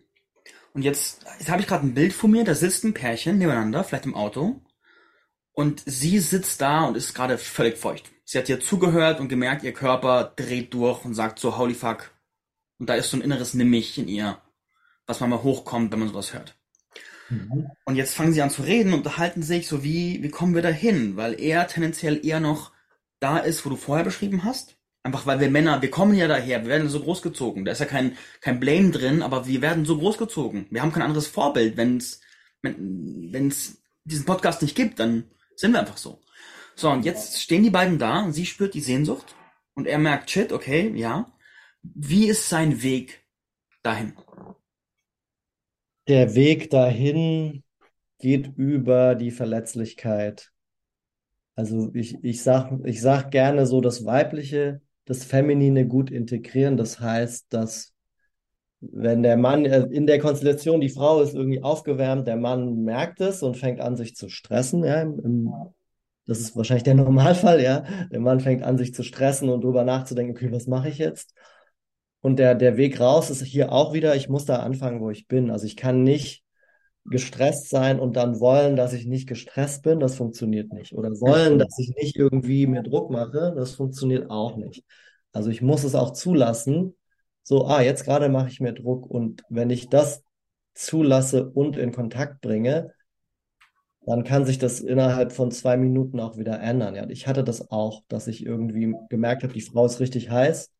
Und 0.75 0.83
jetzt, 0.83 1.25
jetzt 1.39 1.49
habe 1.49 1.61
ich 1.61 1.69
gerade 1.69 1.87
ein 1.87 1.95
Bild 1.95 2.13
vor 2.13 2.29
mir, 2.29 2.43
da 2.43 2.57
sitzt 2.57 2.83
ein 2.83 2.95
Pärchen 2.95 3.39
nebeneinander, 3.39 3.85
vielleicht 3.85 4.07
im 4.07 4.17
Auto. 4.17 4.61
Und 5.53 5.85
sie 5.87 6.19
sitzt 6.19 6.61
da 6.61 6.83
und 6.83 6.97
ist 6.97 7.15
gerade 7.15 7.39
völlig 7.39 7.79
feucht. 7.79 8.11
Sie 8.25 8.39
hat 8.39 8.49
dir 8.49 8.59
zugehört 8.59 9.21
und 9.21 9.29
gemerkt, 9.29 9.63
ihr 9.63 9.73
Körper 9.73 10.33
dreht 10.35 10.75
durch 10.75 11.05
und 11.05 11.15
sagt 11.15 11.39
so, 11.39 11.57
holy 11.57 11.75
fuck. 11.75 12.11
Und 12.81 12.89
da 12.89 12.95
ist 12.95 13.11
so 13.11 13.17
ein 13.17 13.23
inneres 13.23 13.55
Nimm 13.55 13.71
mich 13.71 13.99
in 13.99 14.09
ihr, 14.09 14.39
was 15.07 15.21
manchmal 15.21 15.43
hochkommt, 15.43 15.93
wenn 15.93 16.01
man 16.01 16.09
sowas 16.09 16.35
hört. 16.35 16.57
Mhm. 17.29 17.71
Und 17.85 17.97
jetzt 17.97 18.15
fangen 18.15 18.33
sie 18.33 18.43
an 18.43 18.51
zu 18.51 18.63
reden 18.63 18.93
und 18.93 19.01
unterhalten 19.01 19.43
sich 19.43 19.69
so, 19.69 19.85
wie, 19.85 20.23
wie 20.23 20.31
kommen 20.31 20.55
wir 20.55 20.63
da 20.63 20.71
hin? 20.71 21.17
Weil 21.17 21.39
er 21.39 21.69
tendenziell 21.69 22.25
eher 22.27 22.41
noch 22.41 22.73
da 23.21 23.39
ist, 23.39 23.65
wo 23.65 23.71
du 23.71 23.77
vorher 23.77 24.05
beschrieben 24.05 24.45
hast. 24.45 24.77
Einfach 25.03 25.27
weil 25.27 25.41
wir 25.41 25.51
Männer, 25.51 25.81
wir 25.81 25.91
kommen 25.91 26.15
ja 26.15 26.27
daher, 26.27 26.63
wir 26.63 26.69
werden 26.69 26.89
so 26.89 27.01
großgezogen. 27.01 27.65
Da 27.65 27.73
ist 27.73 27.81
ja 27.81 27.87
kein, 27.87 28.17
kein 28.41 28.61
Blame 28.61 28.91
drin, 28.91 29.23
aber 29.23 29.47
wir 29.47 29.63
werden 29.63 29.85
so 29.85 29.99
großgezogen. 29.99 30.67
Wir 30.71 30.83
haben 30.83 30.93
kein 30.93 31.03
anderes 31.03 31.27
Vorbild. 31.27 31.77
Wenn's, 31.77 32.21
wenn 32.63 33.49
es 33.49 33.83
diesen 34.05 34.27
Podcast 34.27 34.63
nicht 34.63 34.75
gibt, 34.75 34.99
dann 35.01 35.25
sind 35.57 35.73
wir 35.73 35.81
einfach 35.81 35.97
so. 35.99 36.21
So, 36.77 36.91
und 36.91 37.05
jetzt 37.05 37.41
stehen 37.41 37.63
die 37.63 37.71
beiden 37.71 37.99
da 37.99 38.21
und 38.21 38.33
sie 38.33 38.47
spürt 38.47 38.75
die 38.75 38.81
Sehnsucht 38.81 39.35
und 39.75 39.87
er 39.87 39.99
merkt, 39.99 40.31
shit, 40.31 40.53
okay, 40.53 40.93
ja. 40.95 41.31
Wie 41.83 42.27
ist 42.27 42.49
sein 42.49 42.83
Weg 42.83 43.25
dahin? 43.83 44.15
der 46.11 46.35
Weg 46.35 46.71
dahin 46.71 47.63
geht 48.19 48.53
über 48.57 49.15
die 49.15 49.31
Verletzlichkeit. 49.31 50.51
Also 51.55 51.91
ich, 51.95 52.23
ich 52.25 52.43
sag, 52.43 52.73
ich 52.85 53.01
sag 53.01 53.31
gerne 53.31 53.65
so 53.65 53.81
das 53.81 54.05
Weibliche, 54.05 54.81
das 55.05 55.25
Feminine 55.25 55.87
gut 55.87 56.11
integrieren. 56.11 56.77
Das 56.77 56.99
heißt, 56.99 57.47
dass 57.51 57.95
wenn 58.81 59.23
der 59.23 59.37
Mann 59.37 59.65
äh, 59.67 59.83
in 59.91 60.09
der 60.09 60.19
Konstellation, 60.19 60.81
die 60.81 60.89
Frau 60.89 61.23
ist 61.23 61.35
irgendwie 61.35 61.63
aufgewärmt, 61.63 62.27
der 62.27 62.37
Mann 62.37 62.83
merkt 62.83 63.21
es 63.21 63.45
und 63.45 63.57
fängt 63.57 63.81
an, 63.81 63.97
sich 63.97 64.17
zu 64.17 64.29
stressen. 64.29 64.83
Ja, 64.83 65.03
im, 65.03 65.53
das 66.27 66.41
ist 66.41 66.57
wahrscheinlich 66.57 66.85
der 66.85 66.95
Normalfall, 66.95 67.63
ja. 67.63 67.85
Der 68.11 68.21
Mann 68.21 68.41
fängt 68.41 68.65
an, 68.65 68.79
sich 68.79 68.95
zu 68.95 69.05
stressen 69.05 69.49
und 69.49 69.63
drüber 69.63 69.85
nachzudenken, 69.85 70.37
okay, 70.37 70.51
was 70.51 70.67
mache 70.67 70.89
ich 70.89 70.99
jetzt? 70.99 71.35
Und 72.23 72.39
der, 72.39 72.55
der 72.55 72.77
Weg 72.77 73.01
raus 73.01 73.31
ist 73.31 73.43
hier 73.43 73.73
auch 73.73 73.93
wieder, 73.93 74.15
ich 74.15 74.29
muss 74.29 74.45
da 74.45 74.57
anfangen, 74.57 75.01
wo 75.01 75.11
ich 75.11 75.27
bin. 75.27 75.51
Also 75.51 75.67
ich 75.67 75.77
kann 75.77 76.03
nicht 76.03 76.45
gestresst 77.07 77.71
sein 77.71 77.99
und 77.99 78.17
dann 78.17 78.41
wollen, 78.41 78.77
dass 78.77 78.93
ich 78.93 79.07
nicht 79.07 79.27
gestresst 79.27 79.83
bin, 79.83 80.01
das 80.01 80.17
funktioniert 80.17 80.73
nicht. 80.73 80.93
Oder 80.93 81.11
wollen, 81.21 81.59
dass 81.59 81.79
ich 81.79 81.95
nicht 81.97 82.17
irgendwie 82.17 82.67
mir 82.67 82.83
Druck 82.83 83.11
mache, 83.11 83.55
das 83.57 83.75
funktioniert 83.75 84.31
auch 84.31 84.57
nicht. 84.57 84.85
Also 85.33 85.51
ich 85.51 85.63
muss 85.63 85.83
es 85.85 85.95
auch 85.95 86.13
zulassen, 86.13 86.95
so, 87.43 87.67
ah, 87.67 87.81
jetzt 87.81 88.05
gerade 88.05 88.29
mache 88.29 88.49
ich 88.49 88.61
mir 88.61 88.75
Druck 88.75 89.07
und 89.07 89.43
wenn 89.49 89.71
ich 89.71 89.89
das 89.89 90.23
zulasse 90.75 91.49
und 91.51 91.77
in 91.77 91.93
Kontakt 91.93 92.43
bringe, 92.43 92.93
dann 94.07 94.25
kann 94.25 94.45
sich 94.45 94.59
das 94.59 94.81
innerhalb 94.81 95.33
von 95.33 95.51
zwei 95.51 95.77
Minuten 95.77 96.21
auch 96.21 96.37
wieder 96.37 96.61
ändern. 96.61 96.95
Ja, 96.95 97.09
ich 97.09 97.27
hatte 97.27 97.45
das 97.45 97.71
auch, 97.71 98.03
dass 98.09 98.27
ich 98.27 98.45
irgendwie 98.45 98.95
gemerkt 99.09 99.43
habe, 99.43 99.53
die 99.53 99.61
Frau 99.63 99.87
ist 99.87 100.01
richtig 100.01 100.31
heiß 100.31 100.71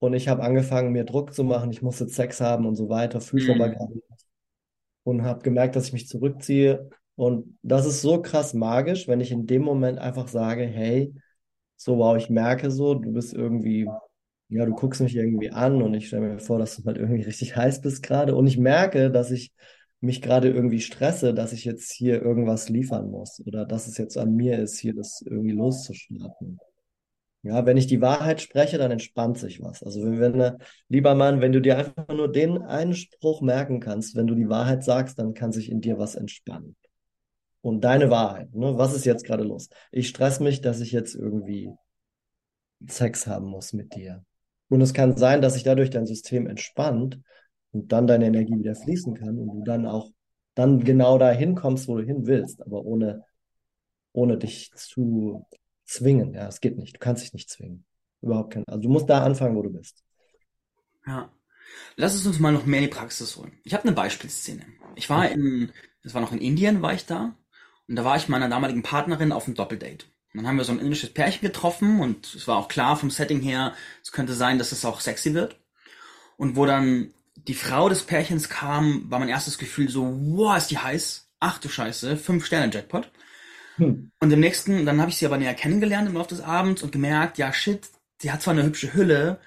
und 0.00 0.14
ich 0.14 0.28
habe 0.28 0.42
angefangen, 0.44 0.92
mir 0.92 1.04
Druck 1.06 1.34
zu 1.34 1.44
machen, 1.44 1.72
ich 1.72 1.82
musste 1.82 2.08
Sex 2.08 2.40
haben 2.42 2.66
und 2.66 2.76
so 2.76 2.90
weiter, 2.90 3.22
fühle 3.22 3.42
es 3.42 3.50
aber 3.50 3.68
Mhm. 3.68 3.74
gerade 3.76 3.94
nicht 3.94 4.04
und 5.04 5.22
habe 5.22 5.42
gemerkt, 5.42 5.76
dass 5.76 5.86
ich 5.88 5.92
mich 5.92 6.08
zurückziehe. 6.08 6.90
Und 7.16 7.58
das 7.62 7.86
ist 7.86 8.02
so 8.02 8.22
krass 8.22 8.54
magisch, 8.54 9.08
wenn 9.08 9.20
ich 9.20 9.30
in 9.32 9.46
dem 9.46 9.62
Moment 9.62 9.98
einfach 9.98 10.28
sage, 10.28 10.64
hey, 10.64 11.14
so 11.76 11.98
wow, 11.98 12.16
ich 12.16 12.30
merke 12.30 12.70
so, 12.70 12.94
du 12.94 13.12
bist 13.12 13.34
irgendwie, 13.34 13.98
ja, 14.48 14.64
du 14.66 14.74
guckst 14.74 15.00
mich 15.00 15.16
irgendwie 15.16 15.50
an 15.50 15.82
und 15.82 15.94
ich 15.94 16.08
stelle 16.08 16.22
mir 16.34 16.38
vor, 16.38 16.58
dass 16.58 16.76
du 16.76 16.84
halt 16.86 16.98
irgendwie 16.98 17.22
richtig 17.22 17.56
heiß 17.56 17.80
bist 17.82 18.02
gerade. 18.02 18.34
Und 18.36 18.46
ich 18.46 18.58
merke, 18.58 19.10
dass 19.10 19.30
ich 19.30 19.52
mich 20.00 20.22
gerade 20.22 20.48
irgendwie 20.50 20.80
stresse, 20.80 21.34
dass 21.34 21.52
ich 21.52 21.64
jetzt 21.64 21.92
hier 21.92 22.22
irgendwas 22.22 22.68
liefern 22.70 23.10
muss 23.10 23.42
oder 23.46 23.66
dass 23.66 23.86
es 23.86 23.98
jetzt 23.98 24.16
an 24.18 24.34
mir 24.34 24.58
ist, 24.58 24.78
hier 24.78 24.94
das 24.94 25.22
irgendwie 25.26 25.52
loszustarten. 25.52 26.58
Ja, 27.42 27.64
wenn 27.64 27.78
ich 27.78 27.86
die 27.86 28.02
Wahrheit 28.02 28.42
spreche, 28.42 28.76
dann 28.76 28.90
entspannt 28.90 29.38
sich 29.38 29.62
was. 29.62 29.82
Also 29.82 30.02
wenn, 30.02 30.20
wenn, 30.20 30.40
äh, 30.40 30.58
lieber 30.88 31.14
Mann, 31.14 31.40
wenn 31.40 31.52
du 31.52 31.60
dir 31.60 31.78
einfach 31.78 32.08
nur 32.08 32.30
den 32.30 32.62
einen 32.62 32.94
Spruch 32.94 33.40
merken 33.40 33.80
kannst, 33.80 34.14
wenn 34.14 34.26
du 34.26 34.34
die 34.34 34.48
Wahrheit 34.50 34.84
sagst, 34.84 35.18
dann 35.18 35.32
kann 35.32 35.50
sich 35.50 35.70
in 35.70 35.80
dir 35.80 35.98
was 35.98 36.16
entspannen. 36.16 36.76
Und 37.62 37.82
deine 37.82 38.10
Wahrheit, 38.10 38.54
ne? 38.54 38.76
Was 38.78 38.94
ist 38.94 39.04
jetzt 39.04 39.24
gerade 39.24 39.44
los? 39.44 39.68
Ich 39.90 40.08
stress 40.08 40.40
mich, 40.40 40.60
dass 40.60 40.80
ich 40.80 40.92
jetzt 40.92 41.14
irgendwie 41.14 41.70
Sex 42.86 43.26
haben 43.26 43.46
muss 43.46 43.72
mit 43.72 43.94
dir. 43.94 44.24
Und 44.68 44.80
es 44.80 44.94
kann 44.94 45.16
sein, 45.16 45.42
dass 45.42 45.54
sich 45.54 45.62
dadurch 45.64 45.90
dein 45.90 46.06
System 46.06 46.46
entspannt 46.46 47.20
und 47.72 47.92
dann 47.92 48.06
deine 48.06 48.26
Energie 48.26 48.58
wieder 48.58 48.74
fließen 48.74 49.14
kann 49.14 49.38
und 49.38 49.48
du 49.48 49.62
dann 49.64 49.86
auch 49.86 50.10
dann 50.54 50.84
genau 50.84 51.18
dahin 51.18 51.54
kommst, 51.54 51.88
wo 51.88 51.96
du 51.96 52.04
hin 52.04 52.26
willst, 52.26 52.62
aber 52.62 52.84
ohne, 52.84 53.24
ohne 54.12 54.38
dich 54.38 54.72
zu 54.74 55.46
zwingen. 55.90 56.34
Ja, 56.34 56.48
es 56.48 56.60
geht 56.60 56.78
nicht. 56.78 56.96
Du 56.96 56.98
kannst 57.00 57.22
dich 57.22 57.32
nicht 57.32 57.50
zwingen. 57.50 57.84
Überhaupt 58.22 58.52
kein. 58.52 58.64
Also 58.66 58.82
du 58.82 58.88
musst 58.88 59.08
da 59.08 59.22
anfangen, 59.22 59.56
wo 59.56 59.62
du 59.62 59.70
bist. 59.70 60.04
Ja. 61.06 61.30
Lass 61.96 62.14
es 62.14 62.26
uns 62.26 62.38
mal 62.40 62.52
noch 62.52 62.66
mehr 62.66 62.80
in 62.80 62.86
die 62.86 62.94
Praxis 62.94 63.36
holen. 63.36 63.58
Ich 63.64 63.74
habe 63.74 63.84
eine 63.84 63.92
Beispielszene. 63.92 64.64
Ich 64.96 65.08
war 65.08 65.30
in, 65.30 65.72
das 66.02 66.14
war 66.14 66.20
noch 66.20 66.32
in 66.32 66.40
Indien, 66.40 66.82
war 66.82 66.94
ich 66.94 67.06
da. 67.06 67.36
Und 67.88 67.96
da 67.96 68.04
war 68.04 68.16
ich 68.16 68.28
meiner 68.28 68.48
damaligen 68.48 68.82
Partnerin 68.82 69.32
auf 69.32 69.46
einem 69.46 69.54
Doppeldate. 69.56 70.06
Und 70.32 70.38
dann 70.38 70.46
haben 70.46 70.56
wir 70.56 70.64
so 70.64 70.72
ein 70.72 70.78
indisches 70.78 71.12
Pärchen 71.12 71.40
getroffen 71.42 72.00
und 72.00 72.34
es 72.34 72.46
war 72.46 72.56
auch 72.56 72.68
klar 72.68 72.96
vom 72.96 73.10
Setting 73.10 73.40
her, 73.40 73.74
es 74.02 74.12
könnte 74.12 74.32
sein, 74.32 74.58
dass 74.58 74.70
es 74.70 74.84
auch 74.84 75.00
sexy 75.00 75.34
wird. 75.34 75.58
Und 76.36 76.54
wo 76.54 76.66
dann 76.66 77.12
die 77.34 77.54
Frau 77.54 77.88
des 77.88 78.04
Pärchens 78.04 78.48
kam, 78.48 79.10
war 79.10 79.18
mein 79.18 79.28
erstes 79.28 79.58
Gefühl 79.58 79.88
so, 79.88 80.06
wow, 80.20 80.56
ist 80.56 80.70
die 80.70 80.78
heiß. 80.78 81.28
Ach 81.40 81.58
du 81.58 81.68
Scheiße, 81.68 82.16
fünf 82.16 82.46
Sterne 82.46 82.72
Jackpot. 82.72 83.10
Hm. 83.80 84.12
Und 84.20 84.30
im 84.30 84.40
nächsten, 84.40 84.84
dann 84.84 85.00
habe 85.00 85.10
ich 85.10 85.16
sie 85.16 85.26
aber 85.26 85.38
näher 85.38 85.54
kennengelernt 85.54 86.08
im 86.08 86.14
Laufe 86.14 86.34
des 86.34 86.42
Abends 86.42 86.82
und 86.82 86.92
gemerkt, 86.92 87.38
ja 87.38 87.52
shit, 87.52 87.88
die 88.22 88.30
hat 88.30 88.42
zwar 88.42 88.52
eine 88.52 88.64
hübsche 88.64 88.92
Hülle, 88.92 89.40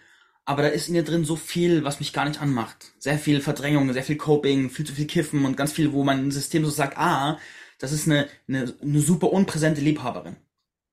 aber 0.44 0.64
da 0.64 0.68
ist 0.70 0.90
in 0.90 0.96
ihr 0.96 1.04
drin 1.04 1.24
so 1.24 1.36
viel, 1.36 1.84
was 1.84 2.00
mich 2.00 2.12
gar 2.12 2.28
nicht 2.28 2.42
anmacht. 2.42 2.94
Sehr 2.98 3.20
viel 3.20 3.42
Verdrängung, 3.42 3.94
sehr 3.94 4.04
viel 4.04 4.18
Coping, 4.18 4.72
viel 4.72 4.86
zu 4.86 4.94
viel 4.94 5.06
Kiffen 5.06 5.46
und 5.46 5.56
ganz 5.56 5.72
viel, 5.72 5.94
wo 5.94 6.04
mein 6.04 6.32
System 6.32 6.66
so 6.66 6.72
sagt, 6.72 6.98
ah, 6.98 7.38
das 7.78 7.92
ist 7.92 8.08
eine, 8.08 8.28
eine, 8.48 8.74
eine 8.82 9.00
super 9.00 9.32
unpräsente 9.32 9.82
Liebhaberin. 9.82 10.36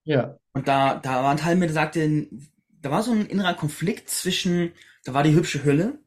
Ja. 0.04 0.38
Und 0.52 0.68
da, 0.68 0.96
da 0.96 1.22
war 1.22 1.30
ein 1.30 1.36
Teil 1.38 1.56
mir, 1.56 1.66
der 1.66 1.74
sagte, 1.74 2.28
da 2.82 2.90
war 2.90 3.02
so 3.02 3.12
ein 3.12 3.26
innerer 3.26 3.54
Konflikt 3.54 4.10
zwischen, 4.10 4.72
da 5.04 5.14
war 5.14 5.22
die 5.22 5.34
hübsche 5.34 5.64
Hülle 5.64 5.98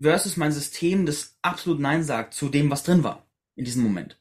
versus 0.00 0.36
mein 0.36 0.52
System, 0.52 1.04
das 1.04 1.36
absolut 1.42 1.80
Nein 1.80 2.04
sagt 2.04 2.34
zu 2.34 2.48
dem, 2.48 2.70
was 2.70 2.84
drin 2.84 3.02
war 3.02 3.26
in 3.56 3.64
diesem 3.64 3.82
Moment. 3.82 4.19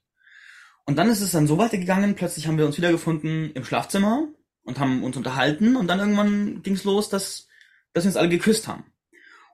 Und 0.89 0.95
dann 0.95 1.11
ist 1.11 1.21
es 1.21 1.33
dann 1.33 1.45
so 1.45 1.59
weitergegangen, 1.59 2.15
plötzlich 2.15 2.47
haben 2.47 2.57
wir 2.57 2.65
uns 2.65 2.77
wiedergefunden 2.77 3.51
im 3.53 3.63
Schlafzimmer 3.63 4.27
und 4.63 4.79
haben 4.79 5.03
uns 5.03 5.15
unterhalten 5.17 5.75
und 5.75 5.85
dann 5.85 5.99
irgendwann 5.99 6.63
ging 6.63 6.73
es 6.73 6.83
los, 6.83 7.09
dass, 7.09 7.47
dass 7.93 8.05
wir 8.05 8.09
uns 8.09 8.17
alle 8.17 8.27
geküsst 8.27 8.67
haben. 8.67 8.85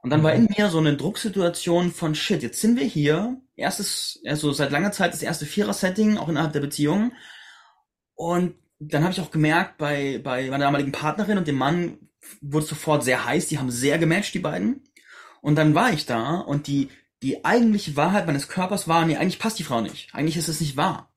Und 0.02 0.08
dann 0.08 0.22
war 0.22 0.32
in 0.32 0.48
mir 0.56 0.70
so 0.70 0.78
eine 0.78 0.96
Drucksituation 0.96 1.92
von 1.92 2.14
shit, 2.14 2.42
jetzt 2.42 2.62
sind 2.62 2.80
wir 2.80 2.86
hier, 2.86 3.38
erstes, 3.54 4.18
also 4.24 4.50
seit 4.52 4.70
langer 4.70 4.92
Zeit 4.92 5.12
das 5.12 5.22
erste 5.22 5.44
Vierer-Setting, 5.44 6.16
auch 6.16 6.30
innerhalb 6.30 6.54
der 6.54 6.60
Beziehung. 6.60 7.12
Und 8.14 8.54
dann 8.78 9.02
habe 9.02 9.12
ich 9.12 9.20
auch 9.20 9.30
gemerkt, 9.30 9.76
bei, 9.76 10.18
bei 10.24 10.48
meiner 10.48 10.64
damaligen 10.64 10.92
Partnerin 10.92 11.36
und 11.36 11.46
dem 11.46 11.56
Mann 11.56 11.98
wurde 12.40 12.64
es 12.64 12.70
sofort 12.70 13.04
sehr 13.04 13.26
heiß, 13.26 13.48
die 13.48 13.58
haben 13.58 13.70
sehr 13.70 13.98
gematcht, 13.98 14.32
die 14.32 14.38
beiden. 14.38 14.84
Und 15.42 15.56
dann 15.56 15.74
war 15.74 15.92
ich 15.92 16.06
da 16.06 16.38
und 16.38 16.66
die, 16.66 16.88
die 17.22 17.44
eigentliche 17.44 17.94
Wahrheit 17.94 18.26
meines 18.26 18.48
Körpers 18.48 18.88
war, 18.88 19.04
nee, 19.04 19.18
eigentlich 19.18 19.38
passt 19.38 19.58
die 19.58 19.64
Frau 19.64 19.82
nicht. 19.82 20.14
Eigentlich 20.14 20.38
ist 20.38 20.48
es 20.48 20.62
nicht 20.62 20.78
wahr. 20.78 21.12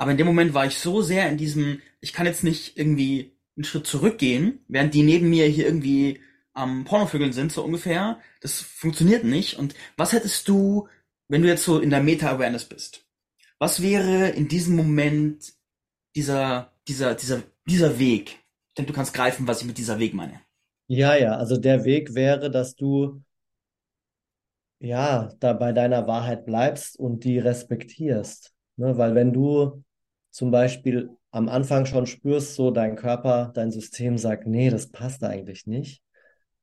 Aber 0.00 0.12
in 0.12 0.16
dem 0.16 0.26
Moment 0.26 0.54
war 0.54 0.64
ich 0.64 0.78
so 0.78 1.02
sehr 1.02 1.28
in 1.28 1.36
diesem, 1.36 1.82
ich 2.00 2.14
kann 2.14 2.24
jetzt 2.24 2.42
nicht 2.42 2.78
irgendwie 2.78 3.36
einen 3.54 3.64
Schritt 3.64 3.86
zurückgehen, 3.86 4.64
während 4.66 4.94
die 4.94 5.02
neben 5.02 5.28
mir 5.28 5.44
hier 5.44 5.66
irgendwie 5.66 6.20
am 6.54 6.84
Pornovögeln 6.84 7.34
sind, 7.34 7.52
so 7.52 7.62
ungefähr. 7.62 8.18
Das 8.40 8.62
funktioniert 8.62 9.24
nicht. 9.24 9.58
Und 9.58 9.74
was 9.98 10.14
hättest 10.14 10.48
du, 10.48 10.88
wenn 11.28 11.42
du 11.42 11.48
jetzt 11.48 11.64
so 11.64 11.78
in 11.80 11.90
der 11.90 12.02
Meta-Awareness 12.02 12.64
bist? 12.64 13.04
Was 13.58 13.82
wäre 13.82 14.30
in 14.30 14.48
diesem 14.48 14.74
Moment 14.74 15.52
dieser, 16.16 16.72
dieser, 16.88 17.14
dieser, 17.14 17.42
dieser 17.66 17.98
Weg? 17.98 18.38
Denke, 18.78 18.92
du 18.92 18.96
kannst 18.96 19.12
greifen, 19.12 19.46
was 19.46 19.60
ich 19.60 19.66
mit 19.66 19.76
dieser 19.76 19.98
Weg 19.98 20.14
meine. 20.14 20.40
Ja, 20.86 21.14
ja, 21.14 21.36
also 21.36 21.58
der 21.58 21.84
Weg 21.84 22.14
wäre, 22.14 22.50
dass 22.50 22.74
du 22.74 23.22
ja 24.78 25.30
da 25.40 25.52
bei 25.52 25.72
deiner 25.72 26.06
Wahrheit 26.06 26.46
bleibst 26.46 26.98
und 26.98 27.24
die 27.24 27.38
respektierst. 27.38 28.54
Ne? 28.76 28.96
Weil 28.96 29.14
wenn 29.14 29.34
du 29.34 29.84
zum 30.30 30.50
Beispiel 30.50 31.10
am 31.30 31.48
Anfang 31.48 31.86
schon 31.86 32.06
spürst, 32.06 32.54
so 32.54 32.70
dein 32.70 32.96
Körper, 32.96 33.50
dein 33.54 33.70
System 33.70 34.18
sagt, 34.18 34.46
nee, 34.46 34.70
das 34.70 34.88
passt 34.88 35.22
eigentlich 35.24 35.66
nicht. 35.66 36.02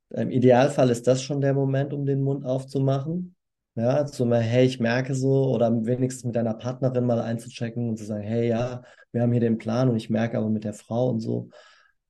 Im 0.09 0.29
Idealfall 0.29 0.89
ist 0.89 1.07
das 1.07 1.21
schon 1.21 1.41
der 1.41 1.53
Moment, 1.53 1.93
um 1.93 2.05
den 2.05 2.21
Mund 2.21 2.45
aufzumachen. 2.45 3.35
Ja, 3.75 4.05
zu 4.05 4.25
mal, 4.25 4.41
hey, 4.41 4.65
ich 4.65 4.79
merke 4.79 5.13
so, 5.13 5.53
oder 5.53 5.71
wenigstens 5.85 6.23
mit 6.23 6.35
deiner 6.35 6.55
Partnerin 6.55 7.05
mal 7.05 7.19
einzuchecken 7.19 7.89
und 7.89 7.97
zu 7.97 8.05
sagen, 8.05 8.23
hey, 8.23 8.47
ja, 8.47 8.81
wir 9.11 9.21
haben 9.21 9.31
hier 9.31 9.41
den 9.41 9.59
Plan 9.59 9.89
und 9.89 9.95
ich 9.95 10.09
merke 10.09 10.37
aber 10.37 10.49
mit 10.49 10.63
der 10.63 10.73
Frau 10.73 11.09
und 11.09 11.19
so, 11.19 11.49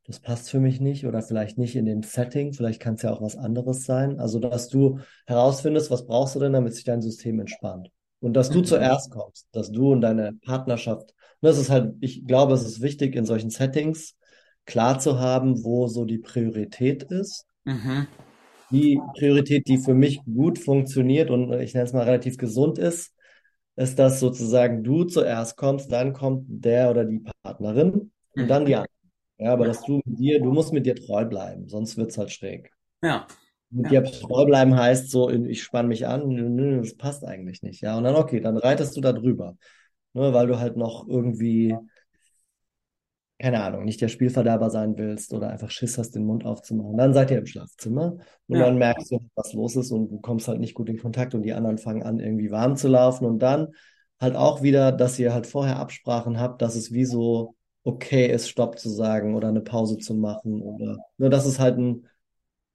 das 0.05 0.21
passt 0.21 0.49
für 0.49 0.61
mich 0.61 0.79
nicht 0.79 1.05
oder 1.05 1.21
vielleicht 1.21 1.57
nicht 1.57 1.75
in 1.75 1.85
dem 1.85 2.03
Setting, 2.03 2.53
vielleicht 2.53 2.81
kann 2.81 2.95
es 2.95 3.01
ja 3.01 3.11
auch 3.11 3.21
was 3.21 3.35
anderes 3.35 3.83
sein. 3.83 4.19
Also, 4.19 4.39
dass 4.39 4.69
du 4.69 4.99
herausfindest, 5.25 5.91
was 5.91 6.07
brauchst 6.07 6.35
du 6.35 6.39
denn, 6.39 6.53
damit 6.53 6.73
sich 6.73 6.85
dein 6.85 7.01
System 7.01 7.41
entspannt. 7.41 7.91
Und 8.21 8.33
dass 8.33 8.49
du 8.49 8.59
mhm. 8.59 8.65
zuerst 8.65 9.11
kommst, 9.11 9.47
dass 9.51 9.69
du 9.69 9.91
und 9.91 10.01
deine 10.01 10.33
Partnerschaft, 10.45 11.13
das 11.41 11.57
ist 11.57 11.69
halt, 11.69 11.95
ich 12.01 12.25
glaube, 12.25 12.53
es 12.53 12.65
ist 12.65 12.81
wichtig 12.81 13.15
in 13.15 13.25
solchen 13.25 13.49
Settings 13.49 14.15
klar 14.65 14.99
zu 14.99 15.19
haben, 15.19 15.63
wo 15.63 15.87
so 15.87 16.05
die 16.05 16.17
Priorität 16.17 17.03
ist. 17.03 17.45
Mhm. 17.65 18.07
Die 18.69 18.99
Priorität, 19.17 19.67
die 19.67 19.77
für 19.77 19.93
mich 19.93 20.21
gut 20.25 20.59
funktioniert 20.59 21.29
und 21.29 21.53
ich 21.53 21.73
nenne 21.73 21.85
es 21.85 21.93
mal 21.93 22.03
relativ 22.03 22.37
gesund 22.37 22.77
ist, 22.77 23.13
ist, 23.77 23.97
dass 23.97 24.19
sozusagen 24.19 24.83
du 24.83 25.05
zuerst 25.05 25.55
kommst, 25.55 25.91
dann 25.91 26.13
kommt 26.13 26.45
der 26.47 26.89
oder 26.89 27.05
die 27.05 27.23
Partnerin 27.43 28.11
und 28.35 28.43
mhm. 28.43 28.47
dann 28.47 28.65
die 28.65 28.75
andere. 28.75 28.87
Ja, 29.39 29.53
aber 29.53 29.65
dass 29.65 29.83
du 29.83 30.01
mit 30.03 30.19
dir, 30.19 30.41
du 30.41 30.51
musst 30.51 30.73
mit 30.73 30.85
dir 30.85 30.95
treu 30.95 31.23
bleiben, 31.23 31.69
sonst 31.69 31.95
wird 31.95 32.09
es 32.09 32.17
halt 32.17 32.31
schräg. 32.31 32.71
Ja. 33.03 33.27
Mit 33.69 33.91
ja. 33.91 34.01
dir 34.01 34.11
treu 34.11 34.45
bleiben 34.45 34.75
heißt 34.75 35.11
so, 35.11 35.29
ich 35.29 35.61
spann 35.61 35.87
mich 35.87 36.07
an, 36.07 36.27
nö, 36.27 36.49
nö, 36.49 36.81
das 36.81 36.95
passt 36.95 37.23
eigentlich 37.23 37.61
nicht. 37.61 37.81
Ja, 37.81 37.97
und 37.97 38.03
dann 38.03 38.15
okay, 38.15 38.39
dann 38.39 38.57
reitest 38.57 38.97
du 38.97 39.01
da 39.01 39.13
drüber. 39.13 39.57
Ne, 40.17 40.33
weil 40.33 40.47
du 40.47 40.57
halt 40.57 40.77
noch 40.77 41.07
irgendwie, 41.07 41.77
keine 43.39 43.61
Ahnung, 43.61 43.85
nicht 43.85 44.01
der 44.01 44.07
Spielverderber 44.07 44.71
sein 44.71 44.97
willst 44.97 45.31
oder 45.31 45.51
einfach 45.51 45.69
Schiss 45.69 45.99
hast, 45.99 46.15
den 46.15 46.25
Mund 46.25 46.43
aufzumachen. 46.43 46.97
Dann 46.97 47.13
seid 47.13 47.29
ihr 47.29 47.37
im 47.37 47.45
Schlafzimmer 47.45 48.17
und 48.47 48.57
ja. 48.57 48.65
dann 48.65 48.79
merkst 48.79 49.11
du, 49.11 49.19
was 49.35 49.53
los 49.53 49.75
ist 49.75 49.91
und 49.91 50.09
du 50.09 50.19
kommst 50.19 50.47
halt 50.47 50.59
nicht 50.59 50.73
gut 50.73 50.89
in 50.89 50.97
Kontakt 50.97 51.35
und 51.35 51.43
die 51.43 51.53
anderen 51.53 51.77
fangen 51.77 52.01
an, 52.01 52.19
irgendwie 52.19 52.49
warm 52.49 52.77
zu 52.77 52.87
laufen 52.87 53.25
und 53.25 53.37
dann 53.37 53.67
halt 54.19 54.35
auch 54.35 54.63
wieder, 54.63 54.91
dass 54.91 55.19
ihr 55.19 55.35
halt 55.35 55.45
vorher 55.45 55.77
Absprachen 55.77 56.39
habt, 56.39 56.63
dass 56.63 56.75
es 56.75 56.91
wie 56.91 57.05
so 57.05 57.53
okay 57.83 58.25
ist, 58.25 58.49
Stopp 58.49 58.79
zu 58.79 58.89
sagen 58.89 59.35
oder 59.35 59.49
eine 59.49 59.61
Pause 59.61 59.99
zu 59.99 60.15
machen 60.15 60.63
oder 60.63 60.97
nur, 61.17 61.29
dass 61.29 61.45
es 61.45 61.59
halt 61.59 61.77
ein, 61.77 62.07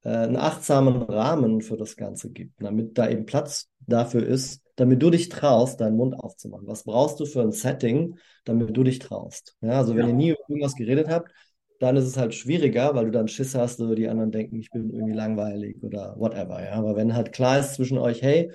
äh, 0.05 0.11
einen 0.11 0.37
achtsamen 0.37 1.03
Rahmen 1.03 1.61
für 1.61 1.77
das 1.77 1.97
Ganze 1.97 2.31
gibt, 2.31 2.63
damit 2.63 2.99
da 2.99 3.09
eben 3.09 3.27
Platz 3.27 3.69
dafür 3.87 4.25
ist, 4.27 4.63
damit 4.77 5.03
du 5.03 5.11
dich 5.11 5.29
traust, 5.29 5.81
deinen 5.81 5.97
Mund 5.97 6.15
aufzumachen. 6.15 6.67
Was 6.67 6.85
brauchst 6.85 7.21
du 7.21 7.27
für 7.27 7.43
ein 7.43 7.53
Setting, 7.53 8.19
damit 8.45 8.77
du 8.77 8.85
dich 8.85 8.99
traust? 8.99 9.57
Ja, 9.61 9.73
also 9.73 9.95
wenn 9.95 10.07
ja. 10.07 10.09
ihr 10.09 10.15
nie 10.15 10.31
über 10.31 10.41
irgendwas 10.49 10.75
geredet 10.75 11.09
habt, 11.09 11.31
dann 11.79 11.97
ist 11.97 12.05
es 12.05 12.17
halt 12.17 12.33
schwieriger, 12.35 12.95
weil 12.95 13.07
du 13.07 13.11
dann 13.11 13.27
Schiss 13.27 13.57
hast 13.57 13.81
oder 13.81 13.97
die 13.97 14.09
anderen 14.09 14.31
denken, 14.31 14.61
ich 14.61 14.71
bin 14.71 14.91
irgendwie 14.91 15.15
langweilig 15.15 15.83
oder 15.83 16.15
whatever. 16.17 16.63
Ja, 16.63 16.75
aber 16.75 16.95
wenn 16.95 17.15
halt 17.15 17.33
klar 17.33 17.59
ist 17.59 17.75
zwischen 17.75 17.99
euch, 17.99 18.23
hey, 18.23 18.53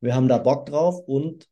wir 0.00 0.14
haben 0.14 0.28
da 0.28 0.38
Bock 0.38 0.64
drauf 0.64 0.98
und 1.06 1.49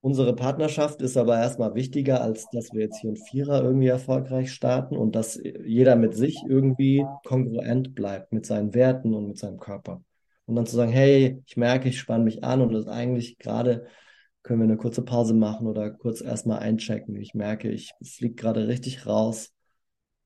Unsere 0.00 0.34
Partnerschaft 0.34 1.02
ist 1.02 1.16
aber 1.16 1.38
erstmal 1.38 1.74
wichtiger, 1.74 2.22
als 2.22 2.46
dass 2.52 2.72
wir 2.72 2.82
jetzt 2.82 3.00
hier 3.00 3.10
ein 3.10 3.16
Vierer 3.16 3.62
irgendwie 3.62 3.88
erfolgreich 3.88 4.52
starten 4.52 4.96
und 4.96 5.16
dass 5.16 5.40
jeder 5.42 5.96
mit 5.96 6.14
sich 6.14 6.44
irgendwie 6.48 7.04
kongruent 7.24 7.94
bleibt 7.94 8.32
mit 8.32 8.46
seinen 8.46 8.74
Werten 8.74 9.12
und 9.12 9.26
mit 9.26 9.38
seinem 9.38 9.58
Körper. 9.58 10.02
Und 10.46 10.54
dann 10.54 10.66
zu 10.66 10.76
sagen, 10.76 10.92
hey, 10.92 11.42
ich 11.46 11.56
merke, 11.56 11.88
ich 11.88 11.98
spanne 11.98 12.24
mich 12.24 12.44
an 12.44 12.62
und 12.62 12.72
das 12.72 12.86
eigentlich 12.86 13.38
gerade 13.38 13.86
können 14.42 14.60
wir 14.60 14.64
eine 14.64 14.76
kurze 14.76 15.02
Pause 15.02 15.34
machen 15.34 15.66
oder 15.66 15.90
kurz 15.90 16.20
erstmal 16.20 16.60
einchecken. 16.60 17.16
Ich 17.16 17.34
merke, 17.34 17.70
ich 17.70 17.92
fliege 18.02 18.34
gerade 18.34 18.68
richtig 18.68 19.04
raus 19.04 19.52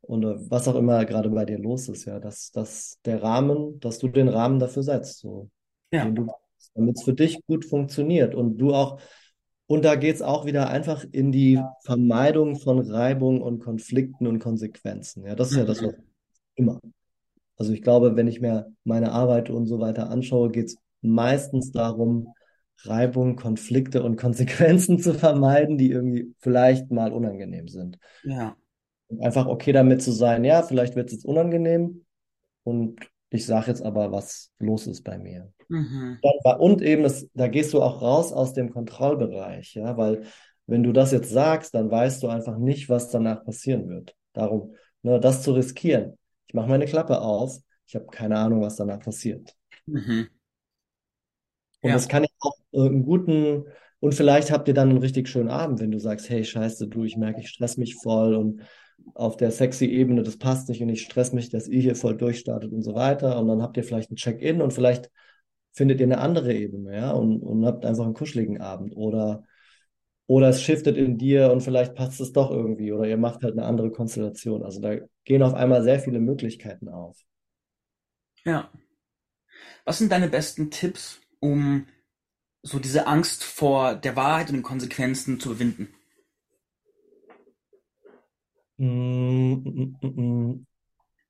und 0.02 0.24
was 0.50 0.68
auch 0.68 0.74
immer 0.74 1.04
gerade 1.06 1.30
bei 1.30 1.44
dir 1.44 1.58
los 1.58 1.88
ist, 1.88 2.04
ja, 2.04 2.20
dass, 2.20 2.50
dass 2.50 2.98
der 3.04 3.22
Rahmen, 3.22 3.80
dass 3.80 3.98
du 3.98 4.08
den 4.08 4.28
Rahmen 4.28 4.58
dafür 4.58 4.82
setzt, 4.82 5.20
so, 5.20 5.48
ja. 5.92 6.12
damit 6.74 6.96
es 6.96 7.04
für 7.04 7.14
dich 7.14 7.40
gut 7.46 7.64
funktioniert 7.64 8.34
und 8.34 8.58
du 8.58 8.74
auch 8.74 9.00
und 9.72 9.86
da 9.86 9.94
geht 9.94 10.16
es 10.16 10.20
auch 10.20 10.44
wieder 10.44 10.68
einfach 10.68 11.02
in 11.12 11.32
die 11.32 11.58
Vermeidung 11.82 12.56
von 12.56 12.78
Reibung 12.78 13.40
und 13.40 13.58
Konflikten 13.58 14.26
und 14.26 14.38
Konsequenzen. 14.38 15.24
Ja, 15.24 15.34
das 15.34 15.50
ist 15.50 15.56
ja 15.56 15.64
das, 15.64 15.82
was 15.82 15.94
immer. 16.56 16.78
Also 17.56 17.72
ich 17.72 17.80
glaube, 17.80 18.14
wenn 18.14 18.28
ich 18.28 18.42
mir 18.42 18.70
meine 18.84 19.12
Arbeit 19.12 19.48
und 19.48 19.64
so 19.64 19.80
weiter 19.80 20.10
anschaue, 20.10 20.50
geht 20.50 20.66
es 20.66 20.76
meistens 21.00 21.72
darum, 21.72 22.34
Reibung, 22.82 23.34
Konflikte 23.36 24.02
und 24.02 24.16
Konsequenzen 24.16 24.98
zu 25.00 25.14
vermeiden, 25.14 25.78
die 25.78 25.90
irgendwie 25.90 26.34
vielleicht 26.40 26.90
mal 26.90 27.10
unangenehm 27.10 27.68
sind. 27.68 27.98
Ja. 28.24 28.54
Und 29.08 29.22
einfach 29.22 29.46
okay 29.46 29.72
damit 29.72 30.02
zu 30.02 30.12
sein, 30.12 30.44
ja, 30.44 30.62
vielleicht 30.62 30.96
wird 30.96 31.06
es 31.06 31.14
jetzt 31.14 31.24
unangenehm 31.24 32.04
und 32.62 33.00
ich 33.32 33.46
sage 33.46 33.68
jetzt 33.68 33.82
aber, 33.82 34.12
was 34.12 34.52
los 34.58 34.86
ist 34.86 35.02
bei 35.02 35.18
mir. 35.18 35.50
Mhm. 35.68 36.18
Und 36.58 36.82
eben, 36.82 37.02
das, 37.02 37.26
da 37.34 37.48
gehst 37.48 37.72
du 37.72 37.82
auch 37.82 38.02
raus 38.02 38.32
aus 38.32 38.52
dem 38.52 38.70
Kontrollbereich, 38.70 39.74
ja, 39.74 39.96
weil 39.96 40.22
wenn 40.66 40.82
du 40.82 40.92
das 40.92 41.12
jetzt 41.12 41.30
sagst, 41.30 41.74
dann 41.74 41.90
weißt 41.90 42.22
du 42.22 42.28
einfach 42.28 42.58
nicht, 42.58 42.88
was 42.88 43.10
danach 43.10 43.44
passieren 43.44 43.88
wird. 43.88 44.14
Darum, 44.32 44.74
ne, 45.02 45.18
das 45.18 45.42
zu 45.42 45.52
riskieren. 45.52 46.18
Ich 46.46 46.54
mache 46.54 46.68
meine 46.68 46.84
Klappe 46.84 47.20
auf, 47.20 47.58
ich 47.86 47.94
habe 47.94 48.06
keine 48.06 48.38
Ahnung, 48.38 48.60
was 48.60 48.76
danach 48.76 49.00
passiert. 49.00 49.54
Mhm. 49.86 50.28
Und 51.80 51.88
ja. 51.88 51.94
das 51.94 52.08
kann 52.08 52.24
ich 52.24 52.30
auch 52.40 52.56
einen 52.74 53.04
guten, 53.04 53.64
und 54.00 54.14
vielleicht 54.14 54.50
habt 54.50 54.68
ihr 54.68 54.74
dann 54.74 54.90
einen 54.90 54.98
richtig 54.98 55.28
schönen 55.28 55.48
Abend, 55.48 55.80
wenn 55.80 55.90
du 55.90 55.98
sagst, 55.98 56.28
hey, 56.28 56.44
scheiße, 56.44 56.88
du, 56.88 57.04
ich 57.04 57.16
merke, 57.16 57.40
ich 57.40 57.48
stress 57.48 57.76
mich 57.76 57.96
voll 57.96 58.34
und 58.34 58.62
auf 59.14 59.36
der 59.36 59.50
sexy 59.50 59.86
Ebene, 59.86 60.22
das 60.22 60.38
passt 60.38 60.68
nicht 60.68 60.82
und 60.82 60.88
ich 60.88 61.02
stress 61.02 61.32
mich, 61.32 61.50
dass 61.50 61.68
ihr 61.68 61.80
hier 61.80 61.96
voll 61.96 62.16
durchstartet 62.16 62.72
und 62.72 62.82
so 62.82 62.94
weiter. 62.94 63.38
Und 63.38 63.48
dann 63.48 63.62
habt 63.62 63.76
ihr 63.76 63.84
vielleicht 63.84 64.10
ein 64.10 64.16
Check-in 64.16 64.62
und 64.62 64.72
vielleicht 64.72 65.10
findet 65.72 66.00
ihr 66.00 66.06
eine 66.06 66.18
andere 66.18 66.52
Ebene, 66.54 66.96
ja, 66.96 67.12
und, 67.12 67.40
und 67.42 67.64
habt 67.64 67.84
einfach 67.84 68.04
einen 68.04 68.14
kuscheligen 68.14 68.60
Abend 68.60 68.96
oder 68.96 69.44
oder 70.26 70.48
es 70.48 70.62
shiftet 70.62 70.96
in 70.96 71.18
dir 71.18 71.50
und 71.52 71.60
vielleicht 71.60 71.94
passt 71.94 72.20
es 72.20 72.32
doch 72.32 72.50
irgendwie 72.50 72.92
oder 72.92 73.06
ihr 73.06 73.18
macht 73.18 73.42
halt 73.42 73.52
eine 73.52 73.66
andere 73.66 73.90
Konstellation. 73.90 74.62
Also 74.62 74.80
da 74.80 74.96
gehen 75.24 75.42
auf 75.42 75.54
einmal 75.54 75.82
sehr 75.82 76.00
viele 76.00 76.20
Möglichkeiten 76.20 76.88
auf. 76.88 77.18
Ja. 78.44 78.70
Was 79.84 79.98
sind 79.98 80.10
deine 80.12 80.28
besten 80.28 80.70
Tipps, 80.70 81.20
um 81.40 81.86
so 82.62 82.78
diese 82.78 83.06
Angst 83.06 83.44
vor 83.44 83.94
der 83.94 84.16
Wahrheit 84.16 84.48
und 84.48 84.56
den 84.56 84.62
Konsequenzen 84.62 85.40
zu 85.40 85.50
überwinden? 85.50 85.92
Mm, 88.82 89.94
mm, 90.02 90.06
mm, 90.06 90.66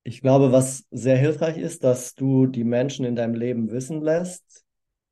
ich 0.04 0.22
glaube, 0.22 0.52
was 0.52 0.86
sehr 0.90 1.18
hilfreich 1.18 1.58
ist, 1.58 1.84
dass 1.84 2.14
du 2.14 2.46
die 2.46 2.64
Menschen 2.64 3.04
in 3.04 3.14
deinem 3.16 3.34
Leben 3.34 3.70
wissen 3.70 4.00
lässt, 4.00 4.64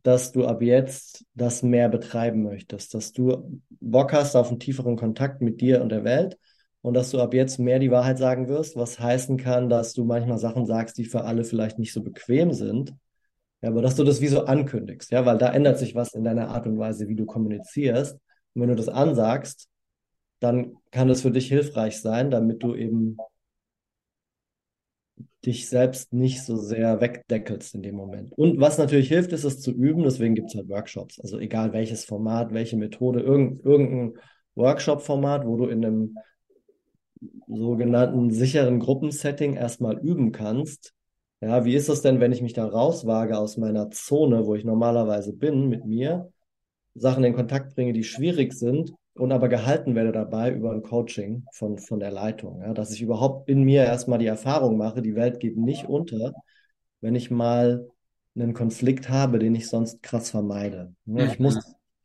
dass 0.03 0.33
du 0.33 0.47
ab 0.47 0.63
jetzt 0.63 1.27
das 1.35 1.63
mehr 1.63 1.91
betreiben 1.91 2.43
möchtest, 2.43 2.95
dass 2.95 3.13
du 3.13 3.61
Bock 3.81 4.15
hast 4.15 4.37
auf 4.37 4.49
einen 4.49 4.61
tieferen 4.61 4.97
Kontakt 4.97 5.43
mit 5.43 5.61
dir 5.61 5.83
und 5.83 5.91
der 5.91 6.05
Welt 6.05 6.39
und 6.83 6.95
dass 6.95 7.11
du 7.11 7.21
ab 7.21 7.35
jetzt 7.35 7.59
mehr 7.59 7.79
die 7.79 7.91
Wahrheit 7.91 8.19
sagen 8.19 8.49
wirst, 8.49 8.77
was 8.77 8.99
heißen 8.99 9.37
kann, 9.37 9.69
dass 9.69 9.93
du 9.93 10.05
manchmal 10.05 10.39
Sachen 10.39 10.65
sagst, 10.67 10.97
die 10.99 11.05
für 11.05 11.25
alle 11.25 11.45
vielleicht 11.45 11.79
nicht 11.79 11.93
so 11.93 12.03
bequem 12.03 12.53
sind, 12.55 12.95
ja, 13.63 13.71
aber 13.71 13.83
dass 13.83 13.97
du 13.97 14.05
das 14.05 14.23
wie 14.23 14.29
so 14.29 14.47
ankündigst, 14.47 15.11
ja, 15.13 15.27
weil 15.27 15.39
da 15.39 15.53
ändert 15.53 15.79
sich 15.79 15.95
was 15.95 16.15
in 16.15 16.25
deiner 16.25 16.49
Art 16.51 16.67
und 16.67 16.79
Weise, 16.79 17.09
wie 17.09 17.17
du 17.17 17.27
kommunizierst. 17.27 18.15
Und 18.55 18.63
wenn 18.63 18.71
du 18.71 18.77
das 18.77 18.89
ansagst, 18.89 19.70
dann 20.41 20.77
kann 20.91 21.09
es 21.11 21.23
für 21.23 21.31
dich 21.31 21.49
hilfreich 21.49 22.01
sein, 22.01 22.31
damit 22.31 22.63
du 22.63 22.75
eben 22.75 23.19
dich 25.45 25.69
selbst 25.69 26.13
nicht 26.13 26.43
so 26.43 26.57
sehr 26.57 27.01
wegdeckelst 27.01 27.75
in 27.75 27.83
dem 27.83 27.95
Moment. 27.95 28.33
Und 28.33 28.61
was 28.61 28.79
natürlich 28.79 29.09
hilft, 29.09 29.33
ist 29.33 29.45
es 29.45 29.61
zu 29.61 29.73
üben. 29.73 30.03
Deswegen 30.03 30.35
gibt 30.35 30.49
es 30.51 30.55
halt 30.55 30.69
Workshops. 30.69 31.19
Also 31.21 31.39
egal 31.39 31.73
welches 31.73 32.05
Format, 32.05 32.53
welche 32.53 32.77
Methode, 32.77 33.21
irgend, 33.21 33.65
irgendein 33.65 34.21
Workshop-Format, 34.55 35.47
wo 35.47 35.57
du 35.57 35.67
in 35.67 35.85
einem 35.85 36.19
sogenannten 37.49 38.31
sicheren 38.31 38.81
Gruppensetting 38.81 39.55
erstmal 39.55 39.99
üben 39.99 40.33
kannst. 40.33 40.95
Ja, 41.41 41.65
wie 41.65 41.75
ist 41.75 41.89
das 41.89 42.03
denn, 42.03 42.21
wenn 42.21 42.33
ich 42.33 42.43
mich 42.43 42.53
da 42.53 42.67
rauswage 42.67 43.39
aus 43.39 43.57
meiner 43.57 43.91
Zone, 43.91 44.47
wo 44.47 44.55
ich 44.55 44.65
normalerweise 44.65 45.33
bin 45.33 45.69
mit 45.69 45.87
mir, 45.87 46.31
Sachen 46.95 47.25
in 47.25 47.35
Kontakt 47.35 47.75
bringe, 47.75 47.93
die 47.95 48.05
schwierig 48.05 48.53
sind 48.53 48.93
und 49.21 49.33
aber 49.33 49.49
gehalten 49.49 49.95
werde 49.95 50.13
dabei 50.13 50.53
über 50.53 50.73
ein 50.73 50.83
Coaching 50.83 51.45
von, 51.53 51.79
von 51.79 52.01
der 52.01 52.11
Leitung. 52.11 52.63
Ja, 52.63 52.75
dass 52.75 52.93
ich 52.93 53.03
überhaupt 53.03 53.49
in 53.49 53.63
mir 53.63 53.85
erstmal 53.85 54.19
die 54.19 54.27
Erfahrung 54.27 54.77
mache, 54.77 55.03
die 55.03 55.15
Welt 55.15 55.41
geht 55.41 55.57
nicht 55.57 55.87
unter, 55.87 56.33
wenn 57.01 57.15
ich 57.15 57.31
mal 57.31 57.89
einen 58.35 58.55
Konflikt 58.55 59.09
habe, 59.09 59.39
den 59.39 59.55
ich 59.55 59.69
sonst 59.69 60.03
krass 60.03 60.31
vermeide. 60.31 60.95
Ja, 61.07 61.25
ich 61.25 61.39
muss, 61.39 61.59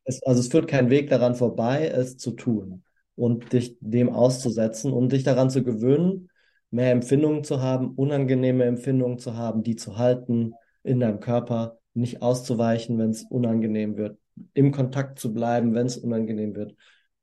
es, 0.04 0.24
also 0.24 0.40
es 0.40 0.48
führt 0.48 0.68
kein 0.68 0.90
Weg 0.90 1.10
daran 1.10 1.36
vorbei, 1.36 1.88
es 1.88 2.18
zu 2.18 2.32
tun 2.32 2.84
und 3.16 3.54
dich 3.54 3.78
dem 3.80 4.10
auszusetzen 4.10 4.92
und 4.92 5.12
dich 5.12 5.24
daran 5.24 5.50
zu 5.50 5.64
gewöhnen, 5.64 6.30
mehr 6.72 6.92
Empfindungen 6.92 7.44
zu 7.44 7.62
haben, 7.62 7.92
unangenehme 7.92 8.66
Empfindungen 8.66 9.20
zu 9.20 9.36
haben, 9.36 9.64
die 9.64 9.76
zu 9.76 9.98
halten 9.98 10.54
in 10.84 11.00
deinem 11.00 11.20
Körper, 11.20 11.78
nicht 11.94 12.22
auszuweichen, 12.22 12.98
wenn 12.98 13.12
es 13.12 13.24
unangenehm 13.24 13.96
wird, 13.96 14.20
im 14.54 14.72
Kontakt 14.72 15.18
zu 15.18 15.34
bleiben, 15.34 15.74
wenn 15.74 15.88
es 15.88 15.98
unangenehm 15.98 16.56
wird. 16.56 16.76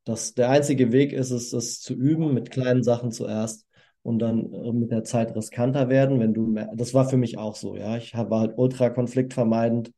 Das, 0.05 0.35
der 0.35 0.51
einzige 0.51 0.93
Weg 0.93 1.13
ist 1.13 1.31
es, 1.31 1.51
das 1.51 1.81
zu 1.81 1.95
üben, 1.95 2.35
mit 2.35 2.51
kleinen 2.51 2.83
Sachen 2.83 3.13
zuerst 3.13 3.67
und 4.03 4.19
dann 4.19 4.53
äh, 4.53 4.73
mit 4.73 4.91
der 4.91 5.05
Zeit 5.05 5.35
riskanter 5.37 5.89
werden, 5.89 6.19
wenn 6.19 6.35
du 6.35 6.47
mehr, 6.47 6.71
das 6.75 6.93
war 6.95 7.09
für 7.09 7.17
mich 7.17 7.39
auch 7.39 7.55
so, 7.55 7.77
ja. 7.77 7.97
Ich 7.97 8.15
war 8.15 8.41
halt 8.41 8.55
ultra 8.57 8.91
konfliktvermeidend 8.91 9.93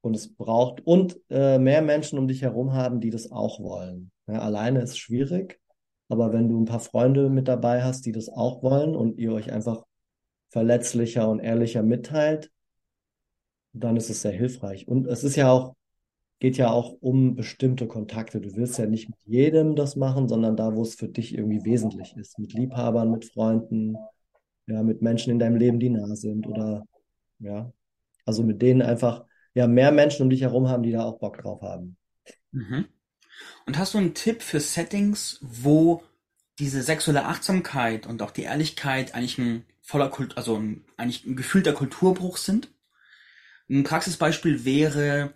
und 0.00 0.14
es 0.16 0.34
braucht 0.34 0.84
und 0.86 1.18
äh, 1.30 1.58
mehr 1.58 1.82
Menschen 1.82 2.18
um 2.18 2.28
dich 2.28 2.42
herum 2.42 2.72
haben, 2.72 3.00
die 3.00 3.10
das 3.10 3.30
auch 3.30 3.60
wollen. 3.60 4.10
Ja, 4.26 4.40
alleine 4.40 4.80
ist 4.82 4.98
schwierig, 4.98 5.60
aber 6.08 6.32
wenn 6.32 6.48
du 6.48 6.60
ein 6.60 6.64
paar 6.64 6.80
Freunde 6.80 7.30
mit 7.30 7.48
dabei 7.48 7.82
hast, 7.82 8.04
die 8.06 8.12
das 8.12 8.28
auch 8.28 8.62
wollen 8.62 8.96
und 8.96 9.18
ihr 9.18 9.32
euch 9.32 9.52
einfach 9.52 9.84
verletzlicher 10.50 11.28
und 11.28 11.40
ehrlicher 11.40 11.82
mitteilt, 11.82 12.50
dann 13.72 13.96
ist 13.96 14.10
es 14.10 14.22
sehr 14.22 14.32
hilfreich. 14.32 14.88
Und 14.88 15.06
es 15.06 15.24
ist 15.24 15.36
ja 15.36 15.50
auch 15.50 15.74
geht 16.38 16.56
ja 16.56 16.70
auch 16.70 16.96
um 17.00 17.34
bestimmte 17.34 17.86
Kontakte. 17.86 18.40
Du 18.40 18.54
willst 18.54 18.78
ja 18.78 18.86
nicht 18.86 19.08
mit 19.08 19.18
jedem 19.24 19.74
das 19.74 19.96
machen, 19.96 20.28
sondern 20.28 20.56
da, 20.56 20.74
wo 20.74 20.82
es 20.82 20.94
für 20.94 21.08
dich 21.08 21.36
irgendwie 21.36 21.64
wesentlich 21.64 22.16
ist. 22.16 22.38
Mit 22.38 22.52
Liebhabern, 22.52 23.10
mit 23.10 23.24
Freunden, 23.24 23.96
ja, 24.66 24.82
mit 24.82 25.02
Menschen 25.02 25.32
in 25.32 25.38
deinem 25.38 25.56
Leben, 25.56 25.80
die 25.80 25.90
nah 25.90 26.14
sind 26.14 26.46
oder 26.46 26.84
ja, 27.40 27.72
also 28.24 28.42
mit 28.42 28.62
denen 28.62 28.82
einfach 28.82 29.24
ja 29.54 29.66
mehr 29.66 29.90
Menschen 29.90 30.22
um 30.22 30.30
dich 30.30 30.42
herum 30.42 30.68
haben, 30.68 30.82
die 30.82 30.92
da 30.92 31.04
auch 31.04 31.18
Bock 31.18 31.38
drauf 31.38 31.62
haben. 31.62 31.96
Mhm. 32.52 32.86
Und 33.66 33.78
hast 33.78 33.94
du 33.94 33.98
einen 33.98 34.14
Tipp 34.14 34.42
für 34.42 34.60
Settings, 34.60 35.38
wo 35.42 36.02
diese 36.58 36.82
sexuelle 36.82 37.24
Achtsamkeit 37.24 38.06
und 38.06 38.22
auch 38.22 38.30
die 38.30 38.42
Ehrlichkeit 38.42 39.14
eigentlich 39.14 39.38
ein 39.38 39.64
voller 39.80 40.08
Kult, 40.08 40.36
also 40.36 40.56
ein, 40.56 40.84
eigentlich 40.96 41.24
ein 41.24 41.36
gefühlter 41.36 41.72
Kulturbruch 41.72 42.36
sind? 42.36 42.72
Ein 43.70 43.84
Praxisbeispiel 43.84 44.64
wäre, 44.64 45.32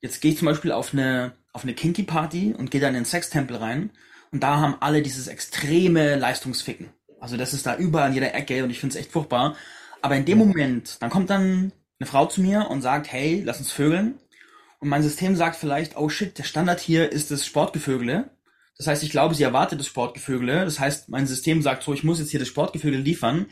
Jetzt 0.00 0.20
gehe 0.20 0.32
ich 0.32 0.38
zum 0.38 0.46
Beispiel 0.46 0.72
auf 0.72 0.92
eine, 0.92 1.32
auf 1.52 1.62
eine 1.62 1.74
Kinky-Party 1.74 2.54
und 2.56 2.70
gehe 2.70 2.80
dann 2.80 2.90
in 2.90 3.02
den 3.02 3.04
Sextempel 3.04 3.56
rein 3.56 3.90
und 4.32 4.42
da 4.42 4.58
haben 4.58 4.76
alle 4.80 5.02
dieses 5.02 5.26
extreme 5.26 6.16
Leistungsficken. 6.16 6.90
Also 7.20 7.36
das 7.36 7.52
ist 7.52 7.66
da 7.66 7.76
überall 7.76 8.08
in 8.08 8.14
jeder 8.14 8.34
Ecke 8.34 8.64
und 8.64 8.70
ich 8.70 8.80
finde 8.80 8.94
es 8.94 9.00
echt 9.00 9.12
furchtbar. 9.12 9.56
Aber 10.00 10.16
in 10.16 10.24
dem 10.24 10.38
Moment, 10.38 10.96
dann 11.00 11.10
kommt 11.10 11.28
dann 11.28 11.72
eine 11.98 12.06
Frau 12.06 12.26
zu 12.26 12.40
mir 12.40 12.68
und 12.70 12.80
sagt, 12.80 13.12
hey, 13.12 13.42
lass 13.44 13.58
uns 13.58 13.70
vögeln. 13.70 14.18
Und 14.78 14.88
mein 14.88 15.02
System 15.02 15.36
sagt 15.36 15.56
vielleicht, 15.56 15.96
oh 15.98 16.08
shit, 16.08 16.38
der 16.38 16.44
Standard 16.44 16.80
hier 16.80 17.12
ist 17.12 17.30
das 17.30 17.44
Sportgevögele. 17.44 18.30
Das 18.78 18.86
heißt, 18.86 19.02
ich 19.02 19.10
glaube, 19.10 19.34
sie 19.34 19.42
erwartet 19.42 19.78
das 19.78 19.88
Sportgevögele. 19.88 20.64
Das 20.64 20.80
heißt, 20.80 21.10
mein 21.10 21.26
System 21.26 21.60
sagt 21.60 21.82
so, 21.82 21.92
ich 21.92 22.02
muss 22.02 22.18
jetzt 22.18 22.30
hier 22.30 22.40
das 22.40 22.48
Sportgevögele 22.48 23.02
liefern. 23.02 23.46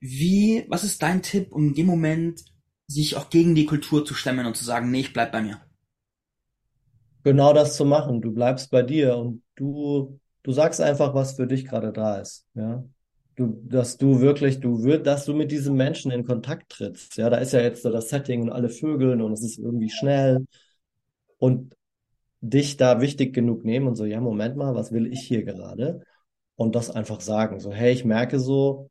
Wie, 0.00 0.66
was 0.68 0.84
ist 0.84 1.02
dein 1.02 1.22
Tipp, 1.22 1.52
um 1.52 1.68
in 1.68 1.74
dem 1.74 1.86
Moment 1.86 2.44
sich 2.86 3.16
auch 3.16 3.30
gegen 3.30 3.54
die 3.54 3.64
Kultur 3.64 4.04
zu 4.04 4.12
stemmen 4.12 4.44
und 4.44 4.58
zu 4.58 4.64
sagen, 4.64 4.90
nee, 4.90 5.00
ich 5.00 5.14
bleib 5.14 5.32
bei 5.32 5.40
mir? 5.40 5.62
Genau 7.28 7.52
das 7.52 7.76
zu 7.76 7.84
machen. 7.84 8.22
Du 8.22 8.32
bleibst 8.32 8.70
bei 8.70 8.82
dir 8.82 9.16
und 9.16 9.42
du, 9.54 10.18
du 10.42 10.52
sagst 10.52 10.80
einfach, 10.80 11.14
was 11.14 11.34
für 11.34 11.46
dich 11.46 11.66
gerade 11.66 11.92
da 11.92 12.16
ist. 12.16 12.46
Ja. 12.54 12.82
Du, 13.36 13.60
dass 13.64 13.98
du 13.98 14.20
wirklich, 14.20 14.60
du 14.60 14.82
wirst, 14.82 15.06
dass 15.06 15.26
du 15.26 15.34
mit 15.34 15.52
diesem 15.52 15.76
Menschen 15.76 16.10
in 16.10 16.24
Kontakt 16.24 16.70
trittst. 16.70 17.18
Ja, 17.18 17.28
da 17.28 17.36
ist 17.36 17.52
ja 17.52 17.60
jetzt 17.60 17.82
so 17.82 17.90
das 17.90 18.08
Setting 18.08 18.42
und 18.42 18.50
alle 18.50 18.70
Vögeln 18.70 19.20
und 19.20 19.32
es 19.32 19.42
ist 19.42 19.58
irgendwie 19.58 19.90
schnell 19.90 20.46
und 21.38 21.76
dich 22.40 22.78
da 22.78 23.00
wichtig 23.00 23.34
genug 23.34 23.64
nehmen 23.64 23.88
und 23.88 23.96
so, 23.96 24.06
ja, 24.06 24.20
Moment 24.20 24.56
mal, 24.56 24.74
was 24.74 24.90
will 24.90 25.06
ich 25.12 25.20
hier 25.20 25.44
gerade? 25.44 26.02
Und 26.56 26.74
das 26.74 26.90
einfach 26.90 27.20
sagen. 27.20 27.60
So, 27.60 27.72
hey, 27.72 27.92
ich 27.92 28.04
merke 28.04 28.40
so, 28.40 28.90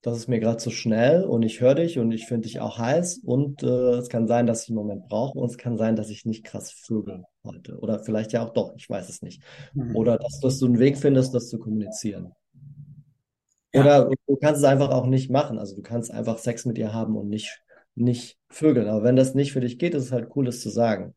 das 0.00 0.16
ist 0.16 0.28
mir 0.28 0.40
gerade 0.40 0.56
zu 0.56 0.70
schnell 0.70 1.24
und 1.24 1.42
ich 1.42 1.60
höre 1.60 1.74
dich 1.74 1.98
und 1.98 2.10
ich 2.10 2.26
finde 2.26 2.48
dich 2.48 2.60
auch 2.60 2.78
heiß 2.78 3.18
und 3.18 3.62
äh, 3.62 3.98
es 3.98 4.08
kann 4.08 4.26
sein, 4.26 4.46
dass 4.46 4.62
ich 4.64 4.70
einen 4.70 4.76
Moment 4.76 5.08
brauche 5.08 5.38
und 5.38 5.50
es 5.50 5.58
kann 5.58 5.76
sein, 5.76 5.94
dass 5.94 6.10
ich 6.10 6.24
nicht 6.24 6.44
krass 6.44 6.72
vögel 6.72 7.24
heute 7.44 7.78
oder 7.78 8.00
vielleicht 8.00 8.32
ja 8.32 8.44
auch 8.44 8.52
doch, 8.52 8.74
ich 8.76 8.88
weiß 8.88 9.08
es 9.08 9.22
nicht. 9.22 9.42
Mhm. 9.74 9.94
Oder 9.96 10.18
dass, 10.18 10.40
dass, 10.40 10.58
du 10.58 10.66
einen 10.66 10.78
Weg 10.78 10.98
findest, 10.98 11.34
das 11.34 11.48
zu 11.48 11.58
kommunizieren. 11.58 12.32
Ja. 13.72 13.80
Oder 13.80 14.10
du 14.26 14.36
kannst 14.36 14.60
es 14.60 14.64
einfach 14.64 14.90
auch 14.90 15.06
nicht 15.06 15.30
machen. 15.30 15.58
Also 15.58 15.76
du 15.76 15.82
kannst 15.82 16.10
einfach 16.10 16.38
Sex 16.38 16.64
mit 16.64 16.78
ihr 16.78 16.92
haben 16.92 17.16
und 17.16 17.28
nicht, 17.28 17.62
nicht 17.94 18.38
vögeln. 18.48 18.88
Aber 18.88 19.02
wenn 19.02 19.16
das 19.16 19.34
nicht 19.34 19.52
für 19.52 19.60
dich 19.60 19.78
geht, 19.78 19.94
ist 19.94 20.04
es 20.04 20.12
halt 20.12 20.30
cool, 20.36 20.46
das 20.46 20.60
zu 20.60 20.70
sagen. 20.70 21.14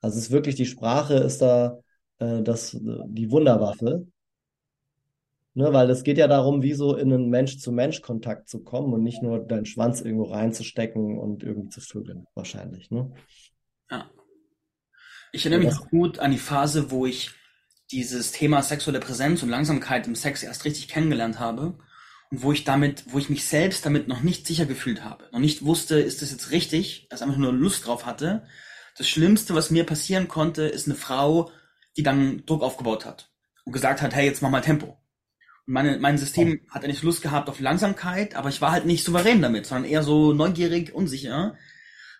Also 0.00 0.18
es 0.18 0.24
ist 0.24 0.30
wirklich, 0.30 0.54
die 0.54 0.66
Sprache 0.66 1.14
ist 1.14 1.42
da 1.42 1.78
äh, 2.18 2.42
das, 2.42 2.76
die 2.80 3.30
Wunderwaffe. 3.30 4.06
Ne, 5.52 5.72
weil 5.72 5.90
es 5.90 6.04
geht 6.04 6.16
ja 6.16 6.28
darum, 6.28 6.62
wie 6.62 6.74
so 6.74 6.96
in 6.96 7.12
einen 7.12 7.28
Mensch-zu-Mensch-Kontakt 7.28 8.48
zu 8.48 8.62
kommen 8.62 8.94
und 8.94 9.02
nicht 9.02 9.20
nur 9.20 9.40
deinen 9.40 9.66
Schwanz 9.66 10.00
irgendwo 10.00 10.24
reinzustecken 10.24 11.18
und 11.18 11.42
irgendwie 11.42 11.70
zu 11.70 11.80
vögeln, 11.80 12.26
wahrscheinlich. 12.34 12.90
Ne? 12.92 13.10
Ja. 13.90 14.08
Ich 15.32 15.46
erinnere 15.46 15.68
mich 15.70 15.78
gut 15.90 16.18
an 16.18 16.32
die 16.32 16.38
Phase, 16.38 16.90
wo 16.90 17.06
ich 17.06 17.30
dieses 17.92 18.32
Thema 18.32 18.62
sexuelle 18.62 19.00
Präsenz 19.00 19.42
und 19.42 19.48
Langsamkeit 19.48 20.06
im 20.06 20.14
Sex 20.14 20.42
erst 20.42 20.64
richtig 20.64 20.88
kennengelernt 20.88 21.38
habe 21.38 21.78
und 22.30 22.42
wo 22.42 22.52
ich 22.52 22.64
damit, 22.64 23.04
wo 23.08 23.18
ich 23.18 23.30
mich 23.30 23.44
selbst 23.44 23.84
damit 23.84 24.08
noch 24.08 24.22
nicht 24.22 24.46
sicher 24.46 24.66
gefühlt 24.66 25.04
habe, 25.04 25.28
noch 25.32 25.40
nicht 25.40 25.64
wusste, 25.64 26.00
ist 26.00 26.22
das 26.22 26.30
jetzt 26.30 26.50
richtig, 26.50 27.08
dass 27.10 27.22
einfach 27.22 27.36
nur 27.36 27.52
Lust 27.52 27.86
drauf 27.86 28.06
hatte. 28.06 28.46
Das 28.96 29.08
Schlimmste, 29.08 29.54
was 29.54 29.70
mir 29.70 29.84
passieren 29.84 30.28
konnte, 30.28 30.62
ist 30.62 30.86
eine 30.86 30.96
Frau, 30.96 31.50
die 31.96 32.02
dann 32.02 32.44
Druck 32.46 32.62
aufgebaut 32.62 33.04
hat 33.04 33.32
und 33.64 33.72
gesagt 33.72 34.02
hat, 34.02 34.14
hey, 34.14 34.26
jetzt 34.26 34.42
mach 34.42 34.50
mal 34.50 34.60
Tempo. 34.60 34.96
Meine, 35.66 35.98
mein 35.98 36.18
System 36.18 36.60
hat 36.70 36.84
eigentlich 36.84 37.02
Lust 37.02 37.22
gehabt 37.22 37.48
auf 37.48 37.60
Langsamkeit, 37.60 38.34
aber 38.34 38.48
ich 38.48 38.60
war 38.60 38.72
halt 38.72 38.86
nicht 38.86 39.04
souverän 39.04 39.42
damit, 39.42 39.66
sondern 39.66 39.90
eher 39.90 40.02
so 40.02 40.32
neugierig, 40.32 40.92
unsicher. 40.92 41.56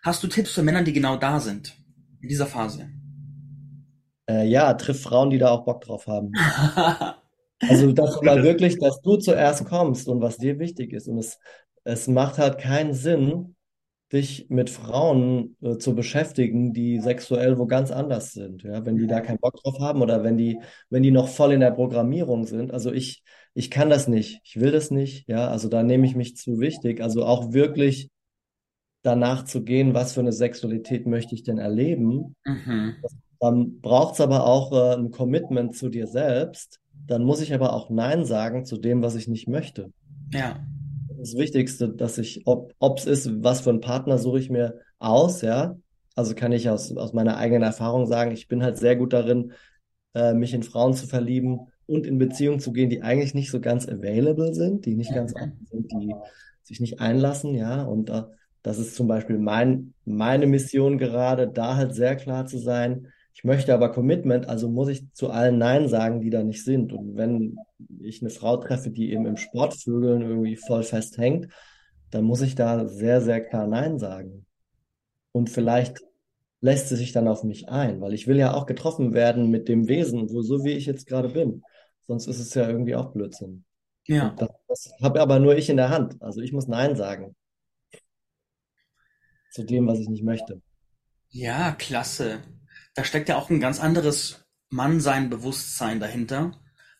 Hast 0.03 0.23
du 0.23 0.27
Tipps 0.27 0.51
für 0.51 0.63
Männer, 0.63 0.83
die 0.83 0.93
genau 0.93 1.17
da 1.17 1.39
sind, 1.39 1.75
in 2.21 2.29
dieser 2.29 2.47
Phase? 2.47 2.89
Äh, 4.31 4.47
ja, 4.47 4.73
triff 4.73 5.01
Frauen, 5.01 5.29
die 5.29 5.37
da 5.37 5.49
auch 5.49 5.65
Bock 5.65 5.81
drauf 5.81 6.07
haben. 6.07 6.31
also, 7.59 7.91
dass 7.91 8.21
mal 8.21 8.43
wirklich, 8.43 8.77
dass 8.79 9.01
du 9.01 9.17
zuerst 9.17 9.65
kommst 9.65 10.07
und 10.07 10.21
was 10.21 10.37
dir 10.37 10.59
wichtig 10.59 10.93
ist. 10.93 11.07
Und 11.07 11.17
es, 11.17 11.37
es 11.83 12.07
macht 12.07 12.37
halt 12.37 12.57
keinen 12.57 12.93
Sinn, 12.93 13.55
dich 14.13 14.47
mit 14.49 14.69
Frauen 14.69 15.55
äh, 15.61 15.77
zu 15.77 15.95
beschäftigen, 15.95 16.73
die 16.73 16.99
sexuell 16.99 17.57
wo 17.57 17.65
ganz 17.65 17.91
anders 17.91 18.33
sind, 18.33 18.63
ja, 18.63 18.85
wenn 18.85 18.97
die 18.97 19.07
da 19.07 19.21
keinen 19.21 19.39
Bock 19.39 19.55
drauf 19.55 19.79
haben 19.79 20.01
oder 20.01 20.21
wenn 20.21 20.37
die, 20.37 20.59
wenn 20.89 21.01
die 21.01 21.11
noch 21.11 21.29
voll 21.29 21.53
in 21.53 21.61
der 21.61 21.71
Programmierung 21.71 22.45
sind. 22.45 22.71
Also 22.71 22.91
ich, 22.91 23.23
ich 23.53 23.71
kann 23.71 23.89
das 23.89 24.09
nicht, 24.09 24.41
ich 24.43 24.59
will 24.59 24.71
das 24.71 24.91
nicht, 24.91 25.29
ja, 25.29 25.47
also 25.47 25.69
da 25.69 25.81
nehme 25.81 26.05
ich 26.05 26.15
mich 26.15 26.35
zu 26.35 26.59
wichtig. 26.59 27.01
Also 27.01 27.25
auch 27.25 27.53
wirklich 27.53 28.09
danach 29.01 29.45
zu 29.45 29.63
gehen, 29.63 29.93
was 29.93 30.13
für 30.13 30.19
eine 30.19 30.33
Sexualität 30.33 31.07
möchte 31.07 31.33
ich 31.33 31.43
denn 31.43 31.57
erleben. 31.57 32.35
Mhm. 32.45 32.95
Dann 33.41 33.81
braucht 33.81 34.13
es 34.13 34.21
aber 34.21 34.45
auch 34.45 34.71
äh, 34.71 34.95
ein 34.95 35.11
Commitment 35.11 35.75
zu 35.75 35.89
dir 35.89 36.07
selbst. 36.07 36.79
Dann 37.07 37.23
muss 37.23 37.41
ich 37.41 37.53
aber 37.53 37.73
auch 37.73 37.89
Nein 37.89 38.23
sagen 38.23 38.63
zu 38.63 38.77
dem, 38.77 39.01
was 39.03 39.15
ich 39.15 39.27
nicht 39.27 39.49
möchte. 39.49 39.91
Ja 40.31 40.61
das 41.21 41.35
Wichtigste, 41.35 41.89
dass 41.89 42.17
ich, 42.17 42.41
ob 42.45 42.73
es 42.97 43.05
ist, 43.05 43.43
was 43.43 43.61
für 43.61 43.69
einen 43.69 43.79
Partner 43.79 44.17
suche 44.17 44.39
ich 44.39 44.49
mir 44.49 44.79
aus, 44.99 45.41
ja. 45.41 45.77
Also 46.15 46.35
kann 46.35 46.51
ich 46.51 46.69
aus, 46.69 46.95
aus 46.97 47.13
meiner 47.13 47.37
eigenen 47.37 47.63
Erfahrung 47.63 48.05
sagen, 48.05 48.31
ich 48.31 48.47
bin 48.47 48.63
halt 48.63 48.77
sehr 48.77 48.95
gut 48.95 49.13
darin, 49.13 49.53
äh, 50.13 50.33
mich 50.33 50.53
in 50.53 50.63
Frauen 50.63 50.93
zu 50.93 51.07
verlieben 51.07 51.67
und 51.85 52.05
in 52.05 52.17
Beziehungen 52.17 52.59
zu 52.59 52.73
gehen, 52.73 52.89
die 52.89 53.01
eigentlich 53.01 53.33
nicht 53.33 53.51
so 53.51 53.61
ganz 53.61 53.87
available 53.87 54.53
sind, 54.53 54.85
die 54.85 54.95
nicht 54.95 55.13
ganz 55.13 55.33
offen 55.35 55.67
sind, 55.69 55.91
die 55.91 56.13
sich 56.63 56.79
nicht 56.79 56.99
einlassen, 56.99 57.53
ja. 57.53 57.83
Und 57.83 58.09
äh, 58.09 58.23
das 58.63 58.79
ist 58.79 58.95
zum 58.95 59.07
Beispiel 59.07 59.37
mein, 59.37 59.93
meine 60.05 60.47
Mission 60.47 60.97
gerade, 60.97 61.47
da 61.47 61.75
halt 61.75 61.93
sehr 61.93 62.15
klar 62.15 62.47
zu 62.47 62.57
sein, 62.57 63.07
Ich 63.33 63.43
möchte 63.43 63.73
aber 63.73 63.91
Commitment, 63.91 64.47
also 64.47 64.69
muss 64.69 64.89
ich 64.89 65.11
zu 65.13 65.29
allen 65.29 65.57
Nein 65.57 65.87
sagen, 65.87 66.21
die 66.21 66.29
da 66.29 66.43
nicht 66.43 66.63
sind. 66.63 66.93
Und 66.93 67.15
wenn 67.15 67.57
ich 67.99 68.21
eine 68.21 68.29
Frau 68.29 68.57
treffe, 68.57 68.91
die 68.91 69.11
eben 69.11 69.25
im 69.25 69.37
Sportvögeln 69.37 70.21
irgendwie 70.21 70.55
voll 70.55 70.83
festhängt, 70.83 71.47
dann 72.09 72.25
muss 72.25 72.41
ich 72.41 72.55
da 72.55 72.87
sehr, 72.87 73.21
sehr 73.21 73.41
klar 73.41 73.67
Nein 73.67 73.99
sagen. 73.99 74.45
Und 75.31 75.49
vielleicht 75.49 75.99
lässt 76.59 76.89
sie 76.89 76.97
sich 76.97 77.13
dann 77.13 77.27
auf 77.27 77.43
mich 77.43 77.69
ein, 77.69 78.01
weil 78.01 78.13
ich 78.13 78.27
will 78.27 78.37
ja 78.37 78.53
auch 78.53 78.65
getroffen 78.65 79.13
werden 79.13 79.49
mit 79.49 79.67
dem 79.67 79.87
Wesen, 79.87 80.29
wo 80.29 80.41
so 80.41 80.63
wie 80.63 80.73
ich 80.73 80.85
jetzt 80.85 81.07
gerade 81.07 81.29
bin. 81.29 81.63
Sonst 82.07 82.27
ist 82.27 82.39
es 82.39 82.53
ja 82.53 82.67
irgendwie 82.67 82.95
auch 82.95 83.13
Blödsinn. 83.13 83.63
Ja. 84.07 84.29
Und 84.29 84.41
das, 84.41 84.49
das 84.67 84.93
habe 85.01 85.21
aber 85.21 85.39
nur 85.39 85.57
ich 85.57 85.69
in 85.69 85.77
der 85.77 85.89
Hand. 85.89 86.21
Also 86.21 86.41
ich 86.41 86.51
muss 86.51 86.67
Nein 86.67 86.95
sagen 86.95 87.35
zu 89.51 89.63
dem, 89.63 89.85
was 89.85 89.99
ich 89.99 90.09
nicht 90.09 90.23
möchte. 90.23 90.61
Ja, 91.29 91.73
klasse. 91.73 92.41
Da 92.93 93.03
steckt 93.03 93.29
ja 93.29 93.37
auch 93.37 93.49
ein 93.49 93.59
ganz 93.59 93.79
anderes 93.79 94.45
Mannsein, 94.69 95.29
Bewusstsein 95.29 95.99
dahinter. 95.99 96.51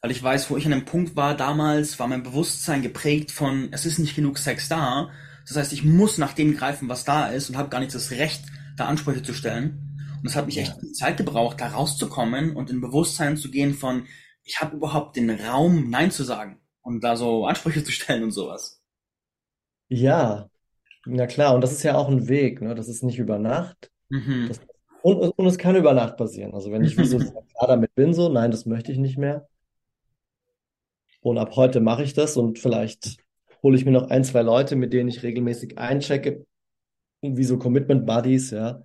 Weil 0.01 0.11
ich 0.11 0.23
weiß, 0.23 0.49
wo 0.49 0.57
ich 0.57 0.65
an 0.65 0.71
dem 0.71 0.85
Punkt 0.85 1.15
war 1.15 1.35
damals, 1.35 1.99
war 1.99 2.07
mein 2.07 2.23
Bewusstsein 2.23 2.81
geprägt 2.81 3.31
von, 3.31 3.69
es 3.71 3.85
ist 3.85 3.99
nicht 3.99 4.15
genug 4.15 4.37
Sex 4.37 4.67
da. 4.67 5.11
Das 5.47 5.57
heißt, 5.57 5.73
ich 5.73 5.83
muss 5.83 6.17
nach 6.17 6.33
dem 6.33 6.55
greifen, 6.55 6.89
was 6.89 7.03
da 7.03 7.27
ist 7.27 7.49
und 7.49 7.57
habe 7.57 7.69
gar 7.69 7.79
nicht 7.79 7.93
das 7.93 8.11
Recht, 8.11 8.43
da 8.77 8.85
Ansprüche 8.85 9.21
zu 9.21 9.33
stellen. 9.33 9.91
Und 10.21 10.27
es 10.27 10.35
hat 10.35 10.45
mich 10.45 10.57
echt 10.57 10.75
Zeit 10.95 11.17
gebraucht, 11.17 11.59
da 11.61 11.67
rauszukommen 11.67 12.55
und 12.55 12.69
in 12.69 12.81
Bewusstsein 12.81 13.37
zu 13.37 13.51
gehen 13.51 13.73
von, 13.73 14.07
ich 14.43 14.61
habe 14.61 14.75
überhaupt 14.75 15.15
den 15.15 15.29
Raum, 15.29 15.89
Nein 15.89 16.11
zu 16.11 16.23
sagen 16.23 16.59
und 16.81 17.03
da 17.03 17.15
so 17.15 17.45
Ansprüche 17.45 17.83
zu 17.83 17.91
stellen 17.91 18.23
und 18.23 18.31
sowas. 18.31 18.81
Ja, 19.87 20.49
na 21.05 21.27
klar, 21.27 21.55
und 21.55 21.61
das 21.61 21.71
ist 21.71 21.83
ja 21.83 21.95
auch 21.95 22.07
ein 22.07 22.27
Weg, 22.27 22.61
ne? 22.61 22.75
Das 22.75 22.87
ist 22.87 23.03
nicht 23.03 23.19
über 23.19 23.39
Nacht. 23.39 23.91
Mhm. 24.09 24.45
Das, 24.47 24.61
und, 25.03 25.17
und 25.37 25.45
es 25.45 25.57
kann 25.57 25.75
über 25.75 25.93
Nacht 25.93 26.17
passieren. 26.17 26.53
Also 26.53 26.71
wenn 26.71 26.83
ich 26.83 26.95
so 26.95 27.17
klar 27.19 27.67
damit 27.67 27.93
bin, 27.95 28.13
so, 28.13 28.29
nein, 28.29 28.51
das 28.51 28.65
möchte 28.65 28.91
ich 28.91 28.97
nicht 28.97 29.17
mehr. 29.17 29.47
Und 31.21 31.37
ab 31.37 31.55
heute 31.55 31.81
mache 31.81 32.03
ich 32.03 32.13
das 32.13 32.35
und 32.37 32.59
vielleicht 32.59 33.17
hole 33.61 33.77
ich 33.77 33.85
mir 33.85 33.91
noch 33.91 34.09
ein, 34.09 34.23
zwei 34.23 34.41
Leute, 34.41 34.75
mit 34.75 34.91
denen 34.93 35.09
ich 35.09 35.23
regelmäßig 35.23 35.77
einchecke, 35.77 36.45
wie 37.21 37.43
so 37.43 37.57
Commitment 37.57 38.05
Buddies, 38.05 38.51
ja. 38.51 38.81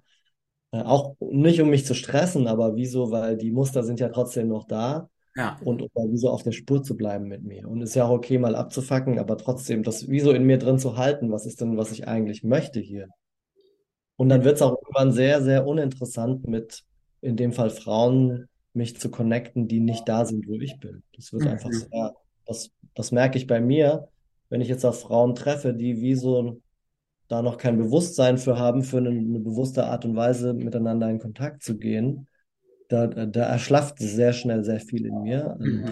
Äh, 0.72 0.82
Auch 0.82 1.16
nicht, 1.20 1.60
um 1.60 1.70
mich 1.70 1.86
zu 1.86 1.94
stressen, 1.94 2.46
aber 2.46 2.76
wieso, 2.76 3.10
weil 3.10 3.36
die 3.36 3.50
Muster 3.50 3.82
sind 3.82 4.00
ja 4.00 4.08
trotzdem 4.10 4.48
noch 4.48 4.64
da 4.66 5.08
Ja, 5.34 5.58
und 5.64 5.82
um 5.82 6.12
wieso 6.12 6.30
auf 6.30 6.42
der 6.42 6.52
Spur 6.52 6.82
zu 6.82 6.96
bleiben 6.96 7.26
mit 7.28 7.42
mir. 7.44 7.68
Und 7.68 7.82
ist 7.82 7.94
ja 7.94 8.04
auch 8.06 8.10
okay, 8.10 8.38
mal 8.38 8.54
abzufacken, 8.56 9.18
aber 9.18 9.38
trotzdem 9.38 9.82
das 9.82 10.08
wieso 10.08 10.32
in 10.32 10.44
mir 10.44 10.58
drin 10.58 10.78
zu 10.78 10.96
halten, 10.96 11.30
was 11.32 11.46
ist 11.46 11.60
denn, 11.60 11.76
was 11.76 11.92
ich 11.92 12.08
eigentlich 12.08 12.42
möchte 12.44 12.80
hier? 12.80 13.08
Und 14.16 14.28
dann 14.28 14.44
wird 14.44 14.56
es 14.56 14.62
auch 14.62 14.76
irgendwann 14.80 15.12
sehr, 15.12 15.42
sehr 15.42 15.66
uninteressant 15.66 16.46
mit, 16.48 16.82
in 17.20 17.36
dem 17.36 17.52
Fall 17.52 17.70
Frauen, 17.70 18.48
mich 18.72 18.98
zu 18.98 19.10
connecten, 19.10 19.68
die 19.68 19.80
nicht 19.80 20.08
da 20.08 20.24
sind, 20.24 20.46
wo 20.48 20.54
ich 20.54 20.78
bin. 20.80 21.02
Das 21.14 21.32
wird 21.32 21.46
einfach 21.46 21.72
Mhm. 21.72 21.86
sehr, 21.90 22.14
das, 22.46 22.70
das 22.94 23.12
merke 23.12 23.38
ich 23.38 23.46
bei 23.46 23.60
mir, 23.60 24.08
wenn 24.48 24.60
ich 24.60 24.68
jetzt 24.68 24.84
auf 24.84 25.00
Frauen 25.00 25.34
treffe, 25.34 25.74
die 25.74 26.00
wie 26.00 26.14
so 26.14 26.60
da 27.28 27.42
noch 27.42 27.58
kein 27.58 27.76
Bewusstsein 27.78 28.38
für 28.38 28.58
haben, 28.58 28.82
für 28.82 28.98
eine, 28.98 29.10
eine 29.10 29.40
bewusste 29.40 29.86
Art 29.86 30.04
und 30.04 30.16
Weise 30.16 30.54
miteinander 30.54 31.10
in 31.10 31.18
Kontakt 31.18 31.62
zu 31.62 31.76
gehen, 31.76 32.28
da, 32.88 33.06
da 33.08 33.42
erschlafft 33.42 33.98
sehr 33.98 34.32
schnell 34.32 34.64
sehr 34.64 34.80
viel 34.80 35.06
in 35.06 35.22
mir 35.22 35.56
Mhm. 35.58 35.84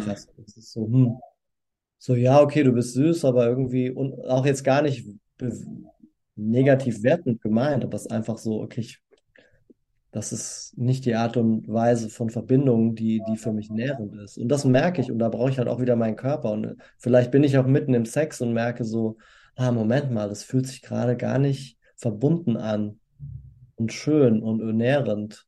Es 0.46 0.56
ist 0.56 0.72
so, 0.72 0.86
hm, 0.86 1.18
so, 1.98 2.14
ja, 2.14 2.40
okay, 2.40 2.62
du 2.62 2.72
bist 2.72 2.94
süß, 2.94 3.24
aber 3.24 3.46
irgendwie, 3.46 3.90
und 3.90 4.14
auch 4.26 4.46
jetzt 4.46 4.62
gar 4.64 4.82
nicht 4.82 5.06
negativ 6.36 7.02
wertend 7.02 7.40
gemeint, 7.40 7.84
aber 7.84 7.96
es 7.96 8.02
ist 8.02 8.12
einfach 8.12 8.38
so, 8.38 8.60
okay, 8.60 8.80
ich, 8.80 9.00
das 10.10 10.32
ist 10.32 10.76
nicht 10.76 11.04
die 11.04 11.14
Art 11.14 11.36
und 11.36 11.66
Weise 11.68 12.08
von 12.08 12.30
Verbindung, 12.30 12.94
die, 12.94 13.22
die 13.28 13.36
für 13.36 13.52
mich 13.52 13.70
nährend 13.70 14.14
ist. 14.22 14.38
Und 14.38 14.48
das 14.48 14.64
merke 14.64 15.00
ich 15.00 15.10
und 15.10 15.18
da 15.18 15.28
brauche 15.28 15.50
ich 15.50 15.58
halt 15.58 15.68
auch 15.68 15.80
wieder 15.80 15.96
meinen 15.96 16.16
Körper. 16.16 16.52
Und 16.52 16.64
äh, 16.64 16.74
vielleicht 16.98 17.30
bin 17.30 17.44
ich 17.44 17.58
auch 17.58 17.66
mitten 17.66 17.94
im 17.94 18.04
Sex 18.04 18.40
und 18.40 18.52
merke 18.52 18.84
so, 18.84 19.16
ah, 19.56 19.72
Moment 19.72 20.10
mal, 20.12 20.28
das 20.28 20.44
fühlt 20.44 20.66
sich 20.66 20.82
gerade 20.82 21.16
gar 21.16 21.38
nicht 21.38 21.78
verbunden 21.96 22.56
an 22.56 23.00
und 23.76 23.92
schön 23.92 24.42
und 24.42 24.60
nährend. 24.76 25.46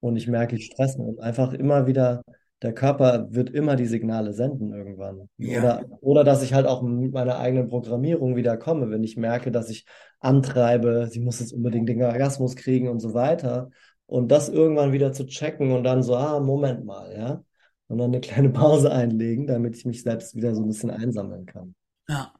Und 0.00 0.16
ich 0.16 0.28
merke, 0.28 0.56
ich 0.56 0.66
stress 0.66 0.96
mich 0.96 1.06
und 1.06 1.20
einfach 1.20 1.52
immer 1.52 1.86
wieder, 1.86 2.22
der 2.62 2.74
Körper 2.74 3.28
wird 3.30 3.50
immer 3.50 3.76
die 3.76 3.86
Signale 3.86 4.32
senden 4.34 4.72
irgendwann. 4.72 5.28
Ja. 5.38 5.60
Oder, 5.60 5.86
oder 6.00 6.24
dass 6.24 6.42
ich 6.42 6.52
halt 6.52 6.66
auch 6.66 6.82
mit 6.82 7.12
meiner 7.12 7.38
eigenen 7.38 7.68
Programmierung 7.68 8.36
wieder 8.36 8.56
komme, 8.58 8.90
wenn 8.90 9.02
ich 9.02 9.16
merke, 9.16 9.50
dass 9.50 9.70
ich 9.70 9.86
antreibe, 10.18 11.08
sie 11.10 11.20
muss 11.20 11.40
jetzt 11.40 11.52
unbedingt 11.52 11.88
den 11.88 12.02
Orgasmus 12.02 12.56
kriegen 12.56 12.88
und 12.88 13.00
so 13.00 13.14
weiter. 13.14 13.70
Und 14.06 14.28
das 14.30 14.48
irgendwann 14.48 14.92
wieder 14.92 15.12
zu 15.12 15.24
checken 15.26 15.72
und 15.72 15.84
dann 15.84 16.02
so, 16.02 16.16
ah, 16.16 16.40
Moment 16.40 16.84
mal, 16.84 17.16
ja. 17.16 17.44
Und 17.88 17.98
dann 17.98 18.10
eine 18.10 18.20
kleine 18.20 18.48
Pause 18.50 18.92
einlegen, 18.92 19.46
damit 19.46 19.76
ich 19.76 19.86
mich 19.86 20.02
selbst 20.02 20.34
wieder 20.34 20.54
so 20.54 20.62
ein 20.62 20.68
bisschen 20.68 20.90
einsammeln 20.90 21.46
kann. 21.46 21.74
Ja. 22.08 22.34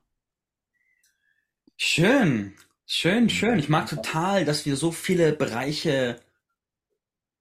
Schön, 1.77 2.53
schön, 2.85 3.31
schön. 3.31 3.59
Ich 3.59 3.71
mag 3.71 3.89
total, 3.89 4.45
dass 4.45 4.67
wir 4.67 4.77
so 4.77 4.91
viele 4.91 5.33
Bereiche 5.33 6.17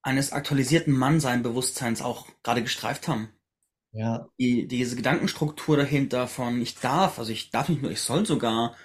eines 0.01 0.31
aktualisierten 0.33 0.93
Mannsein-Bewusstseins 0.93 2.01
auch 2.01 2.27
gerade 2.43 2.63
gestreift 2.63 3.07
haben. 3.07 3.29
Ja, 3.91 4.29
Die, 4.39 4.67
diese 4.67 4.95
Gedankenstruktur 4.95 5.75
dahinter 5.77 6.27
von 6.27 6.61
ich 6.61 6.75
darf, 6.79 7.19
also 7.19 7.31
ich 7.31 7.49
darf 7.51 7.67
nicht 7.69 7.81
nur, 7.81 7.91
ich 7.91 8.01
soll 8.01 8.25
sogar 8.25 8.75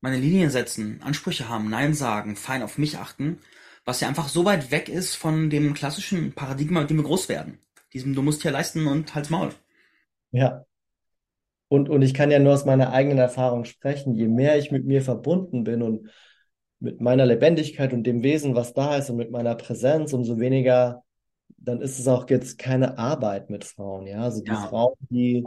meine 0.00 0.18
Linien 0.18 0.50
setzen, 0.50 1.02
Ansprüche 1.02 1.48
haben, 1.48 1.70
Nein 1.70 1.94
sagen, 1.94 2.36
fein 2.36 2.62
auf 2.62 2.78
mich 2.78 2.98
achten, 2.98 3.40
was 3.84 4.00
ja 4.00 4.08
einfach 4.08 4.28
so 4.28 4.44
weit 4.46 4.70
weg 4.70 4.88
ist 4.88 5.16
von 5.16 5.50
dem 5.50 5.74
klassischen 5.74 6.34
Paradigma, 6.34 6.80
mit 6.82 6.90
dem 6.90 6.98
wir 6.98 7.04
groß 7.04 7.28
werden. 7.28 7.60
Diesem 7.94 8.14
du 8.14 8.22
musst 8.22 8.42
hier 8.42 8.52
leisten 8.52 8.86
und 8.88 9.14
halt's 9.14 9.30
Maul. 9.30 9.54
ja. 10.32 10.66
Und, 11.68 11.88
und 11.88 12.02
ich 12.02 12.14
kann 12.14 12.30
ja 12.30 12.38
nur 12.38 12.54
aus 12.54 12.64
meiner 12.64 12.92
eigenen 12.92 13.18
Erfahrung 13.18 13.64
sprechen. 13.64 14.14
Je 14.14 14.28
mehr 14.28 14.56
ich 14.58 14.70
mit 14.70 14.84
mir 14.86 15.02
verbunden 15.02 15.64
bin 15.64 15.82
und 15.82 16.10
mit 16.78 17.00
meiner 17.00 17.26
Lebendigkeit 17.26 17.92
und 17.92 18.04
dem 18.04 18.22
Wesen, 18.22 18.54
was 18.54 18.74
da 18.74 18.96
ist 18.96 19.10
und 19.10 19.16
mit 19.16 19.30
meiner 19.30 19.54
Präsenz, 19.54 20.12
umso 20.12 20.38
weniger, 20.38 21.02
dann 21.58 21.80
ist 21.80 21.98
es 21.98 22.06
auch 22.08 22.28
jetzt 22.28 22.58
keine 22.58 22.98
Arbeit 22.98 23.50
mit 23.50 23.64
Frauen. 23.64 24.06
Ja, 24.06 24.22
also 24.22 24.42
die 24.42 24.50
Ja. 24.50 24.68
Frauen, 24.68 24.94
die 25.10 25.44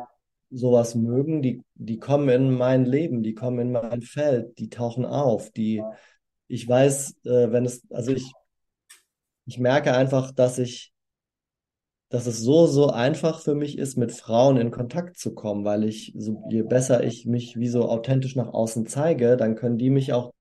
sowas 0.49 0.95
mögen, 0.95 1.41
die, 1.41 1.61
die 1.75 1.99
kommen 1.99 2.29
in 2.29 2.51
mein 2.51 2.85
Leben, 2.85 3.21
die 3.23 3.35
kommen 3.35 3.59
in 3.59 3.71
mein 3.71 4.01
Feld, 4.01 4.57
die 4.57 4.69
tauchen 4.69 5.05
auf, 5.05 5.51
die, 5.51 5.83
ich 6.47 6.67
weiß, 6.67 7.17
äh, 7.25 7.51
wenn 7.51 7.65
es, 7.65 7.83
also 7.91 8.11
ich, 8.11 8.31
ich 9.45 9.59
merke 9.59 9.93
einfach, 9.93 10.31
dass 10.31 10.57
ich, 10.57 10.91
dass 12.09 12.25
es 12.25 12.39
so, 12.39 12.65
so 12.65 12.89
einfach 12.89 13.41
für 13.41 13.53
mich 13.53 13.77
ist, 13.77 13.95
mit 13.95 14.11
Frauen 14.11 14.57
in 14.57 14.71
Kontakt 14.71 15.17
zu 15.17 15.35
kommen, 15.35 15.63
weil 15.63 15.83
ich, 15.83 16.13
so, 16.17 16.43
je 16.49 16.63
besser 16.63 17.03
ich 17.03 17.27
mich 17.27 17.57
wie 17.59 17.67
so 17.67 17.87
authentisch 17.87 18.35
nach 18.35 18.47
außen 18.51 18.87
zeige, 18.87 19.37
dann 19.37 19.55
können 19.55 19.77
die 19.77 19.91
mich 19.91 20.11
auch, 20.13 20.33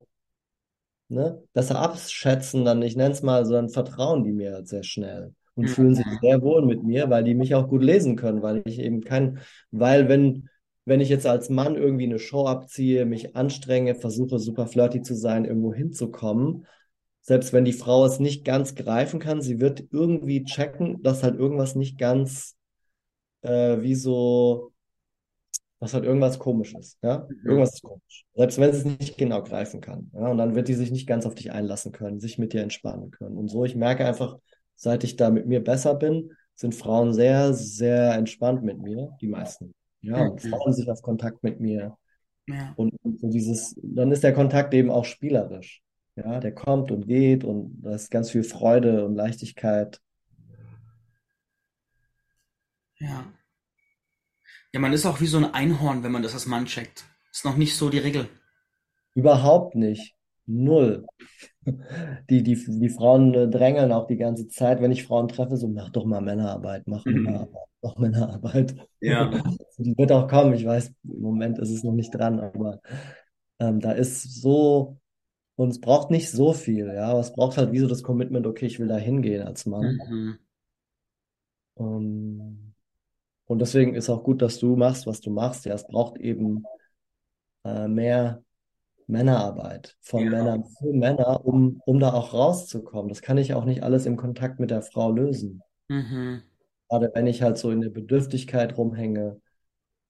ne, 1.08 1.42
besser 1.52 1.78
abschätzen, 1.78 2.64
dann, 2.64 2.82
ich 2.82 2.96
nenne 2.96 3.12
es 3.12 3.22
mal, 3.22 3.44
so 3.46 3.52
dann 3.54 3.68
vertrauen 3.68 4.24
die 4.24 4.32
mir 4.32 4.64
sehr 4.64 4.82
schnell 4.82 5.34
und 5.54 5.68
Mhm. 5.68 5.74
fühlen 5.74 5.94
sich 5.94 6.06
sehr 6.20 6.42
wohl 6.42 6.64
mit 6.64 6.82
mir, 6.84 7.10
weil 7.10 7.24
die 7.24 7.34
mich 7.34 7.54
auch 7.54 7.68
gut 7.68 7.82
lesen 7.82 8.16
können, 8.16 8.42
weil 8.42 8.62
ich 8.66 8.78
eben 8.78 9.02
kein, 9.02 9.40
weil 9.70 10.08
wenn, 10.08 10.48
wenn 10.84 11.00
ich 11.00 11.08
jetzt 11.08 11.26
als 11.26 11.50
Mann 11.50 11.76
irgendwie 11.76 12.04
eine 12.04 12.18
Show 12.18 12.46
abziehe, 12.46 13.04
mich 13.06 13.36
anstrenge, 13.36 13.94
versuche 13.94 14.38
super 14.38 14.66
flirty 14.66 15.02
zu 15.02 15.14
sein, 15.14 15.44
irgendwo 15.44 15.74
hinzukommen, 15.74 16.66
selbst 17.22 17.52
wenn 17.52 17.64
die 17.64 17.72
Frau 17.72 18.06
es 18.06 18.20
nicht 18.20 18.44
ganz 18.44 18.74
greifen 18.74 19.20
kann, 19.20 19.42
sie 19.42 19.60
wird 19.60 19.84
irgendwie 19.92 20.44
checken, 20.44 21.02
dass 21.02 21.22
halt 21.22 21.36
irgendwas 21.36 21.74
nicht 21.74 21.98
ganz 21.98 22.56
äh, 23.42 23.80
wie 23.82 23.94
so, 23.94 24.72
dass 25.80 25.94
halt 25.94 26.04
irgendwas 26.04 26.38
komisch 26.38 26.74
ist, 26.74 26.98
ja? 27.02 27.26
Mhm. 27.28 27.48
Irgendwas 27.48 27.74
ist 27.74 27.82
komisch. 27.82 28.24
Selbst 28.34 28.58
wenn 28.58 28.72
sie 28.72 28.78
es 28.78 28.84
nicht 28.84 29.18
genau 29.18 29.42
greifen 29.42 29.80
kann, 29.80 30.10
ja? 30.14 30.28
Und 30.28 30.38
dann 30.38 30.54
wird 30.54 30.68
die 30.68 30.74
sich 30.74 30.90
nicht 30.90 31.06
ganz 31.06 31.26
auf 31.26 31.34
dich 31.34 31.52
einlassen 31.52 31.92
können, 31.92 32.20
sich 32.20 32.38
mit 32.38 32.52
dir 32.52 32.62
entspannen 32.62 33.10
können. 33.10 33.36
Und 33.36 33.48
so, 33.48 33.64
ich 33.64 33.76
merke 33.76 34.04
einfach, 34.06 34.38
seit 34.76 35.04
ich 35.04 35.16
da 35.16 35.30
mit 35.30 35.46
mir 35.46 35.62
besser 35.62 35.94
bin, 35.94 36.32
sind 36.54 36.74
Frauen 36.74 37.12
sehr, 37.12 37.54
sehr 37.54 38.14
entspannt 38.14 38.62
mit 38.64 38.78
mir, 38.78 39.16
die 39.20 39.28
meisten. 39.28 39.72
Ja, 40.00 40.26
und 40.26 40.42
Mhm. 40.44 40.48
freuen 40.50 40.72
sich 40.74 40.90
auf 40.90 41.02
Kontakt 41.02 41.42
mit 41.42 41.60
mir. 41.60 41.96
Ja. 42.48 42.72
Und, 42.76 42.94
und 43.02 43.20
so 43.20 43.28
dieses, 43.28 43.76
dann 43.82 44.10
ist 44.10 44.22
der 44.24 44.32
Kontakt 44.32 44.72
eben 44.74 44.90
auch 44.90 45.04
spielerisch. 45.04 45.82
Ja, 46.16 46.40
der 46.40 46.52
kommt 46.52 46.90
und 46.90 47.06
geht 47.06 47.44
und 47.44 47.80
da 47.82 47.94
ist 47.94 48.10
ganz 48.10 48.30
viel 48.30 48.42
Freude 48.42 49.04
und 49.04 49.14
Leichtigkeit. 49.14 50.00
Ja. 52.98 53.32
Ja, 54.72 54.80
man 54.80 54.92
ist 54.94 55.04
auch 55.06 55.20
wie 55.20 55.26
so 55.26 55.36
ein 55.38 55.52
Einhorn, 55.54 56.02
wenn 56.02 56.12
man 56.12 56.22
das 56.22 56.34
als 56.34 56.46
Mann 56.46 56.64
checkt. 56.66 57.04
Ist 57.32 57.44
noch 57.44 57.56
nicht 57.56 57.76
so 57.76 57.90
die 57.90 57.98
Regel. 57.98 58.28
Überhaupt 59.14 59.74
nicht. 59.74 60.14
Null. 60.46 61.06
Die, 62.30 62.42
die, 62.42 62.54
die 62.66 62.88
Frauen 62.88 63.34
äh, 63.34 63.48
drängeln 63.48 63.92
auch 63.92 64.06
die 64.06 64.16
ganze 64.16 64.48
Zeit, 64.48 64.80
wenn 64.80 64.92
ich 64.92 65.04
Frauen 65.06 65.28
treffe, 65.28 65.56
so, 65.56 65.68
mach 65.68 65.90
doch 65.90 66.04
mal 66.04 66.20
Männerarbeit, 66.20 66.86
mach 66.86 67.04
Mhm. 67.04 67.22
Männerarbeit, 67.24 67.68
mach 67.82 67.96
Männerarbeit. 67.96 68.76
Ja. 69.00 69.30
Die 69.78 69.96
wird 69.96 70.12
auch 70.12 70.28
kommen, 70.28 70.54
ich 70.54 70.64
weiß, 70.66 70.92
im 71.04 71.20
Moment 71.20 71.58
ist 71.58 71.70
es 71.70 71.84
noch 71.84 71.92
nicht 71.92 72.10
dran, 72.12 72.40
aber 72.40 72.80
ähm, 73.60 73.80
da 73.80 73.92
ist 73.92 74.40
so, 74.42 74.98
Und 75.56 75.70
es 75.70 75.80
braucht 75.80 76.10
nicht 76.10 76.30
so 76.30 76.52
viel, 76.54 76.88
ja, 76.94 77.08
aber 77.10 77.20
es 77.20 77.32
braucht 77.34 77.58
halt 77.58 77.72
wie 77.72 77.80
so 77.80 77.88
das 77.88 78.02
Commitment, 78.04 78.46
okay, 78.46 78.66
ich 78.66 78.80
will 78.80 78.88
da 78.88 78.96
hingehen 78.98 79.42
als 79.46 79.66
Mann. 79.66 79.98
Mhm. 80.08 80.38
Ähm, 81.78 82.67
und 83.48 83.60
deswegen 83.60 83.94
ist 83.94 84.10
auch 84.10 84.22
gut, 84.22 84.42
dass 84.42 84.58
du 84.58 84.76
machst, 84.76 85.06
was 85.06 85.20
du 85.20 85.30
machst. 85.30 85.64
Ja, 85.64 85.74
es 85.74 85.86
braucht 85.86 86.18
eben 86.18 86.64
äh, 87.64 87.88
mehr 87.88 88.42
Männerarbeit 89.06 89.96
von 90.02 90.24
Ja. 90.24 90.30
Männern 90.30 90.64
für 90.78 90.92
Männer, 90.92 91.44
um, 91.44 91.80
um 91.86 91.98
da 91.98 92.12
auch 92.12 92.34
rauszukommen. 92.34 93.08
Das 93.08 93.22
kann 93.22 93.38
ich 93.38 93.54
auch 93.54 93.64
nicht 93.64 93.82
alles 93.82 94.06
im 94.06 94.16
Kontakt 94.16 94.60
mit 94.60 94.70
der 94.70 94.82
Frau 94.82 95.10
lösen. 95.10 95.62
Mhm. 95.88 96.42
Gerade 96.88 97.10
wenn 97.14 97.26
ich 97.26 97.42
halt 97.42 97.58
so 97.58 97.70
in 97.70 97.80
der 97.80 97.90
Bedürftigkeit 97.90 98.76
rumhänge 98.76 99.40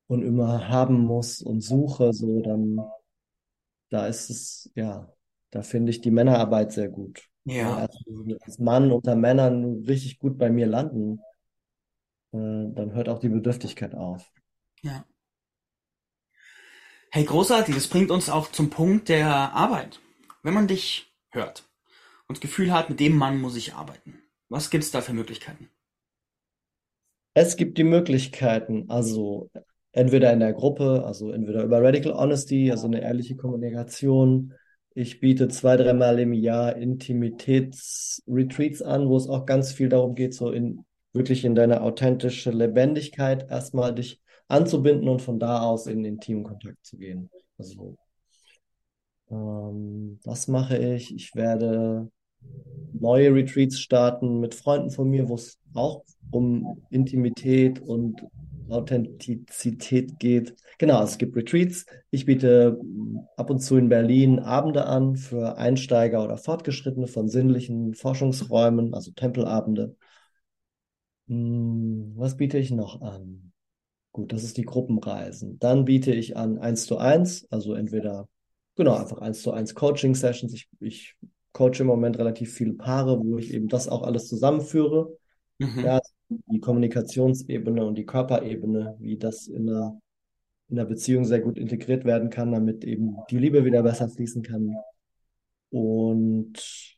und 0.08 0.22
immer 0.22 0.68
haben 0.68 1.00
muss 1.00 1.40
und 1.40 1.60
suche, 1.60 2.12
so 2.12 2.40
dann, 2.40 2.80
da 3.90 4.06
ist 4.06 4.30
es, 4.30 4.70
ja, 4.74 5.12
da 5.50 5.62
finde 5.62 5.90
ich 5.90 6.00
die 6.00 6.10
Männerarbeit 6.10 6.72
sehr 6.72 6.88
gut. 6.88 7.22
Ja, 7.44 7.86
Ne? 8.24 8.38
Als, 8.42 8.58
Mann 8.58 8.92
unter 8.92 9.16
Männern 9.16 9.84
richtig 9.86 10.18
gut 10.18 10.38
bei 10.38 10.50
mir 10.50 10.66
landen, 10.66 11.20
dann 12.32 12.94
hört 12.94 13.08
auch 13.08 13.18
die 13.18 13.28
Bedürftigkeit 13.28 13.94
auf. 13.94 14.30
Ja. 14.82 15.04
Hey, 17.10 17.24
großartig, 17.24 17.74
das 17.74 17.88
bringt 17.88 18.10
uns 18.10 18.28
auch 18.28 18.52
zum 18.52 18.70
Punkt 18.70 19.08
der 19.08 19.28
Arbeit. 19.28 20.00
Wenn 20.42 20.54
man 20.54 20.68
dich 20.68 21.12
hört 21.30 21.68
und 22.26 22.36
das 22.36 22.40
Gefühl 22.40 22.72
hat, 22.72 22.90
mit 22.90 23.00
dem 23.00 23.16
Mann 23.16 23.40
muss 23.40 23.56
ich 23.56 23.74
arbeiten, 23.74 24.18
was 24.48 24.70
gibt's 24.70 24.90
da 24.90 25.00
für 25.00 25.14
Möglichkeiten? 25.14 25.70
Es 27.34 27.56
gibt 27.56 27.78
die 27.78 27.84
Möglichkeiten, 27.84 28.86
also 28.88 29.50
entweder 29.92 30.32
in 30.32 30.40
der 30.40 30.52
Gruppe, 30.52 31.04
also 31.06 31.30
entweder 31.30 31.62
über 31.62 31.82
Radical 31.82 32.12
Honesty, 32.12 32.70
also 32.70 32.86
eine 32.86 33.00
ehrliche 33.00 33.36
Kommunikation. 33.36 34.54
Ich 34.94 35.20
biete 35.20 35.48
zwei, 35.48 35.76
dreimal 35.76 36.18
im 36.18 36.32
Jahr 36.32 36.76
Intimitätsretreats 36.76 38.82
an, 38.82 39.08
wo 39.08 39.16
es 39.16 39.28
auch 39.28 39.46
ganz 39.46 39.72
viel 39.72 39.88
darum 39.88 40.14
geht, 40.14 40.34
so 40.34 40.50
in 40.50 40.84
wirklich 41.18 41.44
in 41.44 41.54
deine 41.54 41.82
authentische 41.82 42.50
Lebendigkeit 42.50 43.50
erstmal 43.50 43.94
dich 43.94 44.22
anzubinden 44.48 45.08
und 45.08 45.20
von 45.20 45.38
da 45.38 45.60
aus 45.60 45.86
in 45.86 46.04
intimen 46.04 46.44
Kontakt 46.44 46.84
zu 46.84 46.96
gehen. 46.96 47.30
Also, 47.58 47.96
ähm, 49.30 50.18
das 50.24 50.48
mache 50.48 50.78
ich. 50.78 51.14
Ich 51.14 51.34
werde 51.34 52.10
neue 52.92 53.34
Retreats 53.34 53.78
starten 53.78 54.40
mit 54.40 54.54
Freunden 54.54 54.90
von 54.90 55.08
mir, 55.10 55.28
wo 55.28 55.34
es 55.34 55.58
auch 55.74 56.04
um 56.30 56.82
Intimität 56.90 57.80
und 57.80 58.22
Authentizität 58.68 60.18
geht. 60.18 60.54
Genau, 60.78 61.02
es 61.02 61.18
gibt 61.18 61.36
Retreats. 61.36 61.86
Ich 62.10 62.26
biete 62.26 62.78
mm, 62.82 63.18
ab 63.36 63.50
und 63.50 63.60
zu 63.60 63.76
in 63.76 63.88
Berlin 63.88 64.38
Abende 64.38 64.86
an 64.86 65.16
für 65.16 65.56
Einsteiger 65.56 66.22
oder 66.22 66.36
Fortgeschrittene 66.36 67.06
von 67.06 67.28
sinnlichen 67.28 67.94
Forschungsräumen, 67.94 68.94
also 68.94 69.10
Tempelabende. 69.12 69.96
Hm, 71.28 72.12
Was 72.16 72.36
biete 72.36 72.58
ich 72.58 72.70
noch 72.70 73.00
an? 73.02 73.52
Gut, 74.12 74.32
das 74.32 74.42
ist 74.44 74.56
die 74.56 74.64
Gruppenreisen. 74.64 75.58
Dann 75.58 75.84
biete 75.84 76.12
ich 76.12 76.36
an 76.36 76.58
eins 76.58 76.86
zu 76.86 76.98
eins, 76.98 77.46
also 77.50 77.74
entweder, 77.74 78.28
genau, 78.76 78.94
einfach 78.96 79.18
eins 79.18 79.42
zu 79.42 79.52
eins 79.52 79.74
Coaching-Sessions. 79.74 80.52
Ich, 80.54 80.68
ich 80.80 81.16
coache 81.52 81.80
im 81.80 81.86
Moment 81.86 82.18
relativ 82.18 82.52
viele 82.54 82.72
Paare, 82.74 83.20
wo 83.20 83.38
ich 83.38 83.52
eben 83.52 83.68
das 83.68 83.88
auch 83.88 84.02
alles 84.02 84.28
zusammenführe. 84.28 85.16
Mhm. 85.58 85.84
Ja, 85.84 86.00
die 86.28 86.60
Kommunikationsebene 86.60 87.84
und 87.84 87.96
die 87.96 88.06
Körperebene, 88.06 88.96
wie 88.98 89.16
das 89.16 89.46
in 89.48 89.68
einer, 89.68 90.00
in 90.68 90.78
einer 90.78 90.88
Beziehung 90.88 91.24
sehr 91.24 91.40
gut 91.40 91.58
integriert 91.58 92.04
werden 92.04 92.30
kann, 92.30 92.52
damit 92.52 92.84
eben 92.84 93.16
die 93.30 93.38
Liebe 93.38 93.64
wieder 93.64 93.82
besser 93.82 94.08
fließen 94.08 94.42
kann. 94.42 94.76
Und, 95.70 96.97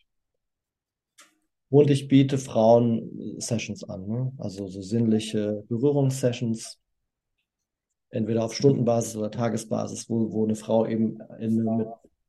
und 1.71 1.91
ich 1.91 2.09
biete 2.09 2.39
Frauen 2.39 3.39
Sessions 3.41 3.85
an, 3.85 4.07
ne? 4.07 4.33
Also 4.39 4.67
so 4.67 4.83
sinnliche 4.83 5.65
Berührungssessions, 5.69 6.79
entweder 8.11 8.45
auf 8.45 8.55
Stundenbasis 8.55 9.17
oder 9.17 9.31
Tagesbasis, 9.31 10.09
wo, 10.11 10.33
wo 10.33 10.45
eine 10.45 10.57
Frau 10.57 10.87
eben 10.87 11.19
in, 11.39 11.67
einem- 11.69 11.87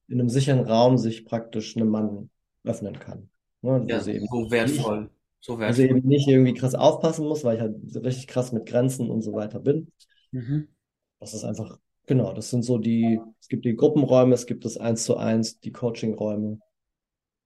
in 0.07 0.19
einem 0.19 0.29
sicheren 0.29 0.61
Raum 0.65 0.97
sich 0.97 1.25
praktisch 1.25 1.75
einem 1.75 1.89
Mann 1.89 2.29
öffnen 2.63 2.99
kann. 2.99 3.29
Ne? 3.61 3.85
Ja, 3.87 3.99
sie 3.99 4.13
eben 4.13 4.27
so 4.27 4.41
nicht 4.41 4.51
wertvoll. 4.51 5.09
So 5.39 5.57
wertvoll. 5.57 5.85
eben 5.85 6.07
nicht 6.07 6.27
irgendwie 6.27 6.53
krass 6.53 6.75
aufpassen 6.75 7.25
muss, 7.27 7.43
weil 7.43 7.55
ich 7.55 7.61
halt 7.61 7.75
richtig 7.95 8.27
krass 8.27 8.51
mit 8.51 8.67
Grenzen 8.67 9.09
und 9.09 9.23
so 9.23 9.33
weiter 9.33 9.59
bin. 9.59 9.91
Mhm. 10.31 10.67
Das 11.19 11.31
Das 11.31 11.39
ist 11.41 11.43
einfach, 11.45 11.79
genau, 12.05 12.33
das 12.33 12.51
sind 12.51 12.63
so 12.63 12.77
die, 12.77 13.19
es 13.39 13.47
gibt 13.47 13.65
die 13.65 13.75
Gruppenräume, 13.75 14.35
es 14.35 14.45
gibt 14.45 14.65
das 14.65 14.77
eins 14.77 15.03
zu 15.03 15.17
eins, 15.17 15.59
die 15.59 15.71
Coachingräume 15.71 16.59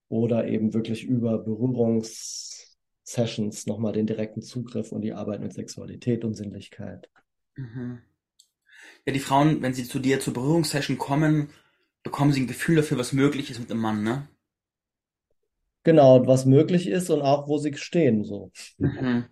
oder 0.09 0.47
eben 0.47 0.73
wirklich 0.73 1.03
über 1.03 1.37
Berührungssessions 1.39 3.65
nochmal 3.65 3.93
den 3.93 4.07
direkten 4.07 4.41
Zugriff 4.41 4.91
und 4.91 5.01
die 5.01 5.13
Arbeit 5.13 5.41
mit 5.41 5.53
Sexualität 5.53 6.25
und 6.25 6.33
Sinnlichkeit. 6.33 7.09
Mhm. 7.55 7.99
Ja, 9.05 9.13
die 9.13 9.19
Frauen, 9.19 9.61
wenn 9.61 9.73
sie 9.73 9.85
zu 9.85 9.99
dir 9.99 10.19
zur 10.19 10.33
Berührungssession 10.33 10.97
kommen, 10.97 11.49
bekommen 12.03 12.31
sie 12.31 12.41
ein 12.41 12.47
Gefühl 12.47 12.77
dafür, 12.77 12.97
was 12.97 13.13
möglich 13.13 13.51
ist 13.51 13.59
mit 13.59 13.71
einem 13.71 13.81
Mann, 13.81 14.03
ne? 14.03 14.27
Genau, 15.83 16.25
was 16.25 16.45
möglich 16.45 16.87
ist 16.87 17.11
und 17.11 17.21
auch, 17.21 17.47
wo 17.47 17.57
sie 17.57 17.73
stehen, 17.75 18.23
so. 18.23 18.51
Mhm. 18.77 19.25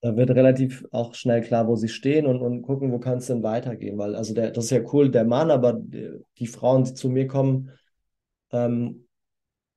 Da 0.00 0.16
wird 0.16 0.30
relativ 0.30 0.86
auch 0.92 1.14
schnell 1.14 1.42
klar, 1.42 1.66
wo 1.66 1.74
sie 1.74 1.88
stehen 1.88 2.26
und, 2.26 2.40
und 2.40 2.62
gucken, 2.62 2.92
wo 2.92 3.00
kann 3.00 3.18
es 3.18 3.26
denn 3.26 3.42
weitergehen. 3.42 3.98
Weil, 3.98 4.14
also 4.14 4.32
der, 4.32 4.52
das 4.52 4.66
ist 4.66 4.70
ja 4.70 4.80
cool, 4.92 5.10
der 5.10 5.24
Mann, 5.24 5.50
aber 5.50 5.72
die, 5.72 6.20
die 6.38 6.46
Frauen, 6.46 6.84
die 6.84 6.94
zu 6.94 7.08
mir 7.08 7.26
kommen, 7.26 7.72
ähm, 8.52 9.07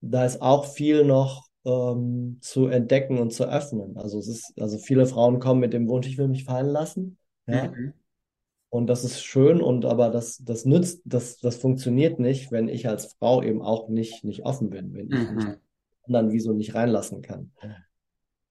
da 0.01 0.25
ist 0.25 0.41
auch 0.41 0.65
viel 0.65 1.05
noch 1.05 1.47
ähm, 1.65 2.37
zu 2.41 2.67
entdecken 2.67 3.19
und 3.19 3.31
zu 3.31 3.45
öffnen. 3.45 3.97
Also 3.97 4.19
es 4.19 4.27
ist, 4.27 4.53
also 4.59 4.77
viele 4.77 5.05
Frauen 5.05 5.39
kommen 5.39 5.59
mit 5.59 5.73
dem 5.73 5.87
Wunsch, 5.87 6.07
ich 6.07 6.17
will 6.17 6.27
mich 6.27 6.43
fallen 6.43 6.69
lassen. 6.69 7.17
Ja. 7.47 7.67
Mhm. 7.67 7.93
Und 8.69 8.87
das 8.87 9.03
ist 9.03 9.21
schön, 9.21 9.61
und 9.61 9.85
aber 9.85 10.09
das, 10.09 10.37
das 10.37 10.63
nützt, 10.65 11.01
das, 11.03 11.37
das 11.37 11.57
funktioniert 11.57 12.19
nicht, 12.19 12.51
wenn 12.51 12.69
ich 12.69 12.87
als 12.87 13.13
Frau 13.19 13.43
eben 13.43 13.61
auch 13.61 13.89
nicht, 13.89 14.23
nicht 14.23 14.45
offen 14.45 14.69
bin, 14.69 14.93
wenn 14.93 15.07
ich 15.07 15.11
mich 15.11 15.45
Mhm. 15.45 15.57
anderen 16.07 16.31
wieso 16.31 16.53
nicht 16.53 16.73
reinlassen 16.73 17.21
kann. 17.21 17.51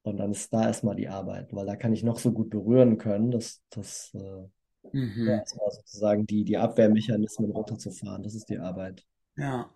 Und 0.03 0.19
dann 0.19 0.31
ist 0.31 0.53
da 0.53 0.67
erstmal 0.67 0.97
die 0.97 1.09
Arbeit, 1.09 1.55
weil 1.55 1.67
da 1.67 1.77
kann 1.77 1.93
ich 1.93 2.03
noch 2.03 2.19
so 2.19 2.33
gut 2.33 2.51
berühren 2.51 2.99
können, 2.99 3.31
dass 3.31 3.63
das 3.71 4.11
äh, 4.15 4.19
ja, 4.19 4.49
Mhm. 4.93 5.29
erstmal 5.29 5.71
sozusagen 5.71 6.27
die, 6.27 6.45
die 6.45 6.59
Abwehrmechanismen 6.59 7.51
runterzufahren. 7.51 8.23
Das 8.23 8.35
ist 8.35 8.49
die 8.49 8.59
Arbeit. 8.59 9.05
Ja. 9.37 9.71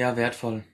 Ja, 0.00 0.16
wertvoll. 0.16 0.64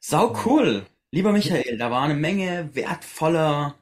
Sau 0.00 0.34
cool. 0.44 0.86
Lieber 1.10 1.32
Michael, 1.32 1.78
da 1.78 1.90
war 1.90 2.02
eine 2.02 2.14
Menge 2.14 2.70
wertvoller 2.74 3.74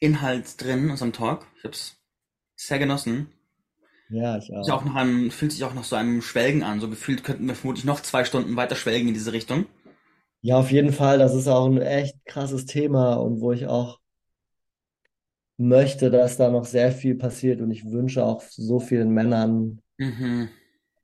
Inhalt 0.00 0.60
drin 0.62 0.84
in 0.84 0.90
unserem 0.90 1.12
Talk. 1.12 1.46
Ich 1.58 1.64
hab's 1.64 1.96
sehr 2.56 2.78
genossen. 2.78 3.28
Ja, 4.08 4.36
ich 4.38 4.52
Ist 4.62 4.70
auch 4.70 4.82
auch. 4.82 4.84
nach 4.84 4.94
einem, 4.94 5.30
fühlt 5.30 5.52
sich 5.52 5.62
auch 5.62 5.74
nach 5.74 5.84
so 5.84 5.94
einem 5.94 6.22
Schwelgen 6.22 6.62
an. 6.62 6.80
So 6.80 6.88
gefühlt 6.88 7.22
könnten 7.22 7.46
wir 7.46 7.54
vermutlich 7.54 7.84
noch 7.84 8.00
zwei 8.00 8.24
Stunden 8.24 8.56
weiter 8.56 8.76
schwelgen 8.76 9.08
in 9.08 9.14
diese 9.14 9.32
Richtung. 9.34 9.66
Ja, 10.40 10.58
auf 10.58 10.70
jeden 10.70 10.92
Fall. 10.92 11.18
Das 11.18 11.34
ist 11.34 11.48
auch 11.48 11.66
ein 11.66 11.80
echt 11.80 12.24
krasses 12.26 12.66
Thema 12.66 13.14
und 13.14 13.40
wo 13.40 13.52
ich 13.52 13.66
auch 13.66 13.98
möchte, 15.56 16.10
dass 16.10 16.36
da 16.36 16.50
noch 16.50 16.64
sehr 16.66 16.92
viel 16.92 17.14
passiert. 17.14 17.60
Und 17.62 17.70
ich 17.70 17.84
wünsche 17.90 18.22
auch 18.24 18.42
so 18.42 18.80
vielen 18.80 19.10
Männern, 19.10 19.80
Mhm. 19.98 20.48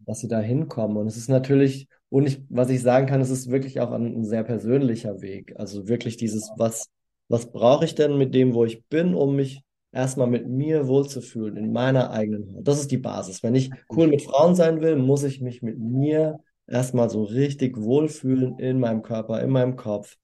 Dass 0.09 0.21
sie 0.21 0.29
da 0.29 0.41
hinkommen. 0.41 0.97
Und 0.97 1.07
es 1.07 1.19
ist 1.19 1.29
natürlich, 1.29 1.87
und 2.09 2.27
ich, 2.27 2.43
was 2.49 2.71
ich 2.71 2.81
sagen 2.81 3.07
kann, 3.07 3.21
es 3.21 3.29
ist 3.29 3.51
wirklich 3.51 3.81
auch 3.81 3.93
ein, 3.93 4.21
ein 4.21 4.25
sehr 4.25 4.43
persönlicher 4.43 5.21
Weg. 5.21 5.53
Also 5.57 5.87
wirklich 5.87 6.17
dieses, 6.17 6.51
was, 6.57 6.89
was 7.29 7.53
brauche 7.53 7.85
ich 7.85 7.95
denn 7.95 8.17
mit 8.17 8.35
dem, 8.35 8.55
wo 8.55 8.65
ich 8.65 8.83
bin, 8.87 9.15
um 9.15 9.37
mich 9.37 9.63
erstmal 9.93 10.27
mit 10.27 10.49
mir 10.49 10.89
wohlzufühlen, 10.89 11.59
in 11.59 11.73
meiner 11.73 12.11
eigenen 12.11 12.55
Haut. 12.55 12.67
Das 12.67 12.81
ist 12.81 12.91
die 12.91 12.97
Basis. 12.97 13.43
Wenn 13.43 13.55
ich 13.55 13.71
cool 13.91 14.07
mit 14.07 14.23
Frauen 14.23 14.55
sein 14.55 14.81
will, 14.81 14.97
muss 14.97 15.25
ich 15.25 15.43
mich 15.43 15.61
mit 15.61 15.79
mir 15.79 16.41
erstmal 16.67 17.11
so 17.11 17.25
richtig 17.25 17.77
wohlfühlen 17.77 18.59
in 18.59 18.81
meinem 18.81 19.03
Körper, 19.03 19.43
in 19.43 19.51
meinem 19.51 19.77
Kopf, 19.77 20.17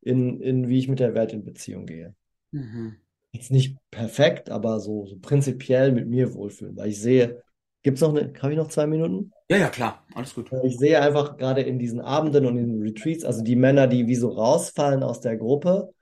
in, 0.00 0.40
in 0.40 0.68
wie 0.68 0.78
ich 0.78 0.86
mit 0.86 1.00
der 1.00 1.14
Welt 1.14 1.32
in 1.32 1.44
Beziehung 1.44 1.86
gehe. 1.86 2.14
Mhm. 2.52 2.98
Jetzt 3.32 3.50
nicht 3.50 3.76
perfekt, 3.90 4.48
aber 4.48 4.78
so, 4.78 5.06
so 5.06 5.16
prinzipiell 5.16 5.90
mit 5.90 6.06
mir 6.06 6.34
wohlfühlen, 6.34 6.76
weil 6.76 6.90
ich 6.90 7.00
sehe, 7.00 7.42
gibt 7.84 7.98
es 7.98 8.00
noch 8.02 8.16
eine, 8.16 8.32
habe 8.42 8.52
ich 8.52 8.58
noch 8.58 8.68
zwei 8.68 8.86
Minuten? 8.88 9.30
Ja, 9.48 9.58
ja, 9.58 9.68
klar. 9.68 10.04
Alles 10.14 10.34
gut. 10.34 10.50
Ich 10.64 10.78
sehe 10.78 11.00
einfach 11.00 11.36
gerade 11.36 11.60
in 11.60 11.78
diesen 11.78 12.00
Abenden 12.00 12.46
und 12.46 12.56
in 12.56 12.72
den 12.72 12.82
Retreats, 12.82 13.24
also 13.24 13.44
die 13.44 13.56
Männer, 13.56 13.86
die 13.86 14.08
wie 14.08 14.16
so 14.16 14.30
rausfallen 14.30 15.02
aus 15.02 15.20
der 15.20 15.36
Gruppe, 15.36 15.92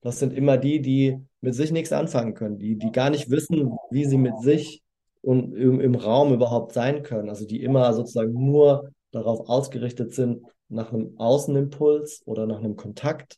das 0.00 0.18
sind 0.18 0.32
immer 0.32 0.56
die, 0.56 0.80
die 0.80 1.18
mit 1.40 1.54
sich 1.54 1.72
nichts 1.72 1.92
anfangen 1.92 2.34
können, 2.34 2.58
die, 2.58 2.76
die 2.76 2.92
gar 2.92 3.10
nicht 3.10 3.28
wissen, 3.28 3.76
wie 3.90 4.04
sie 4.04 4.18
mit 4.18 4.38
sich 4.40 4.82
und 5.20 5.54
im, 5.54 5.80
im 5.80 5.94
Raum 5.96 6.32
überhaupt 6.32 6.72
sein 6.72 7.02
können. 7.02 7.28
Also 7.28 7.44
die 7.44 7.62
immer 7.62 7.92
sozusagen 7.92 8.32
nur 8.32 8.90
darauf 9.10 9.48
ausgerichtet 9.48 10.14
sind, 10.14 10.46
nach 10.68 10.92
einem 10.92 11.18
Außenimpuls 11.18 12.22
oder 12.24 12.46
nach 12.46 12.58
einem 12.58 12.76
Kontakt. 12.76 13.36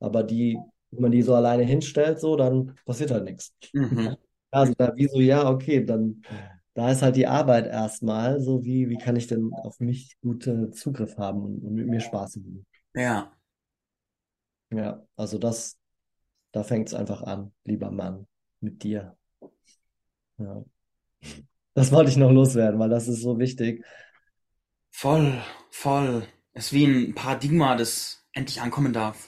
Aber 0.00 0.22
die, 0.22 0.58
wenn 0.90 1.02
man 1.02 1.12
die 1.12 1.22
so 1.22 1.34
alleine 1.34 1.64
hinstellt, 1.64 2.20
so, 2.20 2.36
dann 2.36 2.74
passiert 2.84 3.10
halt 3.10 3.24
nichts. 3.24 3.52
Mhm. 3.72 4.16
Also 4.50 4.74
da 4.76 4.94
wie 4.96 5.08
so, 5.08 5.18
ja, 5.20 5.50
okay, 5.50 5.84
dann, 5.84 6.22
da 6.78 6.92
ist 6.92 7.02
halt 7.02 7.16
die 7.16 7.26
Arbeit 7.26 7.66
erstmal, 7.66 8.40
so 8.40 8.64
wie, 8.64 8.88
wie 8.88 8.98
kann 8.98 9.16
ich 9.16 9.26
denn 9.26 9.50
auf 9.52 9.80
mich 9.80 10.16
guten 10.20 10.72
Zugriff 10.72 11.16
haben 11.18 11.42
und, 11.42 11.64
und 11.64 11.74
mit 11.74 11.88
mir 11.88 11.98
Spaß 11.98 12.36
haben. 12.36 12.64
Ja. 12.94 13.32
Ja, 14.70 15.04
also 15.16 15.38
das, 15.38 15.76
da 16.52 16.62
fängt 16.62 16.86
es 16.86 16.94
einfach 16.94 17.22
an, 17.22 17.52
lieber 17.64 17.90
Mann, 17.90 18.28
mit 18.60 18.84
dir. 18.84 19.16
Ja. 20.38 20.64
Das 21.74 21.90
wollte 21.90 22.12
ich 22.12 22.16
noch 22.16 22.30
loswerden, 22.30 22.78
weil 22.78 22.90
das 22.90 23.08
ist 23.08 23.22
so 23.22 23.40
wichtig. 23.40 23.84
Voll, 24.92 25.36
voll. 25.70 26.28
Es 26.52 26.66
ist 26.66 26.72
wie 26.74 26.84
ein 26.84 27.12
Paradigma, 27.12 27.74
das 27.74 28.24
endlich 28.32 28.60
ankommen 28.60 28.92
darf. 28.92 29.27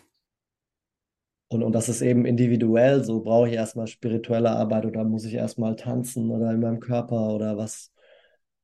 Und, 1.51 1.65
und 1.65 1.73
das 1.73 1.89
ist 1.89 2.01
eben 2.01 2.25
individuell, 2.27 3.03
so 3.05 3.21
brauche 3.23 3.49
ich 3.49 3.55
erstmal 3.55 3.89
spirituelle 3.89 4.51
Arbeit 4.51 4.87
oder 4.87 5.05
muss 5.05 5.25
ich 5.25 5.35
erstmal 5.35 5.75
tanzen 5.77 6.31
oder 6.31 6.51
in 6.53 6.61
meinem 6.61 6.81
Körper 6.81 7.35
oder 7.35 7.57
was 7.57 7.93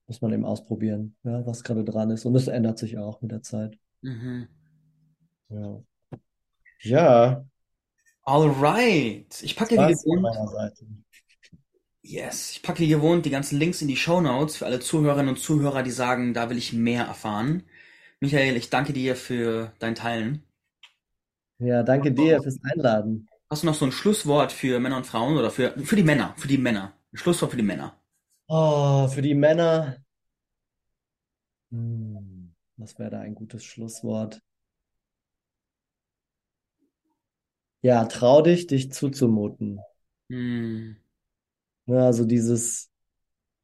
muss 0.07 0.21
man 0.21 0.33
eben 0.33 0.45
ausprobieren, 0.45 1.17
ja, 1.25 1.45
was 1.47 1.65
gerade 1.65 1.85
dran 1.85 2.11
ist. 2.11 2.25
Und 2.25 2.35
das 2.35 2.47
ändert 2.47 2.79
sich 2.79 2.97
auch 2.97 3.21
mit 3.23 3.33
der 3.33 3.43
Zeit. 3.43 3.77
Mhm. 4.03 4.47
Ja. 5.49 5.83
Ja, 6.83 7.45
Alright. 8.25 9.43
Ich 9.43 9.57
packe 9.57 9.77
wie 9.77 9.93
gewohnt, 9.95 10.27
yes, 12.03 12.53
ich 12.53 12.63
packe 12.63 12.81
wie 12.81 12.89
gewohnt 12.89 13.27
die 13.27 13.31
ganzen 13.31 13.59
Links 13.59 13.83
in 13.83 13.89
die 13.89 13.97
Show 13.97 14.21
Notes 14.21 14.57
für 14.57 14.67
alle 14.67 14.81
Zuhörerinnen 14.81 15.29
und 15.31 15.39
Zuhörer, 15.41 15.83
die 15.83 15.91
sagen, 15.91 16.35
da 16.35 16.51
will 16.51 16.59
ich 16.59 16.73
mehr 16.73 17.05
erfahren. 17.05 17.65
Michael, 18.21 18.57
ich 18.57 18.71
danke 18.71 18.93
dir 18.93 19.17
für 19.17 19.73
dein 19.79 19.95
Teilen. 19.95 20.46
Ja, 21.59 21.83
danke 21.83 22.13
dir 22.13 22.41
fürs 22.43 22.59
Einladen. 22.63 23.29
Hast 23.51 23.65
du 23.65 23.67
noch 23.67 23.75
so 23.75 23.85
ein 23.87 23.91
Schlusswort 23.91 24.53
für 24.53 24.79
Männer 24.79 24.99
und 24.99 25.07
Frauen 25.07 25.37
oder 25.37 25.51
für, 25.51 25.73
für 25.85 25.97
die 25.97 26.05
Männer, 26.05 26.33
für 26.37 26.47
die 26.47 26.59
Männer? 26.59 26.93
Ein 27.13 27.17
Schlusswort 27.19 27.51
für 27.51 27.57
die 27.57 27.65
Männer. 27.65 27.99
Oh, 28.49 29.07
für 29.09 29.23
die 29.23 29.35
Männer, 29.35 29.99
hm, 31.71 32.55
was 32.77 32.99
wäre 32.99 33.11
da 33.11 33.21
ein 33.21 33.35
gutes 33.37 33.65
Schlusswort? 33.65 34.43
Ja, 37.81 38.05
trau 38.05 38.43
dich, 38.43 38.67
dich 38.67 38.93
zuzumuten. 38.93 39.81
Hm, 40.31 40.97
Ja, 41.87 42.07
also 42.07 42.25
dieses, 42.25 42.91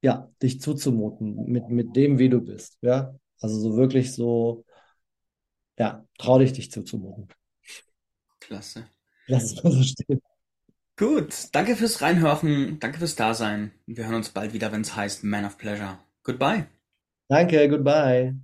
ja, 0.03 0.31
dich 0.43 0.61
zuzumuten 0.61 1.47
mit, 1.47 1.69
mit 1.71 1.97
dem, 1.97 2.19
wie 2.19 2.29
du 2.31 2.41
bist. 2.43 2.79
Ja, 2.83 3.15
also 3.41 3.61
so 3.61 3.77
wirklich 3.77 4.15
so, 4.15 4.65
ja, 5.79 6.07
trau 6.19 6.39
dich, 6.39 6.53
dich 6.55 6.71
zuzumuten. 6.73 7.29
Klasse. 8.53 8.85
Lass 9.27 9.45
es 9.45 9.65
mal 9.65 9.73
so 9.73 9.83
stehen. 9.83 10.21
Gut, 10.99 11.49
danke 11.53 11.75
fürs 11.75 12.03
Reinhören, 12.03 12.79
danke 12.79 12.99
fürs 12.99 13.17
Dasein. 13.17 13.73
Wir 13.87 14.05
hören 14.05 14.17
uns 14.17 14.29
bald 14.29 14.53
wieder, 14.53 14.73
wenn 14.73 14.83
es 14.83 14.95
heißt 14.95 15.25
Man 15.25 15.47
of 15.47 15.57
Pleasure. 15.57 15.99
Goodbye. 16.23 16.67
Danke, 17.29 17.69
goodbye. 17.69 18.35